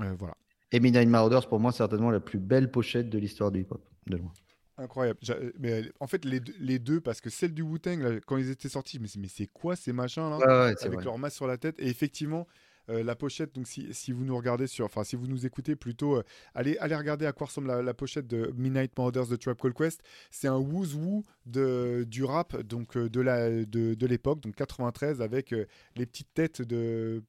[0.01, 0.35] Euh, voilà.
[0.71, 4.17] Et Midnight Marauders, pour moi, certainement la plus belle pochette de l'histoire du hip-hop, de
[4.17, 4.33] loin.
[4.77, 5.19] Incroyable.
[5.29, 8.69] Euh, mais en fait, les, les deux, parce que celle du Wu-Tang, quand ils étaient
[8.69, 11.75] sortis, mais c'est quoi ces machins là Avec leur masse sur la tête.
[11.79, 12.47] Et effectivement,
[12.89, 15.75] euh, la pochette, donc si, si, vous nous regardez sur, enfin si vous nous écoutez
[15.75, 16.23] plutôt, euh,
[16.55, 20.01] allez, allez regarder à quoi ressemble la, pochette de Midnight Marauders de Trap Call Quest.
[20.31, 24.55] C'est un wooz woo de du rap donc euh, de la de, de l'époque, donc
[24.55, 25.53] 93, avec
[25.95, 27.23] les petites têtes de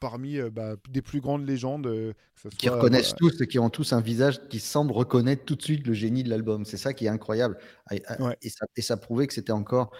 [0.00, 2.14] parmi bah, des plus grandes légendes.
[2.56, 5.86] qui reconnaissent tous et qui ont tous un visage qui semble reconnaître tout de suite
[5.86, 6.64] le génie de l'album.
[6.64, 7.58] C'est ça qui est incroyable.
[7.90, 8.00] Et,
[8.48, 9.92] ça, et ça, prouvait que c'était encore.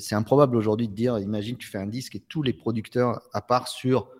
[0.00, 3.40] C'est improbable aujourd'hui de dire imagine, tu fais un disque et tous les producteurs, à
[3.40, 4.10] part sur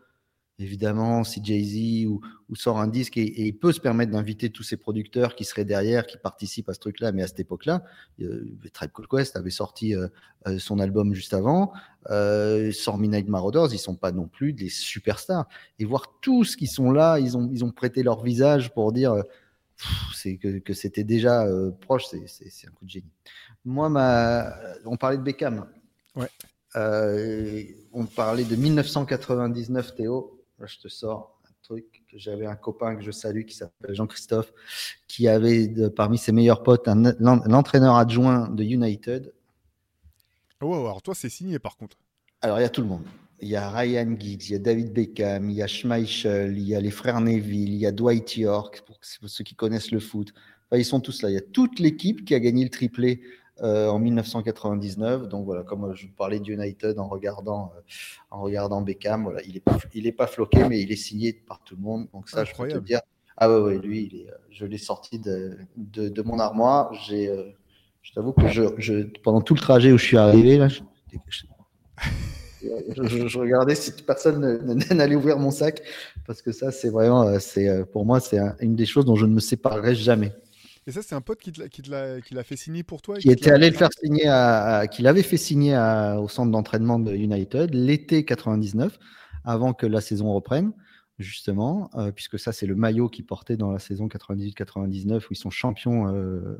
[0.59, 2.21] évidemment, si Jay-Z ou,
[2.55, 6.07] sort un disque et, il peut se permettre d'inviter tous ces producteurs qui seraient derrière,
[6.07, 7.83] qui participent à ce truc-là, mais à cette époque-là,
[8.21, 10.09] euh, Tribe Called Quest avait sorti euh,
[10.47, 11.73] euh, son album juste avant,
[12.11, 15.49] euh, sort Midnight Marauders, ils sont pas non plus des superstars.
[15.79, 19.17] Et voir tous qui sont là, ils ont, ils ont prêté leur visage pour dire
[20.15, 21.47] c'est que, que c'était déjà
[21.81, 23.11] proche, c'est un coup de génie.
[23.65, 24.55] Moi, ma,
[24.85, 25.67] on parlait de Beckham.
[26.15, 26.29] Ouais.
[27.93, 32.03] on parlait de 1999, Théo je te sors un truc.
[32.15, 34.53] J'avais un copain que je salue qui s'appelle Jean-Christophe,
[35.09, 39.33] qui avait parmi ses meilleurs potes l'entraîneur adjoint de United.
[40.61, 41.99] Oh, alors toi, c'est signé par contre.
[42.41, 43.05] Alors, il y a tout le monde.
[43.41, 46.63] Il y a Ryan Giggs, il y a David Beckham, il y a Schmeichel, il
[46.63, 49.99] y a les frères Neville, il y a Dwight York, pour ceux qui connaissent le
[49.99, 50.33] foot.
[50.73, 51.31] ils sont tous là.
[51.31, 53.21] Il y a toute l'équipe qui a gagné le triplé
[53.61, 55.29] euh, en 1999.
[55.29, 57.81] Donc voilà, comme je vous parlais d'United en regardant, euh,
[58.31, 61.35] en regardant Beckham, voilà, il n'est pas, il est pas floqué, mais il est signé
[61.35, 62.09] par tout le monde.
[62.15, 63.01] Donc ça, je peux te dire.
[63.37, 66.95] Ah ouais, ouais lui, il est, euh, je l'ai sorti de, de, de, mon armoire.
[66.95, 67.31] J'ai,
[68.01, 70.81] je t'avoue que je, je, pendant tout le trajet où je suis arrivé, là, je,
[72.63, 74.63] je, regardais si personne
[74.95, 75.83] n'allait ouvrir mon sac
[76.27, 79.35] parce que ça, c'est vraiment, c'est pour moi, c'est une des choses dont je ne
[79.35, 80.33] me séparerai jamais.
[80.87, 83.77] Et ça, c'est un pote qui l'a fait signer pour toi Qui était allé le
[83.77, 85.77] faire signer, à, qui l'avait fait signer
[86.19, 88.99] au centre d'entraînement de United l'été 99,
[89.45, 90.73] avant que la saison reprenne,
[91.19, 95.37] justement, euh, puisque ça, c'est le maillot qu'ils portaient dans la saison 98-99, où ils
[95.37, 96.59] sont champions euh,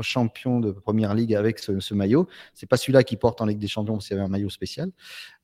[0.00, 2.26] champion de première ligue avec ce, maillot.
[2.54, 4.90] C'est pas celui-là qui porte en Ligue des Champions, c'est un maillot spécial.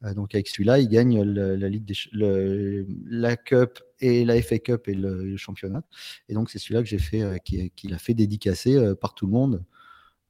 [0.04, 4.88] Euh, donc avec celui-là, il gagne la Ligue des, la Cup et la FA Cup
[4.88, 5.82] et le, championnat.
[6.28, 9.14] Et donc c'est celui-là que j'ai fait, euh, qui, qui l'a fait dédicacer euh, par
[9.14, 9.64] tout le monde.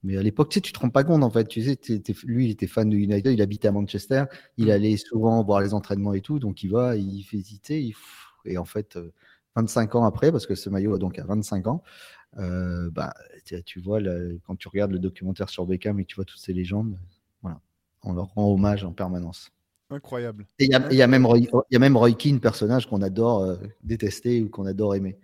[0.03, 1.47] Mais à l'époque, tu sais, tu te rends pas compte en fait.
[1.47, 1.79] Tu sais,
[2.25, 4.25] lui, il était fan de United, il habitait à Manchester,
[4.57, 4.71] il mmh.
[4.71, 7.93] allait souvent voir les entraînements et tout, donc il va, il fait hésiter.
[8.47, 8.99] Et en fait,
[9.57, 11.83] 25 ans après, parce que ce maillot a donc à 25 ans,
[12.39, 13.15] euh, bah,
[13.65, 14.01] tu vois,
[14.47, 16.99] quand tu regardes le documentaire sur Beckham et tu vois toutes ces légendes,
[17.43, 17.61] voilà,
[18.03, 19.51] on leur rend hommage en permanence.
[19.93, 20.47] Incroyable.
[20.61, 21.41] Et il y, a même Roy,
[21.71, 25.19] y a même Roy Keane, personnage qu'on adore euh, détester ou qu'on adore aimer.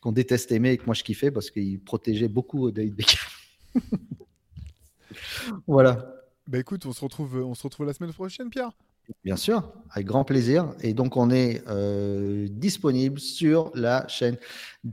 [0.00, 3.18] Qu'on déteste aimer et que moi je kiffais parce qu'il protégeait beaucoup David Beckham.
[5.66, 6.14] voilà.
[6.46, 8.70] Bah écoute, on se retrouve, on se retrouve la semaine prochaine, Pierre.
[9.24, 10.74] Bien sûr, avec grand plaisir.
[10.80, 14.36] Et donc, on est euh, disponible sur la chaîne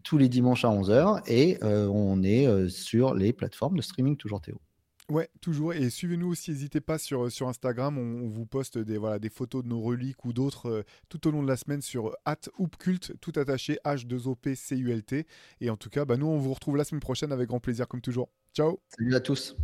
[0.04, 4.18] tous les dimanches à 11h et euh, on est euh, sur les plateformes de streaming
[4.18, 4.60] Toujours Théo.
[5.10, 5.74] Ouais, toujours.
[5.74, 7.98] Et suivez-nous aussi, n'hésitez pas sur, sur Instagram.
[7.98, 11.42] On, vous poste des, voilà, des photos de nos reliques ou d'autres tout au long
[11.42, 12.16] de la semaine sur
[12.60, 15.26] @hoopcult, tout attaché H2OPCULT.
[15.62, 17.88] Et en tout cas, bah, nous, on vous retrouve la semaine prochaine avec grand plaisir,
[17.88, 18.30] comme toujours.
[18.54, 18.80] Ciao.
[18.90, 19.56] Salut à tous.